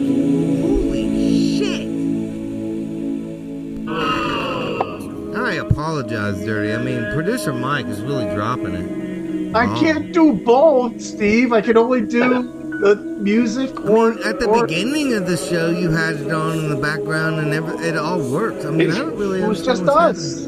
Producer 7.23 7.53
Mike 7.53 7.85
is 7.85 8.01
really 8.01 8.25
dropping 8.33 8.73
it. 8.73 9.55
I 9.55 9.65
Oh. 9.67 9.79
can't 9.79 10.11
do 10.11 10.33
both, 10.33 10.99
Steve. 10.99 11.53
I 11.53 11.61
can 11.61 11.77
only 11.77 12.01
do 12.01 12.79
the 12.81 12.95
music 13.19 13.69
I 13.79 13.83
or 13.83 14.13
mean, 14.15 14.23
at 14.25 14.39
the 14.39 14.47
or- 14.47 14.65
beginning 14.65 15.13
of 15.13 15.27
the 15.27 15.37
show, 15.37 15.69
you 15.69 15.91
had 15.91 16.15
it 16.15 16.31
on 16.31 16.57
in 16.57 16.69
the 16.69 16.75
background, 16.77 17.39
and 17.39 17.53
every, 17.53 17.75
it 17.87 17.95
all 17.95 18.19
worked. 18.19 18.65
I 18.65 18.71
mean, 18.71 18.91
I 18.91 18.97
don't 18.97 19.15
really. 19.17 19.41
It 19.43 19.47
was 19.47 19.63
just 19.63 19.83
us. 19.83 20.47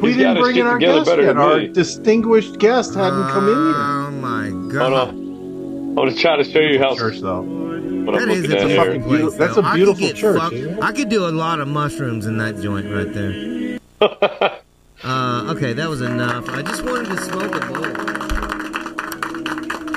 We 0.00 0.10
He's 0.12 0.16
didn't 0.18 0.38
bring 0.40 0.56
in 0.56 0.66
our 0.66 0.78
together 0.78 1.04
guest 1.04 1.18
yet. 1.20 1.36
Our 1.36 1.66
distinguished 1.66 2.58
guest 2.58 2.94
hadn't 2.94 3.22
happening. 3.24 3.32
come 3.34 3.48
in 3.48 3.66
yet. 3.66 3.76
Oh 3.76 4.10
my 4.12 4.48
Hold 4.48 4.72
god! 4.72 4.92
on. 4.92 5.08
I'm 5.10 5.94
gonna 5.96 6.14
try 6.14 6.36
to 6.36 6.44
show 6.44 6.60
you 6.60 6.78
how 6.78 6.94
Church 6.94 7.18
though. 7.20 7.42
what 7.42 8.12
That 8.14 8.22
I'm 8.22 8.30
is 8.30 8.46
looking 8.48 8.52
a 8.52 8.80
at 8.80 8.86
beautiful 8.86 9.10
here. 9.10 9.20
place. 9.26 9.34
That's 9.34 9.54
though. 9.56 9.60
a 9.62 9.64
I 9.64 9.74
beautiful 9.74 10.06
get 10.06 10.16
church, 10.16 10.38
fucked- 10.40 10.82
I 10.82 10.92
could 10.92 11.08
do 11.10 11.26
a 11.26 11.34
lot 11.44 11.58
of 11.60 11.68
mushrooms 11.68 12.24
in 12.26 12.38
that 12.38 12.62
joint 12.62 12.86
right 12.94 13.12
there. 13.12 13.78
Uh, 15.04 15.54
okay, 15.56 15.72
that 15.72 15.88
was 15.88 16.00
enough. 16.00 16.48
I 16.48 16.62
just 16.62 16.84
wanted 16.84 17.08
to 17.10 17.16
smoke 17.22 17.54
a 17.54 17.60
bowl. 17.60 17.86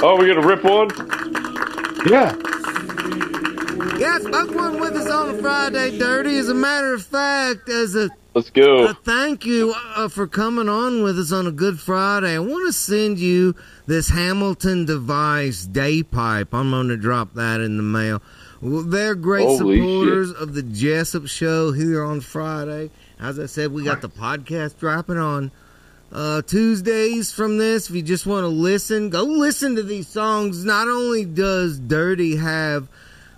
Oh, 0.03 0.15
we're 0.17 0.33
gonna 0.33 0.45
rip 0.47 0.63
one. 0.63 0.89
Yeah. 2.07 2.35
Yeah, 3.99 4.17
smoke 4.19 4.55
one 4.55 4.79
with 4.79 4.95
us 4.95 5.09
on 5.09 5.35
a 5.35 5.41
Friday, 5.41 5.97
DurtE. 5.97 6.27
As 6.39 6.49
a 6.49 6.55
matter 6.55 6.93
of 6.93 7.03
fact, 7.03 7.69
as 7.69 7.95
a, 7.95 8.09
Let's 8.33 8.49
go. 8.49 8.85
a 8.85 8.93
thank 8.95 9.45
you 9.45 9.75
uh, 9.95 10.07
for 10.07 10.25
coming 10.25 10.67
on 10.67 11.03
with 11.03 11.19
us 11.19 11.31
on 11.31 11.45
a 11.45 11.51
Good 11.51 11.79
Friday, 11.79 12.33
I 12.33 12.39
want 12.39 12.67
to 12.67 12.73
send 12.73 13.19
you 13.19 13.55
this 13.85 14.09
Hamilton 14.09 14.85
device 14.85 15.65
day 15.65 16.01
pipe. 16.01 16.51
I'm 16.53 16.71
going 16.71 16.87
to 16.87 16.97
drop 16.97 17.35
that 17.35 17.61
in 17.61 17.77
the 17.77 17.83
mail. 17.83 18.23
Well, 18.59 18.81
they're 18.83 19.13
great 19.13 19.45
Holy 19.45 19.79
supporters 19.79 20.31
of 20.31 20.55
the 20.55 20.63
Jessup 20.63 21.27
Show 21.27 21.71
here 21.71 22.03
on 22.03 22.21
Friday. 22.21 22.89
As 23.21 23.37
I 23.39 23.45
said, 23.45 23.71
we 23.71 23.83
got 23.83 24.01
the 24.01 24.09
podcast 24.09 24.79
dropping 24.79 25.17
on 25.17 25.51
uh, 26.11 26.41
Tuesdays 26.41 27.31
from 27.31 27.57
this. 27.59 27.89
If 27.89 27.95
you 27.95 28.01
just 28.01 28.25
want 28.25 28.43
to 28.43 28.47
listen, 28.47 29.09
go 29.11 29.23
listen 29.23 29.75
to 29.75 29.83
these 29.83 30.07
songs. 30.07 30.65
Not 30.65 30.87
only 30.87 31.25
does 31.25 31.77
DurtE 31.79 32.37
have 32.39 32.87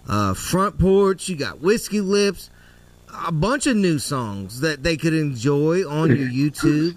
uh, 0.07 0.33
Front 0.35 0.79
Porch, 0.79 1.27
you 1.27 1.35
got 1.35 1.59
Whiskey 1.59 1.99
Lips, 1.99 2.49
a 3.27 3.31
bunch 3.31 3.67
of 3.67 3.75
new 3.75 3.99
songs 3.99 4.61
that 4.61 4.83
they 4.83 4.95
could 4.95 5.13
enjoy 5.13 5.87
on 5.87 6.15
your 6.15 6.29
YouTube. 6.29 6.95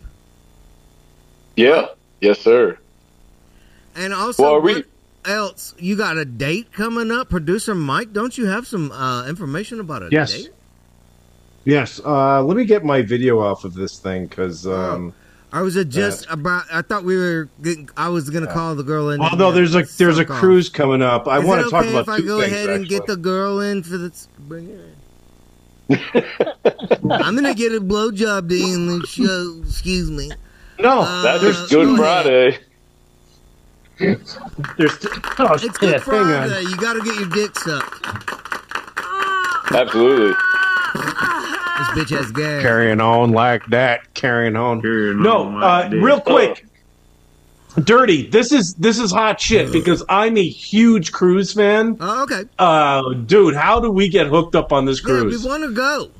Yeah. 1.56 1.88
Yes, 2.20 2.38
sir. 2.40 2.78
And 3.96 4.12
also, 4.14 4.42
Well, 4.44 4.60
we- 4.60 4.74
what 4.74 4.84
else? 5.24 5.74
You 5.78 5.96
got 5.96 6.16
a 6.18 6.24
date 6.24 6.72
coming 6.72 7.10
up, 7.10 7.28
producer 7.30 7.74
Mike. 7.74 8.12
Don't 8.12 8.38
you 8.38 8.46
have 8.46 8.66
some 8.66 8.92
uh, 8.92 9.26
information 9.26 9.80
about 9.80 10.04
a 10.04 10.08
Yes. 10.12 10.32
date? 10.32 10.50
Yes. 11.66 12.00
Uh, 12.02 12.42
let 12.42 12.56
me 12.56 12.64
get 12.64 12.84
my 12.84 13.02
video 13.02 13.40
off 13.40 13.64
of 13.64 13.74
this 13.74 13.98
thing 13.98 14.26
because. 14.26 14.66
Um, 14.66 15.12
Or 15.52 15.62
was 15.62 15.76
it 15.76 15.88
just 15.88 16.26
about? 16.30 16.64
I 16.72 16.80
thought 16.82 17.02
we 17.04 17.16
were. 17.16 17.48
Getting, 17.62 17.90
I 17.96 18.08
was 18.08 18.30
gonna 18.30 18.46
call 18.52 18.74
the 18.76 18.82
girl 18.84 19.10
in. 19.10 19.20
Although 19.20 19.50
there's 19.52 19.74
a 19.74 19.82
there's 19.98 20.18
a 20.18 20.22
Suck 20.22 20.30
off. 20.30 20.38
cruise 20.38 20.68
coming 20.68 21.02
up. 21.02 21.26
I 21.28 21.38
want 21.40 21.60
it 21.60 21.64
to 21.64 21.70
talk 21.70 21.82
okay 21.84 21.90
about 21.90 22.02
if 22.02 22.08
I 22.08 22.20
go 22.20 22.40
things, 22.40 22.52
ahead 22.52 22.70
and 22.70 22.88
get 22.88 23.06
the 23.06 23.16
girl 23.16 23.60
in 23.60 23.82
for 23.82 23.98
the? 23.98 24.26
Bring 24.38 24.68
her 24.68 24.84
in. 24.84 24.92
I'm 27.12 27.34
gonna 27.34 27.54
get 27.54 27.72
a 27.74 27.80
blowjob 27.80 28.48
day 28.48 28.62
in 28.62 28.86
the 29.00 29.06
show. 29.06 29.60
Excuse 29.66 30.10
me. 30.10 30.30
No, 30.78 31.00
Uh, 31.00 31.22
That's 31.22 31.42
Uh, 31.42 31.46
just 31.48 31.70
Good 31.70 31.86
go. 31.86 31.96
Friday. 31.96 32.58
there's. 33.98 34.36
Oh, 35.38 35.52
It's 35.54 35.62
shit, 35.62 35.72
Good 35.74 35.90
hang 35.94 36.00
Friday. 36.00 36.56
on. 36.58 36.62
You 36.70 36.76
gotta 36.76 37.00
get 37.00 37.14
your 37.16 37.28
dick 37.30 37.58
sucked. 37.58 38.06
Absolutely. 39.72 40.34
This 41.78 41.88
bitch 41.88 42.16
has 42.16 42.32
gas. 42.32 42.62
Carrying 42.62 43.00
on 43.00 43.32
like 43.32 43.64
that. 43.66 44.12
Carrying 44.14 44.56
on. 44.56 44.80
Carrying 44.82 45.22
No, 45.22 45.42
on 45.42 45.62
uh, 45.62 45.90
real 45.96 46.20
quick. 46.20 46.64
DurtE. 47.82 48.30
This 48.32 48.52
is 48.52 48.74
this 48.74 48.98
is 48.98 49.12
hot 49.12 49.38
shit 49.40 49.70
because 49.70 50.02
I'm 50.08 50.38
a 50.38 50.46
huge 50.48 51.12
cruise 51.12 51.52
fan. 51.52 51.98
Oh, 52.00 52.22
okay. 52.22 52.44
Uh, 52.58 53.12
dude, 53.12 53.54
how 53.54 53.80
do 53.80 53.90
we 53.90 54.08
get 54.08 54.26
hooked 54.28 54.54
up 54.56 54.72
on 54.72 54.86
this 54.86 55.00
cruise? 55.00 55.42
Yeah, 55.44 55.44
we 55.44 55.50
want 55.50 55.62
to 55.64 55.74
go. 55.74 56.10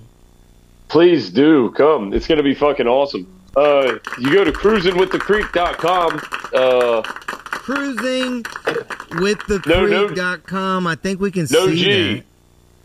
Please 0.88 1.30
do 1.30 1.70
come. 1.70 2.12
It's 2.12 2.26
gonna 2.26 2.42
be 2.42 2.54
fucking 2.54 2.86
awesome. 2.86 3.26
Uh, 3.56 3.94
you 4.20 4.32
go 4.34 4.44
to 4.44 4.52
cruisingwiththecreek.com. 4.52 6.20
Uh, 6.52 7.02
Cruising 7.02 8.44
with 9.20 9.38
the 9.48 9.60
No, 9.66 9.86
no. 9.86 10.06
creek.com. 10.08 10.86
I 10.86 10.94
think 10.94 11.20
we 11.20 11.30
can 11.32 11.46
no 11.50 11.66
see 11.68 11.76
G. 11.76 12.14
that. 12.16 12.24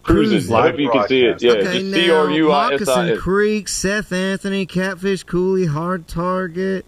Cruising. 0.04 0.54
I 0.54 0.60
Live 0.62 0.72
hope 0.72 0.80
you 0.80 0.90
can 0.92 1.08
see 1.08 1.22
it. 1.26 1.42
Yeah, 1.42 1.52
okay, 1.52 1.64
just 1.64 1.86
now 1.86 1.98
C 1.98 2.12
R 2.12 2.32
U 2.32 2.52
I 2.52 2.74
S 2.74 2.88
I 2.88 2.96
Moccasin 3.06 3.18
Creek, 3.20 3.68
Seth 3.68 4.12
Anthony, 4.12 4.66
Catfish 4.66 5.24
Cooley, 5.24 5.66
Hard 5.66 6.08
Target, 6.08 6.86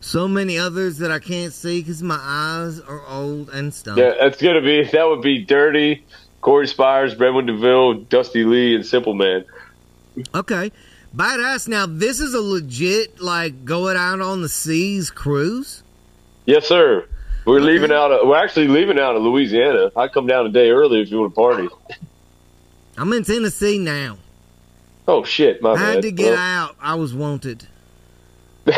so 0.00 0.28
many 0.28 0.58
others 0.58 0.98
that 0.98 1.10
I 1.10 1.18
can't 1.18 1.52
see 1.52 1.80
because 1.80 2.02
my 2.02 2.18
eyes 2.20 2.78
are 2.80 3.02
old 3.06 3.48
and 3.50 3.72
stuff. 3.72 3.96
Yeah, 3.96 4.14
that's 4.20 4.40
gonna 4.40 4.60
be 4.60 4.84
that 4.84 5.08
would 5.08 5.22
be 5.22 5.44
DurtE, 5.44 6.00
Corey 6.42 6.66
Spires, 6.66 7.14
Brentwood 7.14 7.46
DeVille, 7.46 7.94
Dusty 7.94 8.44
Lee, 8.44 8.74
and 8.74 8.84
Simple 8.84 9.14
Man. 9.14 9.44
Okay, 10.34 10.72
badass. 11.16 11.68
Now 11.68 11.86
this 11.86 12.20
is 12.20 12.34
a 12.34 12.40
legit 12.42 13.20
like 13.20 13.64
going 13.64 13.96
out 13.96 14.20
on 14.20 14.42
the 14.42 14.48
seas 14.48 15.10
cruise. 15.10 15.82
Yes, 16.44 16.66
sir. 16.66 17.06
We're 17.44 17.56
Okay. 17.56 17.64
leaving 17.64 17.90
out. 17.92 18.12
Of, 18.12 18.28
we're 18.28 18.36
actually 18.36 18.68
leaving 18.68 18.98
out 18.98 19.16
of 19.16 19.22
Louisiana. 19.22 19.90
I 19.96 20.08
come 20.08 20.26
down 20.26 20.46
a 20.46 20.50
day 20.50 20.70
early 20.70 21.00
if 21.00 21.10
you 21.10 21.18
want 21.20 21.32
to 21.32 21.40
party. 21.40 21.68
I'm 22.98 23.12
in 23.12 23.24
Tennessee 23.24 23.78
now. 23.78 24.18
Oh 25.08 25.24
shit, 25.24 25.60
my 25.62 25.72
I 25.72 25.74
bad. 25.76 25.94
had 25.94 26.02
to 26.02 26.10
get 26.12 26.32
Well, 26.32 26.38
out. 26.38 26.76
I 26.80 26.94
was 26.94 27.14
wanted. 27.14 27.66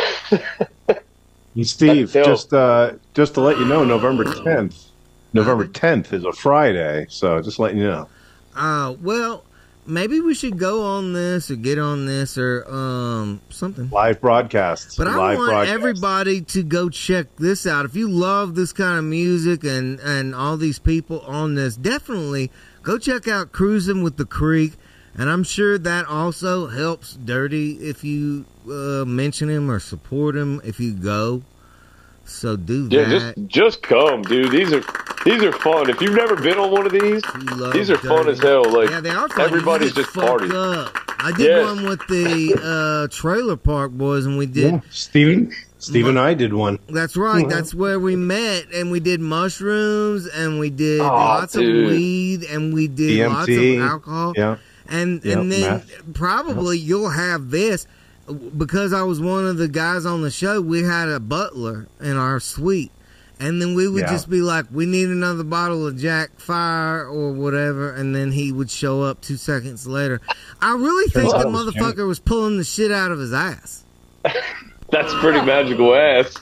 Steve, 1.63 2.13
Tell- 2.13 2.25
just 2.25 2.53
uh, 2.53 2.93
just 3.15 3.35
to 3.35 3.41
let 3.41 3.59
you 3.59 3.65
know, 3.65 3.85
November 3.85 4.25
10th. 4.25 4.87
November 5.33 5.67
10th 5.67 6.13
is 6.13 6.25
a 6.25 6.33
Friday, 6.33 7.07
so 7.09 7.41
just 7.43 7.59
letting 7.59 7.79
you 7.79 7.85
know. 7.89 8.09
Uh, 8.57 8.95
well, 9.03 9.45
maybe 9.87 10.21
we 10.21 10.33
should 10.35 10.59
go 10.59 10.83
on 10.85 11.13
this 11.13 11.51
or 11.51 11.57
get 11.57 11.79
on 11.79 12.07
this 12.07 12.39
or 12.39 12.65
um 12.69 13.41
something. 13.51 13.89
Live 13.91 14.21
broadcasts. 14.21 14.97
But 14.97 15.09
I 15.09 15.17
live 15.17 15.39
want 15.39 15.51
broadcasts. 15.51 15.75
everybody 15.75 16.41
to 16.41 16.63
go 16.63 16.89
check 16.89 17.27
this 17.37 17.67
out. 17.67 17.85
If 17.85 17.95
you 17.97 18.09
love 18.09 18.55
this 18.55 18.73
kind 18.73 18.99
of 18.99 19.05
music 19.05 19.65
and 19.65 20.01
and 20.01 20.35
all 20.35 20.57
these 20.57 20.79
people 20.79 21.21
on 21.21 21.55
this, 21.55 21.77
definitely 21.77 22.51
go 22.85 22.99
check 22.99 23.27
out 23.29 23.53
Cruising 23.53 24.03
with 24.03 24.17
the 24.17 24.25
Creek. 24.25 24.75
And 25.17 25.31
I'm 25.31 25.45
sure 25.45 25.79
that 25.79 26.07
also 26.07 26.67
helps 26.67 27.15
DurtE 27.15 27.53
if 27.81 28.03
you 28.03 28.45
uh, 28.67 29.05
mention 29.07 29.49
him 29.49 29.71
or 29.71 29.79
support 29.79 30.35
him 30.35 30.61
if 30.65 30.81
you 30.81 30.93
go. 30.93 31.43
So 32.25 32.57
do 32.57 32.89
Yeah, 32.91 33.05
that. 33.05 33.35
just 33.37 33.49
just 33.49 33.83
come, 33.83 34.23
dude. 34.23 34.51
These 34.51 34.73
are 34.73 34.83
these 35.25 35.43
are 35.43 35.53
fun. 35.53 35.89
If 35.91 36.01
you've 36.01 36.15
never 36.17 36.35
been 36.37 36.59
on 36.59 36.71
one 36.73 36.85
of 36.87 36.93
these, 36.93 37.23
love 37.57 37.73
these 37.75 37.91
are 37.91 37.99
fun 37.99 38.29
as 38.29 38.41
hell. 38.41 38.65
Like 38.65 38.91
yeah, 38.91 39.01
they 39.01 39.11
are 39.11 39.29
fun. 39.29 39.45
everybody's 39.45 39.93
just 39.93 40.11
fucked 40.11 40.43
partying. 40.45 40.85
up. 40.87 40.97
I 41.21 41.31
did 41.33 41.47
Yes. 41.47 41.65
one 41.65 41.85
with 41.89 42.01
the 42.09 43.07
uh, 43.09 43.15
Trailer 43.15 43.57
Park 43.57 43.93
Boys, 43.93 44.27
and 44.27 44.37
we 44.37 44.47
did 44.47 44.73
Yeah, 44.75 44.81
Steven, 44.91 45.53
Steve 45.85 46.07
and 46.09 46.19
I 46.19 46.35
did 46.35 46.53
one. 46.53 46.79
That's 46.89 47.17
right. 47.17 47.45
Mhm. 47.45 47.51
That's 47.51 47.75
where 47.75 47.99
we 48.01 48.17
met, 48.17 48.67
and 48.75 48.91
we 48.91 49.01
did 49.01 49.21
mushrooms, 49.21 50.27
and 50.27 50.59
we 50.59 50.71
did 50.71 51.01
Aw, 51.01 51.07
lots 51.15 51.53
dude. 51.55 51.85
of 51.87 51.91
weed, 51.93 52.43
and 52.45 52.73
we 52.75 52.89
did 52.89 53.29
lots 53.31 53.49
of 53.49 53.79
alcohol, 53.81 54.33
Yeah. 54.37 54.57
and 54.89 55.25
Yep, 55.25 55.39
and 55.39 55.53
then 55.53 55.61
meth. 55.61 55.91
probably 56.15 56.79
you'll 56.79 57.11
have 57.11 57.51
this 57.51 57.87
because 58.57 58.93
I 58.93 59.03
was 59.03 59.21
one 59.21 59.47
of 59.47 59.59
the 59.59 59.69
guys 59.69 60.07
on 60.07 60.23
the 60.23 60.31
show. 60.31 60.61
We 60.61 60.83
had 60.83 61.09
a 61.09 61.21
butler 61.21 61.87
in 62.01 62.17
our 62.17 62.41
suite, 62.41 62.91
and 63.39 63.61
then 63.61 63.75
we 63.75 63.87
would 63.87 64.03
Yeah. 64.05 64.11
just 64.13 64.31
be 64.31 64.41
like, 64.41 64.65
"We 64.73 64.87
need 64.87 65.09
another 65.11 65.45
bottle 65.45 65.87
of 65.87 65.99
Jack 65.99 66.31
Fire 66.39 67.05
or 67.07 67.33
whatever," 67.33 67.91
and 67.91 68.15
then 68.17 68.33
he 68.33 68.51
would 68.53 68.71
show 68.71 69.03
up 69.03 69.21
two 69.21 69.37
seconds 69.37 69.87
later. 69.87 70.21
I 70.63 70.73
really 70.75 71.11
think 71.11 71.31
the 71.31 71.49
was 71.51 71.75
motherfucker 71.75 72.07
was 72.09 72.19
pulling 72.19 72.57
the 72.57 72.65
shit 72.65 72.91
out 72.91 73.13
of 73.13 73.19
his 73.19 73.33
ass. 73.35 73.83
That's 74.95 75.13
pretty 75.15 75.45
magical 75.45 75.93
ass. 75.97 76.33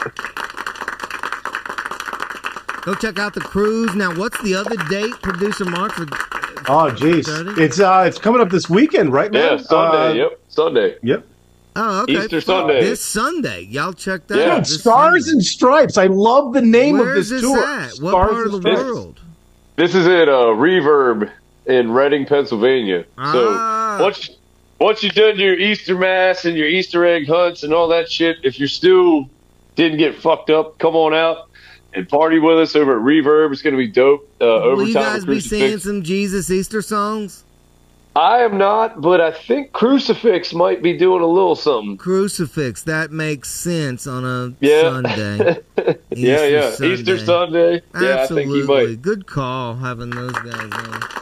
Go 2.83 2.95
check 2.95 3.19
out 3.19 3.33
the 3.33 3.41
cruise. 3.41 3.95
Now, 3.95 4.15
what's 4.15 4.39
the 4.43 4.55
other 4.57 4.77
date, 4.91 5.13
producer 5.23 5.65
Mark? 5.65 5.93
For, 5.93 6.03
Oh, 6.69 6.93
jeez. 6.95 7.25
DurtE? 7.25 7.59
It's 7.59 7.81
uh, 7.81 8.05
it's 8.07 8.19
coming 8.19 8.43
up 8.43 8.51
this 8.51 8.69
weekend, 8.69 9.11
right, 9.13 9.33
man? 9.33 9.57
Yeah, 9.59 9.65
Sunday. 9.65 10.11
Uh, 10.11 10.13
yep, 10.13 10.41
Sunday. 10.49 10.97
Yep. 11.03 11.25
Oh, 11.77 12.03
okay. 12.03 12.13
Easter 12.25 12.41
Sunday. 12.43 12.81
This 12.83 13.03
Sunday, 13.03 13.63
y'all 13.63 13.95
check 13.95 14.27
that 14.27 14.37
Yeah. 14.39 14.55
out. 14.57 14.59
This 14.59 14.81
Stars 14.81 15.25
Sunday. 15.25 15.37
and 15.37 15.45
Stripes. 15.45 15.97
I 15.97 16.07
love 16.09 16.53
the 16.53 16.61
name 16.61 16.99
Where 16.99 17.13
of 17.13 17.17
is 17.17 17.31
this 17.31 17.41
this 17.41 17.51
tour. 17.51 17.65
at? 17.65 17.91
What 18.01 18.11
Stars 18.11 18.31
part 18.33 18.47
of 18.47 18.53
the 18.53 18.57
and 18.59 18.63
Stripes. 18.79 18.83
world? 18.83 19.21
This 19.77 19.95
is 19.95 20.07
at 20.07 20.29
uh, 20.29 20.53
Reverb 20.55 21.31
in 21.67 21.91
Reading, 21.91 22.27
Pennsylvania. 22.27 23.07
Ah. 23.17 23.33
So 23.97 24.03
once 24.05 24.29
once 24.83 25.03
you've 25.03 25.15
done 25.15 25.39
your 25.39 25.59
Easter 25.59 25.97
mass 25.97 26.45
and 26.45 26.57
your 26.57 26.67
Easter 26.69 27.05
egg 27.07 27.27
hunts 27.29 27.63
and 27.63 27.73
all 27.73 27.89
that 27.89 28.11
shit, 28.11 28.39
if 28.43 28.59
you're 28.59 28.69
still 28.69 29.29
didn't 29.77 29.99
get 29.99 30.17
fucked 30.17 30.51
up, 30.51 30.79
come 30.79 30.95
on 30.97 31.15
out 31.15 31.49
and 31.95 32.09
party 32.09 32.39
with 32.39 32.59
us 32.59 32.75
over 32.77 32.99
at 32.99 33.03
Reverb. 33.05 33.53
It's 33.53 33.63
gonna 33.63 33.77
be 33.77 33.87
dope. 33.89 34.29
Uh, 34.41 34.75
Will 34.75 34.87
you 34.89 34.95
guys 34.95 35.25
be 35.25 35.41
singing 35.41 35.79
some 35.79 36.03
Jesus 36.03 36.51
Easter 36.51 36.83
songs? 36.83 37.45
I 38.15 38.41
am 38.41 38.59
not, 38.59 39.01
but 39.01 39.23
I 39.23 39.33
think 39.33 39.73
Crucifix 39.73 40.53
might 40.53 40.83
be 40.83 40.99
doing 40.99 41.23
a 41.23 41.27
little 41.27 41.55
something. 41.57 41.97
Crucifix. 41.97 42.83
That 42.83 43.11
makes 43.11 43.49
sense 43.49 44.07
on 44.07 44.25
a 44.27 44.55
Yeah. 44.61 44.83
Sunday. 44.83 45.57
yeah, 46.11 46.45
yeah. 46.45 46.83
Easter 46.83 47.19
Sunday. 47.19 47.81
Yeah, 47.95 48.23
I 48.23 48.27
think 48.27 48.51
he 48.51 48.61
Absolutely. 48.61 48.87
might. 48.89 49.01
Good 49.03 49.27
call 49.27 49.77
having 49.77 50.11
those 50.11 50.33
guys 50.33 50.71
on. 50.73 51.22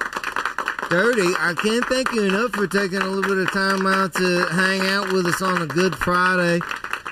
DurtE, 0.90 1.36
I 1.38 1.54
can't 1.54 1.84
thank 1.86 2.10
you 2.12 2.24
enough 2.24 2.50
for 2.50 2.66
taking 2.66 2.98
a 3.00 3.06
little 3.06 3.22
bit 3.22 3.38
of 3.38 3.52
time 3.52 3.86
out 3.86 4.12
to 4.14 4.44
hang 4.50 4.80
out 4.88 5.12
with 5.12 5.24
us 5.26 5.40
on 5.40 5.62
a 5.62 5.66
Good 5.66 5.94
Friday. 5.94 6.58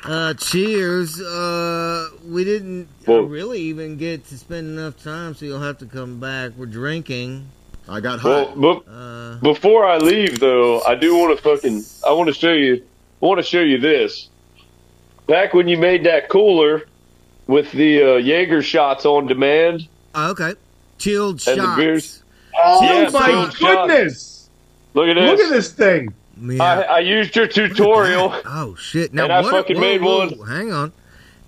Uh, 0.04 0.34
cheers. 0.34 1.20
Uh, 1.20 2.08
we 2.26 2.42
didn't 2.42 2.88
Well- 3.06 3.22
really 3.22 3.60
even 3.60 3.96
get 3.96 4.26
to 4.28 4.36
spend 4.36 4.66
enough 4.66 5.00
time, 5.02 5.34
so 5.36 5.44
you'll 5.46 5.60
have 5.60 5.78
to 5.78 5.86
come 5.86 6.18
back. 6.18 6.52
We're 6.56 6.66
drinking. 6.66 7.46
I 7.88 8.00
got 8.00 8.22
Well, 8.24 8.46
hot. 8.46 8.60
but 8.60 8.92
Uh, 8.92 9.36
Before 9.42 9.84
I 9.86 9.98
leave, 9.98 10.40
though, 10.40 10.80
I 10.82 10.96
do 10.96 11.14
want 11.16 11.36
to 11.36 11.42
fucking. 11.42 11.84
I 12.04 12.10
want 12.12 12.26
to 12.28 12.34
show 12.34 12.52
you. 12.52 12.82
I 13.22 13.26
want 13.26 13.38
to 13.38 13.44
show 13.46 13.60
you 13.60 13.78
this. 13.78 14.28
Back 15.28 15.54
when 15.54 15.68
you 15.68 15.78
made 15.78 16.04
that 16.04 16.28
cooler 16.28 16.82
with 17.46 17.70
the 17.70 18.02
uh, 18.02 18.16
Jaeger 18.16 18.60
shots 18.62 19.06
on 19.06 19.26
demand, 19.28 19.86
oh, 20.16 20.30
okay. 20.32 20.54
Chilled 20.98 21.40
And 21.46 21.60
the 21.60 21.64
shots. 21.64 21.76
beers. 21.78 22.22
Oh 22.58 22.82
Yeah, 22.82 23.10
my 23.10 23.20
Stone 23.20 23.50
Shot. 23.52 23.88
goodness! 23.88 24.50
look 24.94 25.08
at 25.08 25.14
this. 25.14 25.30
Look 25.30 25.40
at 25.40 25.50
this 25.50 25.72
thing. 25.72 26.14
Yeah. 26.40 26.62
I, 26.62 26.80
I 26.82 26.98
used 27.00 27.34
your 27.36 27.46
tutorial. 27.46 28.34
Oh 28.44 28.74
shit! 28.76 29.12
Now 29.12 29.24
And 29.24 29.32
I 29.32 29.42
fucking 29.42 29.76
whoa, 29.76 29.80
made 29.80 30.02
whoa, 30.02 30.28
one. 30.30 30.48
Hang 30.48 30.72
on. 30.72 30.92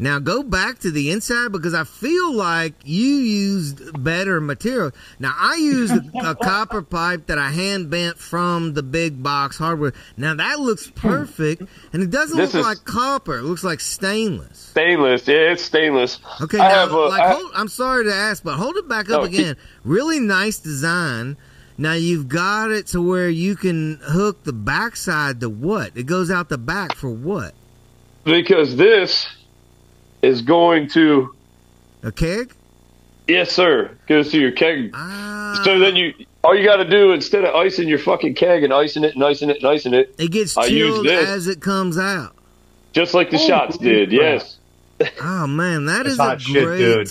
Now 0.01 0.19
go 0.19 0.43
back 0.43 0.79
to 0.79 0.91
the 0.91 1.11
inside 1.11 1.53
because 1.53 1.75
I 1.75 1.85
feel 1.85 2.33
like 2.33 2.73
you 2.85 3.05
used 3.05 4.03
better 4.03 4.41
material. 4.41 4.93
Now 5.19 5.35
I 5.37 5.57
used 5.57 5.93
a, 5.93 6.31
a 6.31 6.35
copper 6.35 6.81
pipe 6.81 7.27
that 7.27 7.37
I 7.37 7.51
hand 7.51 7.91
bent 7.91 8.17
from 8.17 8.73
the 8.73 8.83
big 8.83 9.23
box 9.23 9.59
hardware. 9.59 9.93
Now 10.17 10.33
that 10.35 10.59
looks 10.59 10.87
hmm. 10.87 10.95
perfect, 10.95 11.63
and 11.93 12.03
it 12.03 12.11
doesn't 12.11 12.39
This 12.39 12.55
look 12.55 12.65
like 12.65 12.83
copper. 12.87 13.37
It 13.37 13.43
looks 13.43 13.63
like 13.63 13.81
stainless. 13.81 14.59
Stainless. 14.59 15.29
Yeah, 15.29 15.53
it's 15.53 15.63
stainless. 15.63 16.19
Okay, 16.41 16.59
I 16.59 16.69
now, 16.69 16.75
have 16.77 16.93
a- 16.93 16.99
like, 16.99 17.21
I- 17.21 17.35
hold, 17.35 17.53
I'm 17.55 17.69
sorry 17.69 18.05
to 18.05 18.15
ask, 18.15 18.43
but 18.43 18.57
hold 18.57 18.77
it 18.77 18.89
back 18.89 19.11
up 19.11 19.23
No, 19.23 19.29
keep- 19.29 19.41
again. 19.41 19.57
Really 19.85 20.19
nice 20.19 20.59
design. 20.59 21.37
Now 21.77 21.93
you've 21.93 22.29
got 22.29 22.71
it 22.71 22.87
to 22.89 23.03
where 23.03 23.29
you 23.29 23.55
can 23.55 24.01
hook 24.03 24.45
the 24.45 24.53
backside 24.55 25.41
to 25.41 25.51
what? 25.51 25.93
It 25.95 26.07
goes 26.07 26.31
out 26.31 26.49
the 26.49 26.59
back 26.59 26.95
for 26.95 27.11
what? 27.11 27.53
Because 28.25 28.77
this 28.77 29.27
is 30.23 30.43
going 30.43 30.89
to. 30.91 31.35
A 32.03 32.13
keg? 32.13 32.55
Yes, 33.29 33.53
sir. 33.53 33.97
Goes 34.09 34.31
to 34.33 34.41
your 34.41 34.53
keg. 34.53 34.91
Ah. 34.95 35.61
So 35.65 35.79
then 35.79 35.97
you. 35.97 36.15
All 36.43 36.57
you 36.57 36.65
got 36.65 36.77
to 36.77 36.89
do 36.89 37.13
instead 37.13 37.45
of 37.45 37.55
icing 37.55 37.87
your 37.87 37.99
fucking 37.99 38.35
keg 38.35 38.65
and 38.65 38.73
icing 38.73 39.05
it 39.05 39.15
and 39.15 39.23
icing 39.23 39.51
it 39.51 39.59
and 39.59 39.67
icing 39.67 39.93
it, 39.93 40.15
It 40.19 40.31
gets 40.31 40.57
I 40.57 40.69
chilled 40.69 41.05
this. 41.05 41.29
as 41.29 41.47
it 41.49 41.61
comes 41.61 41.99
out. 41.99 42.35
just 42.93 43.13
like 43.13 43.31
the 43.31 43.37
shots 43.39 43.77
did. 43.77 44.11
Yes. 44.13 44.57
Oh 45.23 45.47
man, 45.47 45.85
That's 45.87 46.19
a 46.19 46.23
hot 46.23 46.43
shit, 46.43 46.63
great 46.65 46.79
dude. 46.79 47.11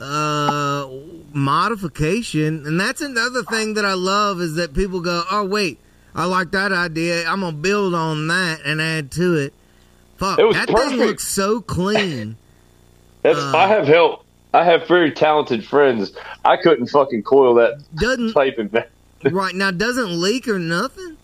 uh 0.00 0.88
modification. 1.32 2.66
And 2.66 2.78
that's 2.78 3.00
another 3.00 3.42
thing 3.44 3.74
that 3.74 3.84
I 3.84 3.94
love 3.94 4.40
is 4.40 4.54
that 4.56 4.74
people 4.74 5.00
go, 5.00 5.22
"Oh 5.30 5.44
wait, 5.44 5.78
I 6.14 6.24
like 6.26 6.50
that 6.52 6.72
idea. 6.72 7.26
I'm 7.26 7.40
gonna 7.40 7.56
build 7.56 7.94
on 7.94 8.26
that 8.28 8.60
and 8.64 8.80
add 8.80 9.10
to 9.12 9.34
it." 9.36 9.54
Fuck, 10.16 10.38
It 10.38 10.44
was 10.44 10.56
that 10.56 10.66
thing 10.66 10.76
perfect. 10.76 10.98
looks 10.98 11.26
so 11.26 11.60
clean. 11.60 12.36
That's. 13.22 13.38
Uh, 13.38 13.52
I 13.56 13.68
have 13.68 13.86
help. 13.86 14.24
I 14.52 14.64
have 14.64 14.86
very 14.86 15.10
talented 15.10 15.64
friends. 15.66 16.12
I 16.44 16.56
couldn't 16.56 16.86
fucking 16.86 17.24
coil 17.24 17.54
that 17.54 17.82
Doesn't 17.96 18.32
pipe 18.34 18.58
in 18.58 18.68
back. 18.68 18.90
right 19.24 19.54
now 19.54 19.70
doesn't 19.72 20.20
leak 20.20 20.46
or 20.46 20.58
nothing. 20.58 21.16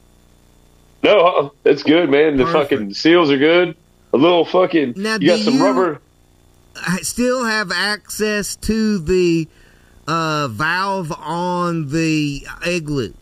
No, 1.02 1.18
uh, 1.26 1.48
it's 1.64 1.82
good, 1.82 2.10
man. 2.10 2.36
The 2.36 2.44
Perfect. 2.44 2.70
fucking 2.70 2.94
seals 2.94 3.30
are 3.30 3.38
good. 3.38 3.76
A 4.12 4.16
little 4.16 4.44
fucking. 4.44 4.94
Now, 4.96 5.16
you 5.20 5.28
got 5.28 5.38
some 5.40 5.54
you- 5.54 5.64
rubber. 5.64 6.00
I 6.76 6.98
still 7.02 7.44
have 7.44 7.70
access 7.72 8.56
to 8.56 8.98
the 8.98 9.46
uh, 10.08 10.48
valve 10.48 11.12
on 11.12 11.88
the 11.88 12.46
igloo. 12.66 13.12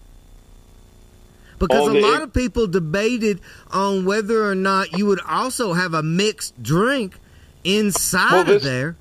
Because 1.59 1.89
a 1.89 2.01
lot 2.01 2.23
of 2.23 2.33
people 2.33 2.67
debated 2.67 3.41
on 3.73 4.05
whether 4.05 4.45
or 4.49 4.55
not 4.55 4.97
you 4.97 5.07
would 5.07 5.21
also 5.29 5.73
have 5.73 5.95
a 5.95 6.03
mixed 6.03 6.61
drink 6.63 7.19
inside 7.65 8.47
Well, 8.47 8.57
of 8.57 8.63
there. 8.63 8.97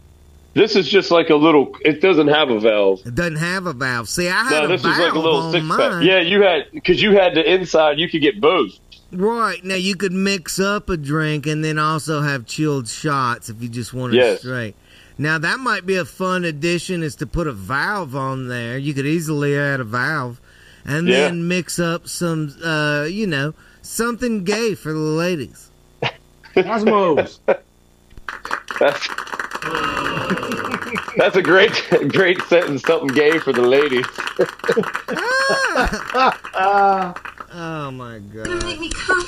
This 0.54 0.76
is 0.76 0.90
just 0.90 1.12
like 1.12 1.30
a 1.30 1.36
little. 1.36 1.72
It 1.82 2.02
doesn't 2.02 2.30
have 2.30 2.50
a 2.50 2.60
valve. 2.60 3.02
It 3.06 3.14
doesn't 3.14 3.36
have 3.36 3.68
a 3.68 3.74
valve. 3.74 4.10
See, 4.10 4.28
I 4.28 4.44
had 4.44 4.50
No, 4.62 4.66
a 4.66 4.68
this 4.70 4.82
is 4.82 4.88
valve 4.88 5.00
like 5.00 5.14
a 5.14 5.20
little 5.20 5.52
six 5.52 5.64
mine. 5.64 5.78
pack. 5.78 6.04
Yeah, 6.04 6.20
you 6.20 6.42
had 6.42 6.66
because 6.74 7.00
you 7.02 7.12
had 7.12 7.36
the 7.36 7.54
inside. 7.54 8.00
You 8.00 8.10
could 8.10 8.22
get 8.22 8.42
both. 8.42 8.72
Right. 9.12 9.64
Now 9.64 9.76
you 9.76 9.96
could 9.96 10.12
mix 10.14 10.60
up 10.60 10.90
a 10.90 10.98
drink 10.98 11.46
and 11.46 11.64
then 11.64 11.78
also 11.78 12.22
have 12.22 12.46
chilled 12.48 12.88
shots 12.88 13.50
if 13.50 13.62
you 13.62 13.70
just 13.70 13.94
wanted 13.94 14.16
Yes. 14.16 14.40
straight. 14.40 14.76
Now 15.20 15.38
that 15.38 15.60
might 15.60 15.86
be 15.86 15.96
a 15.96 16.06
fun 16.06 16.44
addition 16.44 17.04
is 17.04 17.16
to 17.18 17.28
put 17.28 17.48
a 17.48 17.52
valve 17.54 18.16
on 18.16 18.48
there. 18.48 18.78
You 18.80 18.94
could 18.96 19.06
easily 19.06 19.56
add 19.58 19.80
a 19.80 19.84
valve 19.84 20.42
and 20.88 21.08
Yeah. 21.08 21.28
then 21.28 21.48
mix 21.48 21.78
up 21.80 22.08
some 22.08 22.56
uh, 22.64 23.04
you 23.04 23.28
know, 23.28 23.54
something 23.84 24.44
gay 24.44 24.74
for 24.74 24.92
the 24.94 25.00
ladies. 25.00 25.70
Cosmos. 26.56 27.40
That's 28.80 29.08
that's 31.18 31.36
a 31.36 31.42
great 31.42 31.72
great 32.10 32.40
sentence. 32.44 32.84
Something 32.84 33.08
gay 33.10 33.40
for 33.40 33.52
the 33.54 33.62
ladies. 33.64 34.06
Oh 37.60 37.90
my 37.92 38.20
god. 38.20 38.64
Make 38.66 38.80
me 38.80 38.90
come. 38.90 39.26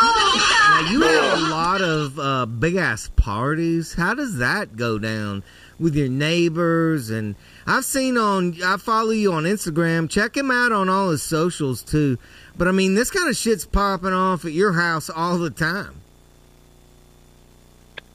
Now 0.00 0.88
you 0.90 1.02
have 1.02 1.38
a 1.38 1.42
lot 1.50 1.80
of 1.82 2.18
uh, 2.18 2.46
big 2.46 2.76
ass 2.76 3.10
parties. 3.16 3.94
How 3.94 4.14
does 4.14 4.38
that 4.38 4.76
go 4.76 4.98
down 4.98 5.42
with 5.78 5.94
your 5.94 6.08
neighbors? 6.08 7.10
And 7.10 7.36
I've 7.68 7.84
seen 7.84 8.16
on, 8.16 8.56
I 8.64 8.78
follow 8.78 9.10
you 9.10 9.32
on 9.34 9.44
Instagram. 9.44 10.08
Check 10.08 10.34
him 10.36 10.50
out 10.50 10.72
on 10.72 10.88
all 10.88 11.10
his 11.10 11.22
socials 11.22 11.82
too. 11.82 12.18
But 12.56 12.66
I 12.66 12.72
mean, 12.72 12.94
this 12.94 13.10
kind 13.10 13.28
of 13.28 13.36
shit's 13.36 13.66
popping 13.66 14.12
off 14.14 14.44
at 14.46 14.52
your 14.52 14.72
house 14.72 15.10
all 15.10 15.36
the 15.36 15.50
time. 15.50 15.94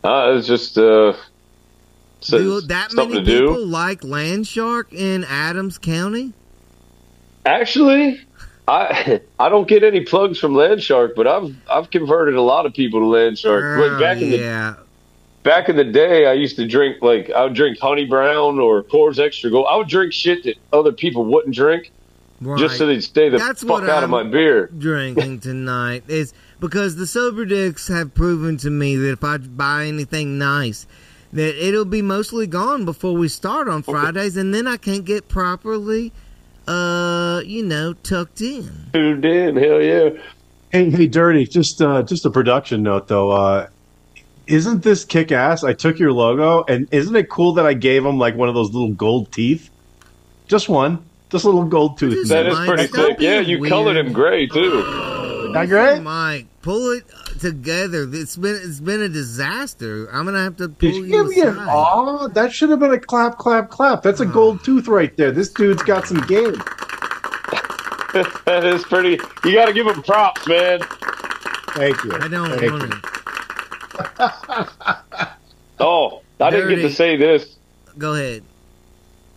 Uh, 0.04 0.34
it's 0.38 0.48
just 0.48 0.78
uh, 0.78 1.14
so- 2.20 2.38
do 2.38 2.62
that 2.62 2.94
many 2.94 3.14
to 3.14 3.24
do. 3.24 3.40
people 3.48 3.66
like 3.68 4.02
Landshark 4.02 4.92
in 4.92 5.24
Adams 5.24 5.78
County? 5.78 6.34
Actually, 7.46 8.22
I 8.68 9.22
I 9.40 9.50
don't 9.50 9.68
get 9.68 9.84
any 9.84 10.02
plugs 10.02 10.40
from 10.40 10.54
Landshark, 10.54 11.14
but 11.16 11.28
I've 11.28 11.56
I've 11.70 11.90
converted 11.90 12.36
a 12.36 12.42
lot 12.42 12.66
of 12.66 12.74
people 12.74 13.02
to 13.02 13.06
Landshark. 13.06 13.78
Oh, 13.78 13.90
But 13.90 14.00
back 14.00 14.22
in 14.22 14.32
the 14.32 14.38
yeah. 14.38 14.76
Back 15.44 15.68
in 15.68 15.76
the 15.76 15.84
day, 15.84 16.26
I 16.26 16.34
used 16.34 16.56
to 16.56 16.66
drink 16.68 16.98
like 17.02 17.30
I 17.30 17.44
would 17.44 17.54
drink 17.54 17.78
Honey 17.80 18.06
Brown 18.06 18.60
or 18.60 18.82
Coors 18.84 19.20
Extra 19.20 19.50
Gold. 19.52 19.68
I 19.70 19.76
would 19.76 19.90
drink 19.90 20.14
shit 20.14 20.44
that 20.46 20.56
other 20.72 20.92
people 20.94 21.26
wouldn't 21.26 21.54
drink 21.54 21.92
Right. 22.42 22.60
just 22.60 22.78
so 22.78 22.88
they'd 22.88 23.02
stay 23.04 23.30
the 23.30 23.38
That's 23.38 23.62
fuck 23.62 23.70
what 23.70 23.84
out 23.90 24.04
I'm- 24.04 24.04
of 24.06 24.10
my 24.10 24.24
beer. 24.24 24.70
drinking 24.78 25.40
tonight 25.42 26.04
is 26.08 26.34
because 26.60 26.96
the 26.96 27.08
sober 27.08 27.46
dicks 27.46 27.88
have 27.90 28.14
proven 28.16 28.58
to 28.58 28.70
me 28.70 28.96
that 28.96 29.12
if 29.12 29.24
I 29.24 29.38
buy 29.38 29.86
anything 29.86 30.38
nice, 30.38 30.88
that 31.34 31.56
it'll 31.68 31.86
be 31.86 32.02
mostly 32.02 32.48
gone 32.48 32.86
before 32.86 33.14
we 33.14 33.28
start 33.28 33.68
on 33.68 33.82
Fridays, 33.84 34.38
and 34.38 34.54
then 34.54 34.68
I 34.68 34.78
can't 34.78 35.04
get 35.04 35.28
properly, 35.28 36.12
uh, 36.68 37.42
you 37.46 37.64
know, 37.66 37.94
tucked 37.94 38.40
in. 38.42 38.70
Tuned 38.94 39.26
in, 39.26 39.56
hell 39.58 39.82
yeah. 39.82 40.10
Hey, 40.72 40.90
hey, 40.90 41.08
DurtE. 41.08 41.50
Just, 41.50 41.82
uh, 41.82 42.02
just 42.04 42.26
a 42.26 42.30
production 42.30 42.84
note 42.84 43.08
though. 43.08 43.32
Uh, 43.32 43.68
isn't 44.48 44.84
this 44.84 45.06
kick 45.06 45.32
ass? 45.32 45.64
I 45.64 45.74
took 45.74 46.00
your 46.00 46.12
logo, 46.12 46.64
and 46.68 46.88
isn't 46.92 47.16
it 47.16 47.30
cool 47.30 47.54
that 47.54 47.66
I 47.66 47.74
gave 47.74 48.06
him 48.06 48.18
like 48.18 48.36
one 48.36 48.50
of 48.50 48.56
those 48.56 48.72
little 48.74 48.94
gold 48.94 49.32
teeth? 49.32 49.70
Just 50.48 50.68
one, 50.70 51.04
just 51.32 51.46
a 51.46 51.48
little 51.48 51.66
gold 51.66 51.98
tooth. 51.98 52.14
Just 52.14 52.30
That 52.30 52.44
man. 52.44 52.52
is 52.52 52.58
Mike, 52.60 52.68
pretty 52.68 52.88
stop 52.88 53.06
sick. 53.08 53.18
Yeah, 53.20 53.40
you 53.40 53.60
weird. 53.60 53.72
colored 53.72 53.98
him 53.98 54.12
gray 54.14 54.48
too. 54.48 54.84
Oh, 54.86 55.50
Not 55.54 55.68
great. 55.68 56.02
Mike, 56.02 56.48
pull 56.62 56.92
it 56.92 57.04
together. 57.40 58.08
It's 58.12 58.36
been 58.38 58.60
it's 58.62 58.80
been 58.80 59.02
a 59.02 59.10
disaster. 59.10 60.08
I'm 60.12 60.26
gonna 60.26 60.44
have 60.44 60.58
to 60.58 60.68
pull 60.70 60.90
Did 60.92 60.96
you 60.96 61.06
you 61.06 61.12
give 61.12 61.28
me 61.28 61.42
an 61.42 61.48
aside. 61.50 61.70
aw? 61.70 62.28
That 62.28 62.52
should 62.54 62.70
have 62.70 62.80
been 62.80 62.92
a 62.92 63.00
clap, 63.00 63.38
clap, 63.38 63.70
clap. 63.70 64.04
That's 64.04 64.20
a 64.20 64.26
gold 64.26 64.60
ah. 64.62 64.66
tooth 64.66 64.88
right 64.88 65.16
there. 65.18 65.32
This 65.32 65.50
dude's 65.50 65.84
got 65.84 66.06
some 66.08 66.22
game. 66.28 66.54
that 68.46 68.64
is 68.66 68.84
pretty. 68.84 69.20
You 69.46 69.54
got 69.54 69.66
to 69.68 69.74
give 69.74 69.88
him 69.88 70.04
props, 70.04 70.48
man. 70.48 70.82
Thank 71.70 72.04
you. 72.04 72.14
I 72.14 72.28
don't 72.28 72.50
Thank 72.60 72.72
want 72.72 72.84
you. 72.84 72.90
to. 72.90 73.23
Oh, 75.80 76.22
I 76.40 76.50
didn't 76.52 76.70
get 76.70 76.82
to 76.84 76.92
say 76.94 77.18
this. 77.18 77.56
Go 77.98 78.14
ahead. 78.14 78.44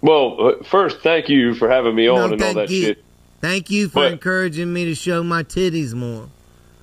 Well, 0.02 0.36
uh, 0.60 0.62
first, 0.64 1.00
thank 1.00 1.28
you 1.28 1.54
for 1.54 1.68
having 1.68 1.94
me 1.94 2.06
on 2.08 2.16
No, 2.18 2.24
and 2.34 2.42
all 2.42 2.54
that 2.54 2.70
you. 2.70 2.82
shit. 2.82 3.04
Thank 3.40 3.70
you 3.70 3.88
for 3.88 4.00
But- 4.04 4.12
encouraging 4.12 4.72
me 4.72 4.84
to 4.84 4.94
show 4.94 5.22
my 5.24 5.42
titties 5.42 5.94
more. 5.94 6.28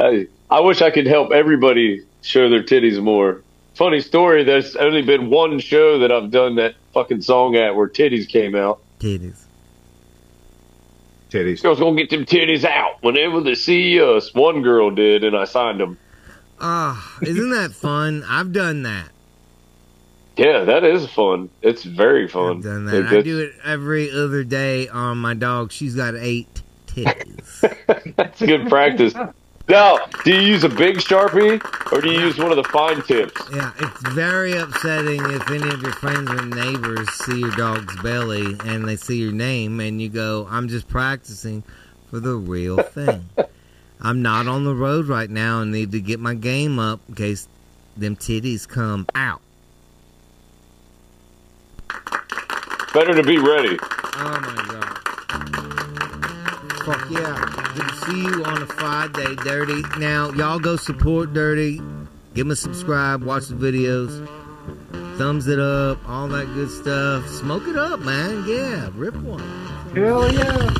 I, 0.00 0.26
I 0.50 0.60
wish 0.60 0.80
I 0.80 0.90
could 0.90 1.06
help 1.06 1.32
everybody 1.32 2.04
show 2.22 2.48
their 2.48 2.62
titties 2.62 3.02
more. 3.02 3.42
Funny 3.74 4.00
story, 4.00 4.44
there's 4.44 4.76
only 4.76 5.02
been 5.02 5.28
one 5.30 5.58
show 5.58 5.98
that 5.98 6.10
I've 6.12 6.30
done 6.30 6.54
that 6.56 6.74
fucking 6.94 7.22
song 7.22 7.56
at 7.56 7.74
where 7.76 7.88
titties 7.88 8.28
came 8.28 8.54
out. 8.54 8.80
Titties. 9.00 9.42
Titties. 11.30 11.62
Girls 11.62 11.78
gonna 11.78 11.96
get 11.96 12.10
them 12.10 12.24
titties 12.26 12.64
out 12.64 13.02
whenever 13.02 13.40
they 13.40 13.54
see 13.54 14.00
us. 14.00 14.34
One 14.34 14.62
girl 14.62 14.90
did, 14.90 15.24
and 15.24 15.36
I 15.36 15.44
signed 15.44 15.80
them. 15.80 15.96
Ah, 16.60 17.16
isn't 17.22 17.50
that 17.50 17.72
fun? 17.72 18.24
I've 18.28 18.52
done 18.52 18.82
that. 18.82 19.08
Yeah, 20.36 20.64
that 20.64 20.84
is 20.84 21.06
fun. 21.10 21.50
It's 21.62 21.84
very 21.84 22.26
fun. 22.28 22.58
I've 22.58 22.62
fun. 22.64 22.84
done 22.84 22.94
It- 22.94 23.02
that. 23.10 23.18
I 23.18 23.22
do 23.22 23.38
it 23.40 23.52
every 23.64 24.10
other 24.10 24.44
day 24.44 24.88
on 24.88 25.18
my 25.18 25.34
dog. 25.34 25.72
She's 25.72 25.94
got 25.94 26.14
eight 26.16 26.48
titties. 26.86 28.14
That's 28.16 28.40
good 28.40 28.68
practice. 28.68 29.14
Now, 29.70 29.98
do 30.24 30.34
you 30.34 30.40
use 30.40 30.64
a 30.64 30.68
big 30.68 30.96
sharpie 30.96 31.62
or 31.92 32.00
do 32.00 32.10
you 32.10 32.18
use 32.18 32.36
one 32.36 32.50
of 32.50 32.56
the 32.56 32.64
fine 32.64 33.02
tips? 33.02 33.40
yeah, 33.54 33.70
it's 33.78 34.08
very 34.08 34.56
upsetting 34.56 35.20
if 35.30 35.48
any 35.48 35.68
of 35.68 35.80
your 35.80 35.92
friends 35.92 36.28
or 36.28 36.44
neighbors 36.44 37.08
see 37.10 37.38
your 37.38 37.52
dog's 37.52 37.94
belly 38.02 38.56
and 38.64 38.84
they 38.88 38.96
see 38.96 39.22
your 39.22 39.30
name 39.30 39.78
and 39.78 40.02
you 40.02 40.08
go, 40.08 40.48
I'm 40.50 40.66
just 40.66 40.88
practicing 40.88 41.62
for 42.10 42.18
the 42.18 42.34
real 42.34 42.78
thing. 42.82 43.28
I'm 44.00 44.22
not 44.22 44.48
on 44.48 44.64
the 44.64 44.74
road 44.74 45.06
right 45.06 45.30
now 45.30 45.60
and 45.60 45.70
need 45.70 45.92
to 45.92 46.00
get 46.00 46.18
my 46.18 46.34
game 46.34 46.80
up 46.80 46.98
in 47.08 47.14
case 47.14 47.46
them 47.96 48.16
titties 48.16 48.66
come 48.66 49.06
out. 49.14 49.40
Better 52.92 53.14
to 53.14 53.22
be 53.22 53.38
ready. 53.38 53.78
Oh 53.80 54.40
my 54.40 54.64
god. 54.68 55.89
Fuck 56.84 57.10
yeah. 57.10 57.72
Good 57.74 57.88
to 57.88 57.94
see 58.06 58.22
you 58.22 58.44
on 58.44 58.62
a 58.62 58.66
Friday, 58.66 59.34
DurtE. 59.44 59.98
Now, 59.98 60.30
y'all 60.30 60.58
go 60.58 60.76
support 60.76 61.34
DurtE. 61.34 61.78
Give 62.32 62.46
him 62.46 62.52
a 62.52 62.56
subscribe, 62.56 63.22
watch 63.22 63.48
the 63.48 63.54
videos. 63.54 64.26
Thumbs 65.18 65.46
it 65.46 65.58
up, 65.58 65.98
all 66.08 66.26
that 66.28 66.46
good 66.54 66.70
stuff. 66.70 67.28
Smoke 67.28 67.68
it 67.68 67.76
up, 67.76 68.00
man. 68.00 68.44
Yeah, 68.46 68.88
rip 68.94 69.14
one. 69.16 69.40
Hell 69.94 70.32
yeah. 70.32 70.74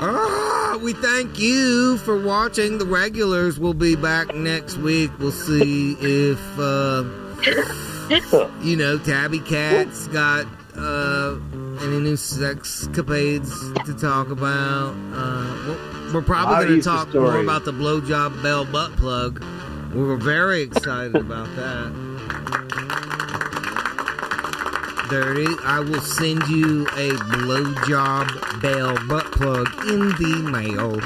Ah, 0.00 0.78
we 0.80 0.92
thank 0.92 1.40
you 1.40 1.98
for 1.98 2.16
watching. 2.22 2.78
The 2.78 2.86
regulars 2.86 3.58
will 3.58 3.74
be 3.74 3.96
back 3.96 4.32
next 4.36 4.76
week. 4.76 5.10
We'll 5.18 5.32
see 5.32 5.96
if, 6.00 6.58
uh, 6.60 7.02
you 8.62 8.76
know, 8.76 8.98
Tabby 8.98 9.40
Cat's 9.40 10.06
got 10.08 10.46
uh, 10.78 11.38
any 11.84 12.00
new 12.00 12.16
sex 12.16 12.88
capades 12.92 13.50
to 13.84 13.94
talk 13.94 14.30
about. 14.30 14.94
Uh, 15.12 15.66
we're- 15.66 16.12
we're 16.14 16.22
probably 16.22 16.66
going 16.66 16.80
to 16.80 16.82
talk 16.82 17.12
more 17.12 17.38
about 17.38 17.66
the 17.66 17.72
blowjob 17.72 18.42
bell 18.42 18.64
butt 18.64 18.96
plug. 18.96 19.44
We 19.94 20.02
were 20.02 20.16
very 20.16 20.62
excited 20.62 21.14
about 21.26 21.54
that. 21.56 21.92
DurtE, 25.10 25.58
I 25.64 25.80
will 25.80 26.00
send 26.02 26.46
you 26.48 26.86
a 26.88 27.10
blowjob 27.32 28.60
bell 28.62 28.96
butt 29.06 29.24
plug 29.32 29.68
in 29.88 30.00
the 30.10 30.50
mail. 30.50 30.98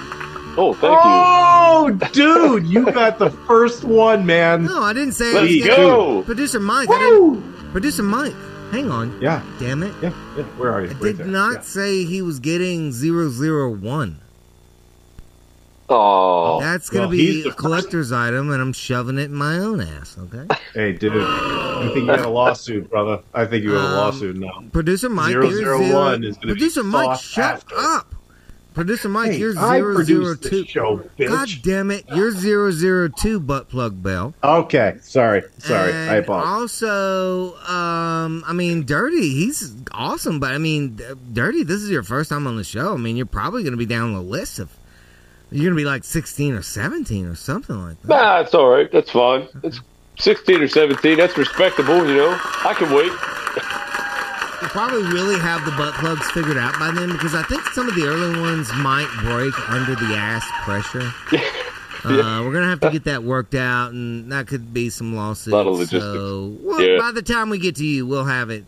Oh, 0.56 0.74
thank 0.74 0.92
you. 0.92 0.98
Oh, 1.02 1.90
dude, 2.12 2.66
you 2.66 2.84
got 2.92 3.18
the 3.18 3.30
first 3.30 3.84
one, 3.84 4.26
man. 4.26 4.64
No, 4.64 4.82
I 4.82 4.92
didn't 4.92 5.12
say 5.12 5.30
you. 5.30 5.38
I 5.38 5.42
was 5.42 5.54
Let's 5.66 5.76
go. 5.76 6.22
Producer 6.24 6.60
Mike, 6.60 6.88
I 6.90 6.98
Woo! 7.18 7.34
didn't, 7.36 7.70
producer 7.72 8.02
Mike, 8.02 8.34
hang 8.72 8.90
on. 8.90 9.20
Yeah, 9.20 9.42
Damn 9.60 9.82
it. 9.84 9.92
yeah, 10.02 10.12
yeah. 10.36 10.42
Where 10.58 10.72
are 10.72 10.82
you? 10.82 10.88
I 10.88 10.92
Right 10.94 11.02
did 11.02 11.18
there. 11.18 11.26
not 11.28 11.52
Yeah. 11.54 11.60
say 11.60 12.04
he 12.04 12.22
was 12.22 12.40
getting 12.40 12.90
001. 12.92 14.18
Oh, 15.88 16.58
That's 16.60 16.88
going 16.88 17.02
to 17.02 17.08
well, 17.08 17.16
be 17.16 17.40
a 17.40 17.44
first- 17.44 17.56
collector's 17.58 18.12
item, 18.12 18.50
and 18.50 18.62
I'm 18.62 18.72
shoving 18.72 19.18
it 19.18 19.24
in 19.24 19.34
my 19.34 19.58
own 19.58 19.80
ass, 19.80 20.16
okay? 20.18 20.46
Hey, 20.74 20.92
dude, 20.92 21.12
I 21.16 21.82
think 21.92 21.96
you 21.96 22.06
got 22.06 22.20
a 22.20 22.28
lawsuit, 22.30 22.88
brother. 22.88 23.20
I 23.34 23.44
think 23.44 23.62
you 23.62 23.72
have 23.72 23.82
a 23.82 23.86
Um, 23.88 23.92
lawsuit 23.94 24.36
now. 24.36 24.64
Producer 24.72 25.10
Mike, 25.10 25.32
Zero 25.32 25.50
zero 25.50 25.82
zero- 25.82 25.94
one 25.94 26.24
is 26.24 26.36
gonna 26.36 26.46
be 26.46 26.52
Producer 26.60 26.82
Mike, 26.82 27.20
shut 27.20 27.44
after. 27.44 27.74
up. 27.76 28.14
Producer 28.74 29.08
Mike, 29.08 29.32
Hey, 29.32 29.38
you're 29.38 29.58
I 29.58 29.78
zero 29.78 29.94
produced 29.94 30.06
zero 30.08 30.34
this 30.34 30.50
two. 30.50 30.64
show, 30.66 30.98
bitch. 31.18 31.28
God 31.28 31.48
damn 31.62 31.90
it, 31.90 32.04
you're 32.14 32.30
zero 32.30 32.70
zero 32.70 33.08
two 33.08 33.38
butt 33.40 33.68
plug 33.68 34.02
bell. 34.02 34.34
Okay, 34.42 34.96
sorry, 35.02 35.42
sorry. 35.58 35.92
And 35.92 36.10
I 36.10 36.14
apologize. 36.16 36.52
Also, 36.82 37.56
um, 37.68 38.42
I 38.46 38.52
mean, 38.52 38.84
DurtE, 38.84 39.12
he's 39.22 39.74
awesome, 39.92 40.40
but 40.40 40.52
I 40.52 40.58
mean, 40.58 40.96
DurtE, 41.32 41.66
this 41.66 41.82
is 41.82 41.90
your 41.90 42.02
first 42.02 42.30
time 42.30 42.46
on 42.46 42.56
the 42.56 42.64
show. 42.64 42.94
I 42.94 42.96
mean, 42.96 43.16
you're 43.16 43.26
probably 43.26 43.62
going 43.62 43.72
to 43.72 43.76
be 43.78 43.86
down 43.86 44.12
the 44.14 44.20
list 44.22 44.58
of. 44.58 44.70
You're 45.50 45.64
going 45.64 45.76
to 45.76 45.80
be 45.82 45.84
like 45.84 46.02
16 46.04 46.54
or 46.54 46.62
17 46.62 47.26
or 47.26 47.34
something 47.34 47.78
like 47.78 48.00
that. 48.02 48.08
nah, 48.08 48.40
it's 48.40 48.54
all 48.54 48.68
right. 48.70 48.90
That's 48.90 49.10
fine. 49.10 49.46
It's 49.62 49.80
16 50.18 50.62
or 50.62 50.66
17. 50.68 51.18
That's 51.18 51.36
respectable, 51.36 52.06
you 52.08 52.14
know. 52.16 52.38
I 52.64 52.72
can 52.74 52.90
wait. 52.90 53.12
Probably 54.70 55.02
really 55.12 55.38
have 55.38 55.64
the 55.64 55.70
butt 55.72 55.94
plugs 55.94 56.30
figured 56.30 56.56
out 56.56 56.78
by 56.78 56.90
then 56.92 57.10
because 57.12 57.34
I 57.34 57.42
think 57.44 57.62
some 57.68 57.88
of 57.88 57.94
the 57.94 58.06
early 58.06 58.40
ones 58.40 58.72
might 58.74 59.08
break 59.22 59.52
under 59.70 59.94
the 59.94 60.14
ass 60.16 60.44
pressure. 60.64 61.10
Uh, 62.04 62.42
we're 62.44 62.52
gonna 62.52 62.66
have 62.68 62.80
to 62.80 62.90
get 62.90 63.04
that 63.04 63.22
worked 63.22 63.54
out, 63.54 63.92
and 63.92 64.32
that 64.32 64.48
could 64.48 64.74
be 64.74 64.90
some 64.90 65.14
lawsuits. 65.14 65.52
Lot 65.52 65.68
of 65.68 65.74
logistics. 65.74 66.02
So, 66.02 66.52
well, 66.60 66.82
Yeah. 66.82 66.98
by 66.98 67.12
the 67.12 67.22
time 67.22 67.48
we 67.48 67.58
get 67.58 67.76
to 67.76 67.84
you, 67.84 68.04
we'll 68.08 68.24
have 68.24 68.50
it 68.50 68.64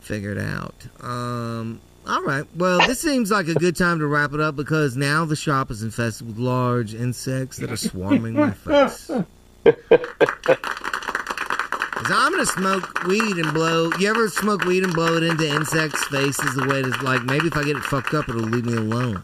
figured 0.00 0.38
out. 0.38 0.74
Um, 1.02 1.78
all 2.06 2.22
right. 2.22 2.46
Well, 2.56 2.78
this 2.86 3.00
seems 3.00 3.30
like 3.30 3.48
a 3.48 3.54
good 3.54 3.76
time 3.76 3.98
to 3.98 4.06
wrap 4.06 4.32
it 4.32 4.40
up 4.40 4.56
because 4.56 4.96
now 4.96 5.26
the 5.26 5.36
shop 5.36 5.70
is 5.70 5.82
infested 5.82 6.26
with 6.26 6.38
large 6.38 6.94
insects 6.94 7.58
that 7.58 7.70
are 7.70 7.76
swarming 7.76 8.32
my 8.32 8.52
face. 8.52 9.10
'Cause 11.94 12.10
I'm 12.12 12.32
gonna 12.32 12.44
smoke 12.46 13.04
weed 13.04 13.36
and 13.36 13.54
blow. 13.54 13.90
You 13.98 14.10
ever 14.10 14.28
smoke 14.28 14.64
weed 14.64 14.82
and 14.84 14.92
blow 14.92 15.16
it 15.16 15.22
into 15.22 15.46
insects' 15.48 16.04
faces? 16.04 16.54
The 16.54 16.64
way 16.66 16.82
to 16.82 16.88
like 17.04 17.22
maybe 17.24 17.46
if 17.46 17.56
I 17.56 17.62
get 17.62 17.76
it 17.76 17.84
fucked 17.84 18.14
up, 18.14 18.28
it'll 18.28 18.42
leave 18.42 18.64
me 18.66 18.76
alone. 18.76 19.22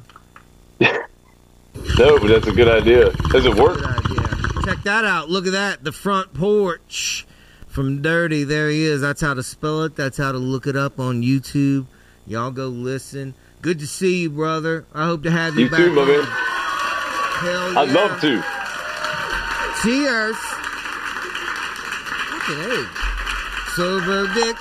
No, 1.98 2.18
but 2.18 2.28
that's 2.28 2.46
a 2.46 2.52
good 2.52 2.68
idea. 2.68 3.10
Does 3.30 3.44
it 3.46 3.54
work? 3.54 3.78
Check 4.64 4.82
that 4.84 5.04
out. 5.04 5.28
Look 5.30 5.46
at 5.46 5.52
that. 5.52 5.84
The 5.84 5.92
front 5.92 6.32
porch 6.34 7.26
from 7.68 8.02
DurtE. 8.02 8.44
There 8.46 8.68
he 8.70 8.84
is. 8.84 9.00
That's 9.00 9.20
how 9.20 9.34
to 9.34 9.42
spell 9.42 9.82
it. 9.82 9.96
That's 9.96 10.16
how 10.16 10.32
to 10.32 10.38
look 10.38 10.66
it 10.66 10.76
up 10.76 10.98
on 11.00 11.22
YouTube. 11.22 11.86
Y'all 12.26 12.50
go 12.50 12.68
listen. 12.68 13.34
Good 13.62 13.78
to 13.80 13.86
see 13.86 14.22
you, 14.22 14.30
brother. 14.30 14.84
I 14.94 15.04
hope 15.06 15.22
to 15.24 15.30
have 15.30 15.56
you, 15.56 15.64
You 15.64 15.70
back. 15.70 15.80
too, 15.80 15.92
my 15.92 16.04
man. 16.04 16.22
Hell 16.24 17.72
yeah. 17.72 17.80
I'd 17.80 17.90
love 17.90 18.20
to. 18.20 18.42
Cheers. 19.82 20.36
A. 22.51 22.86
Sober 23.76 24.26
dicks 24.34 24.61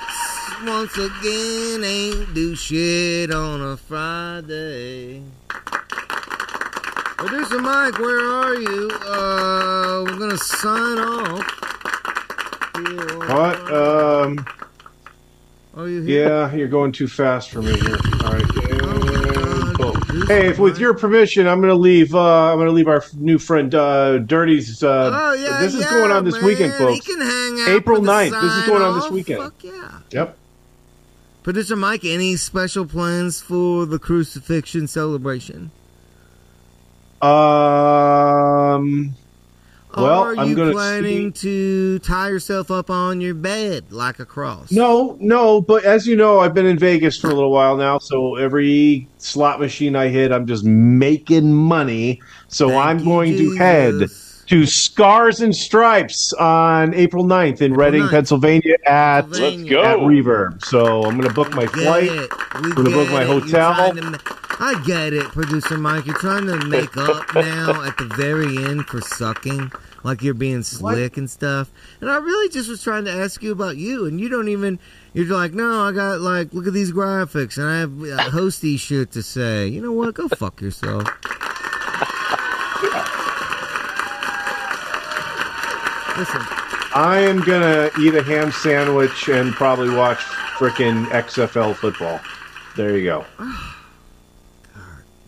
once 0.64 0.96
again 0.96 1.82
ain't 1.84 2.32
do 2.34 2.54
shit 2.54 3.32
on 3.32 3.60
a 3.60 3.76
Friday. 3.76 5.22
Producer 7.16 7.58
Mike, 7.60 7.98
where 7.98 8.20
are 8.32 8.54
you? 8.54 8.90
Uh, 9.06 10.04
we're 10.06 10.18
gonna 10.18 10.38
sign 10.38 10.98
off. 10.98 11.56
Here. 12.76 13.18
What? 13.28 13.72
Um, 13.72 14.46
Are 15.76 15.88
you 15.88 16.00
here? 16.02 16.28
yeah, 16.28 16.54
you're 16.54 16.68
going 16.68 16.92
too 16.92 17.08
fast 17.08 17.50
for 17.50 17.60
me 17.60 17.78
here. 17.78 17.98
All 18.24 18.32
right. 18.32 18.44
Oh, 18.82 19.74
Cool. 19.76 20.26
Hey, 20.26 20.48
if 20.48 20.58
with 20.58 20.78
your 20.78 20.94
permission, 20.94 21.46
I'm 21.46 21.60
gonna 21.60 21.74
leave. 21.74 22.14
Uh, 22.14 22.52
I'm 22.52 22.58
gonna 22.58 22.70
leave 22.70 22.88
our 22.88 23.02
new 23.16 23.38
friend 23.38 23.74
uh, 23.74 24.18
DurtE's. 24.20 24.82
Uh, 24.82 25.10
Oh 25.12 25.32
yeah, 25.34 25.60
this 25.60 25.74
is 25.74 25.82
yeah, 25.84 25.90
going 25.90 26.10
on 26.10 26.24
this 26.24 26.34
man. 26.36 26.44
weekend, 26.44 26.72
folks. 26.74 27.06
He 27.60 27.64
can 27.64 27.72
hang 27.72 27.74
out 27.74 27.82
April 27.82 27.96
for 27.96 28.06
the 28.06 28.12
9th. 28.12 28.42
This 28.42 28.52
is 28.52 28.66
going 28.66 28.82
on 28.82 29.00
this 29.00 29.10
weekend. 29.10 29.42
Fuck 29.42 29.64
yeah. 29.64 29.98
Yep. 30.10 30.36
Producer 31.42 31.76
Mike, 31.76 32.04
any 32.04 32.36
special 32.36 32.84
plans 32.84 33.40
for 33.40 33.86
the 33.86 33.98
crucifixion 33.98 34.86
celebration? 34.86 35.70
Um. 37.22 39.14
Well, 39.96 40.20
are 40.22 40.36
I'm 40.36 40.48
you 40.48 40.54
gonna 40.54 40.72
planning 40.72 41.32
to 41.32 41.98
tie 42.00 42.28
yourself 42.28 42.70
up 42.70 42.90
on 42.90 43.20
your 43.20 43.34
bed 43.34 43.90
like 43.90 44.20
a 44.20 44.24
cross? 44.24 44.70
No, 44.70 45.16
no, 45.20 45.60
but 45.60 45.84
as 45.84 46.06
you 46.06 46.14
know, 46.14 46.38
I've 46.38 46.54
been 46.54 46.66
in 46.66 46.78
Vegas 46.78 47.18
for 47.18 47.28
a 47.28 47.34
little 47.34 47.50
while 47.50 47.76
now, 47.76 47.98
so 47.98 48.36
every 48.36 49.08
slot 49.18 49.58
machine 49.58 49.96
I 49.96 50.08
hit, 50.08 50.30
I'm 50.30 50.46
just 50.46 50.64
making 50.64 51.52
money. 51.52 52.20
So 52.48 52.68
Thank 52.68 52.80
I'm 52.84 52.98
you, 53.00 53.04
going 53.04 53.36
to 53.36 53.56
head 53.56 53.92
Jesus. 53.94 54.29
To 54.50 54.66
Scars 54.66 55.40
and 55.40 55.54
Stripes 55.54 56.32
on 56.32 56.92
April 56.94 57.24
9th 57.24 57.60
in 57.62 57.72
Reading, 57.72 58.02
9th. 58.02 58.10
Pennsylvania 58.10 58.74
at 58.84 59.30
Let's 59.30 59.38
at. 59.40 59.98
Reverb. 60.00 60.64
So 60.64 61.04
I'm 61.04 61.16
gonna 61.20 61.32
book 61.32 61.52
my 61.54 61.66
flight. 61.66 62.10
it. 62.10 62.30
We 62.60 62.72
Gonna 62.72 62.90
book 62.90 63.08
my 63.10 63.22
it. 63.22 63.28
Hotel. 63.28 63.94
ma- 63.94 64.18
I 64.62 64.82
get 64.84 65.12
it, 65.12 65.22
producer 65.26 65.78
Mike. 65.78 66.04
You're 66.06 66.16
trying 66.18 66.46
to 66.46 66.56
make 66.66 66.96
up 66.96 67.32
now 67.32 67.84
at 67.84 67.96
the 67.96 68.06
very 68.16 68.56
end 68.64 68.86
for 68.86 69.00
sucking, 69.00 69.70
like 70.02 70.20
you're 70.20 70.34
being 70.34 70.64
slick 70.64 71.16
and 71.16 71.30
stuff. 71.30 71.70
And 72.00 72.10
I 72.10 72.16
really 72.16 72.48
just 72.48 72.68
was 72.68 72.82
trying 72.82 73.04
to 73.04 73.12
ask 73.12 73.40
you 73.44 73.52
about 73.52 73.76
you, 73.76 74.06
and 74.06 74.20
you 74.20 74.28
don't 74.28 74.48
even. 74.48 74.80
You're 75.14 75.26
like, 75.26 75.52
no, 75.54 75.82
I 75.84 75.92
got 75.92 76.20
like, 76.20 76.52
look 76.52 76.66
at 76.66 76.72
these 76.72 76.90
graphics, 76.92 77.56
and 77.56 77.66
I 77.68 77.78
have 77.78 77.92
uh, 78.02 78.30
hosty 78.30 78.78
shit 78.80 79.12
to 79.12 79.22
say. 79.22 79.68
You 79.68 79.80
know 79.80 79.92
what? 79.92 80.12
Go 80.14 80.26
fuck 80.28 80.60
yourself. 80.60 81.08
Listen, 86.18 86.42
I 86.94 87.20
am 87.20 87.40
gonna 87.40 87.90
eat 88.00 88.14
a 88.14 88.22
ham 88.22 88.52
sandwich 88.52 89.28
and 89.28 89.52
probably 89.52 89.94
watch 89.94 90.18
frickin' 90.58 91.06
XFL 91.06 91.74
football. 91.74 92.20
There 92.76 92.96
you 92.96 93.04
go. 93.04 93.24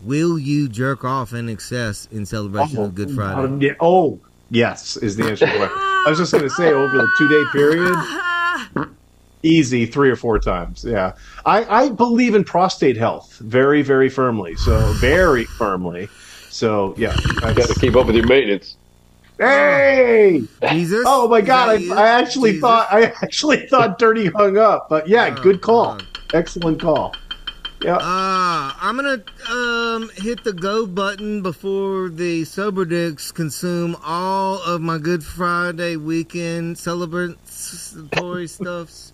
will 0.03 0.39
you 0.39 0.69
jerk 0.69 1.05
off 1.05 1.33
in 1.33 1.49
excess 1.49 2.09
in 2.13 2.27
celebration 2.27 2.79
of 2.79 2.95
Good 2.95 3.11
Friday? 3.13 3.41
Um, 3.41 3.63
yeah, 3.63 3.73
oh, 3.81 4.19
yes, 4.51 4.97
is 4.97 5.17
the 5.17 5.25
answer 5.25 5.47
to 5.47 5.53
the 5.53 5.59
question. 5.59 5.79
I 5.79 6.05
was 6.09 6.19
just 6.19 6.33
going 6.33 6.45
to 6.45 6.51
say 6.51 6.73
over 6.73 6.97
the 6.97 7.09
two 7.17 7.29
day 7.29 7.45
period, 7.53 8.89
easy 9.43 9.87
three 9.87 10.11
or 10.11 10.17
four 10.17 10.39
times. 10.39 10.85
Yeah. 10.85 11.15
I, 11.47 11.65
I 11.65 11.89
believe 11.91 12.35
in 12.35 12.45
prostate 12.45 12.97
health 12.97 13.39
very, 13.39 13.83
very 13.83 14.09
firmly. 14.09 14.57
So, 14.57 14.93
very 14.95 15.45
firmly. 15.45 16.09
So, 16.51 16.95
yeah. 16.99 17.17
I 17.43 17.53
Got 17.53 17.69
to 17.69 17.81
keep 17.81 17.95
up 17.97 18.07
with 18.07 18.17
your 18.17 18.27
maintenance. 18.27 18.77
Hey! 19.47 20.43
Jesus? 20.71 21.03
Oh 21.07 21.29
my 21.29 21.41
god! 21.41 21.69
I. 21.91 21.95
I 21.95 22.09
actually 22.21 22.51
Jesus? 22.53 22.63
thought 22.63 22.89
I 22.93 23.07
actually 23.23 23.67
thought 23.71 23.99
DurtE 23.99 24.33
hung 24.35 24.57
up, 24.57 24.89
but 24.89 25.09
yeah, 25.09 25.35
Oh, 25.37 25.43
good 25.43 25.61
call, 25.61 25.97
God. 25.97 26.07
excellent 26.33 26.81
call. 26.81 27.15
Yeah, 27.83 27.97
Uh, 27.97 28.73
I'm 28.81 28.95
gonna 28.95 29.23
um, 29.51 30.09
hit 30.15 30.45
the 30.45 30.53
go 30.53 30.87
button 30.87 31.43
before 31.43 32.09
the 32.11 32.45
sober 32.45 32.85
dicks 32.85 33.33
consume 33.33 33.97
all 34.05 34.63
of 34.63 34.81
my 34.81 34.99
Good 34.99 35.25
Friday 35.25 35.97
weekend 35.97 36.77
celebratory 36.77 38.49
stuffs. 38.49 39.13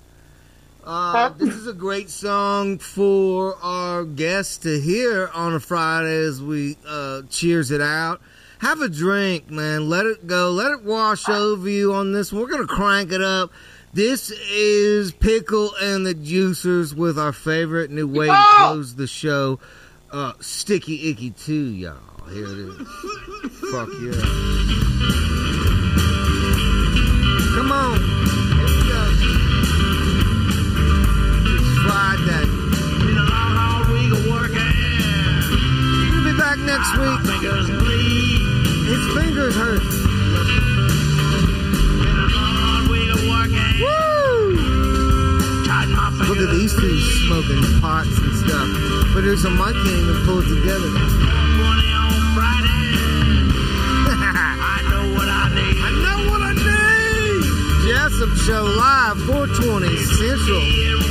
Uh, 0.85 1.31
this 1.31 1.55
is 1.55 1.67
a 1.67 1.73
great 1.73 2.11
song 2.11 2.77
for 2.79 3.57
our 3.63 4.05
guests 4.05 4.59
to 4.59 4.79
hear 4.81 5.29
on 5.35 5.55
a 5.55 5.61
Friday 5.61 6.25
as 6.27 6.43
we 6.43 6.77
uh, 6.87 7.23
cheers 7.31 7.71
it 7.71 7.81
out. 7.81 8.21
Have 8.61 8.81
a 8.81 8.89
drink, 8.89 9.51
man. 9.51 9.89
Let 9.89 10.07
it 10.07 10.27
go. 10.27 10.51
Let 10.51 10.73
it 10.73 10.83
wash 10.85 11.29
over 11.29 11.69
you 11.69 11.93
on 11.95 12.13
this. 12.13 12.33
We're 12.33 12.49
gonna 12.49 12.67
crank 12.67 13.13
it 13.13 13.23
up. 13.23 13.53
This 13.95 14.31
is 14.31 15.13
Pickle 15.13 15.71
and 15.81 16.05
the 16.05 16.15
Juicers 16.15 16.93
with 16.95 17.19
our 17.19 17.33
favorite 17.33 17.91
new 17.91 18.07
way 18.07 18.27
to 18.27 18.45
close 18.57 18.97
the 18.97 19.07
show. 19.07 19.61
Uh, 20.11 20.33
Sticky 20.41 21.11
Icky 21.11 21.31
2, 21.31 21.55
y'all. 21.55 21.95
Here 22.33 22.45
it 22.45 22.59
is. 22.59 22.77
Fuck 23.71 23.89
yeah. 24.03 24.13
Come 27.55 27.73
on. 27.73 27.99
Here 27.99 28.67
we 28.67 28.83
go. 28.89 29.03
It's 31.55 31.79
Friday. 31.87 32.47
We'll 36.11 36.25
be 36.25 36.39
back 36.39 36.59
next 36.59 36.93
week. 36.99 38.28
His 38.89 39.05
fingers 39.13 39.55
hurt. 39.55 39.83
Woo! 43.81 44.57
Look 46.29 46.39
at 46.39 46.51
these 46.57 46.73
two 46.73 46.99
smoking 47.27 47.81
pots 47.81 48.17
and 48.19 48.35
stuff. 48.35 48.69
Producer 49.13 49.51
Mike 49.51 49.75
can't 49.75 49.89
even 49.89 50.25
pull 50.25 50.39
it 50.41 50.49
together. 50.49 50.89
I 54.09 54.81
know 54.89 55.05
what 55.15 55.29
I 55.29 55.53
need. 55.55 55.77
I 55.85 55.91
know 56.01 56.31
what 56.31 56.41
I 56.41 56.53
need. 56.57 57.45
Jessup 57.93 58.33
Show 58.47 58.65
live, 58.65 59.21
420 59.27 59.97
Central. 59.97 61.08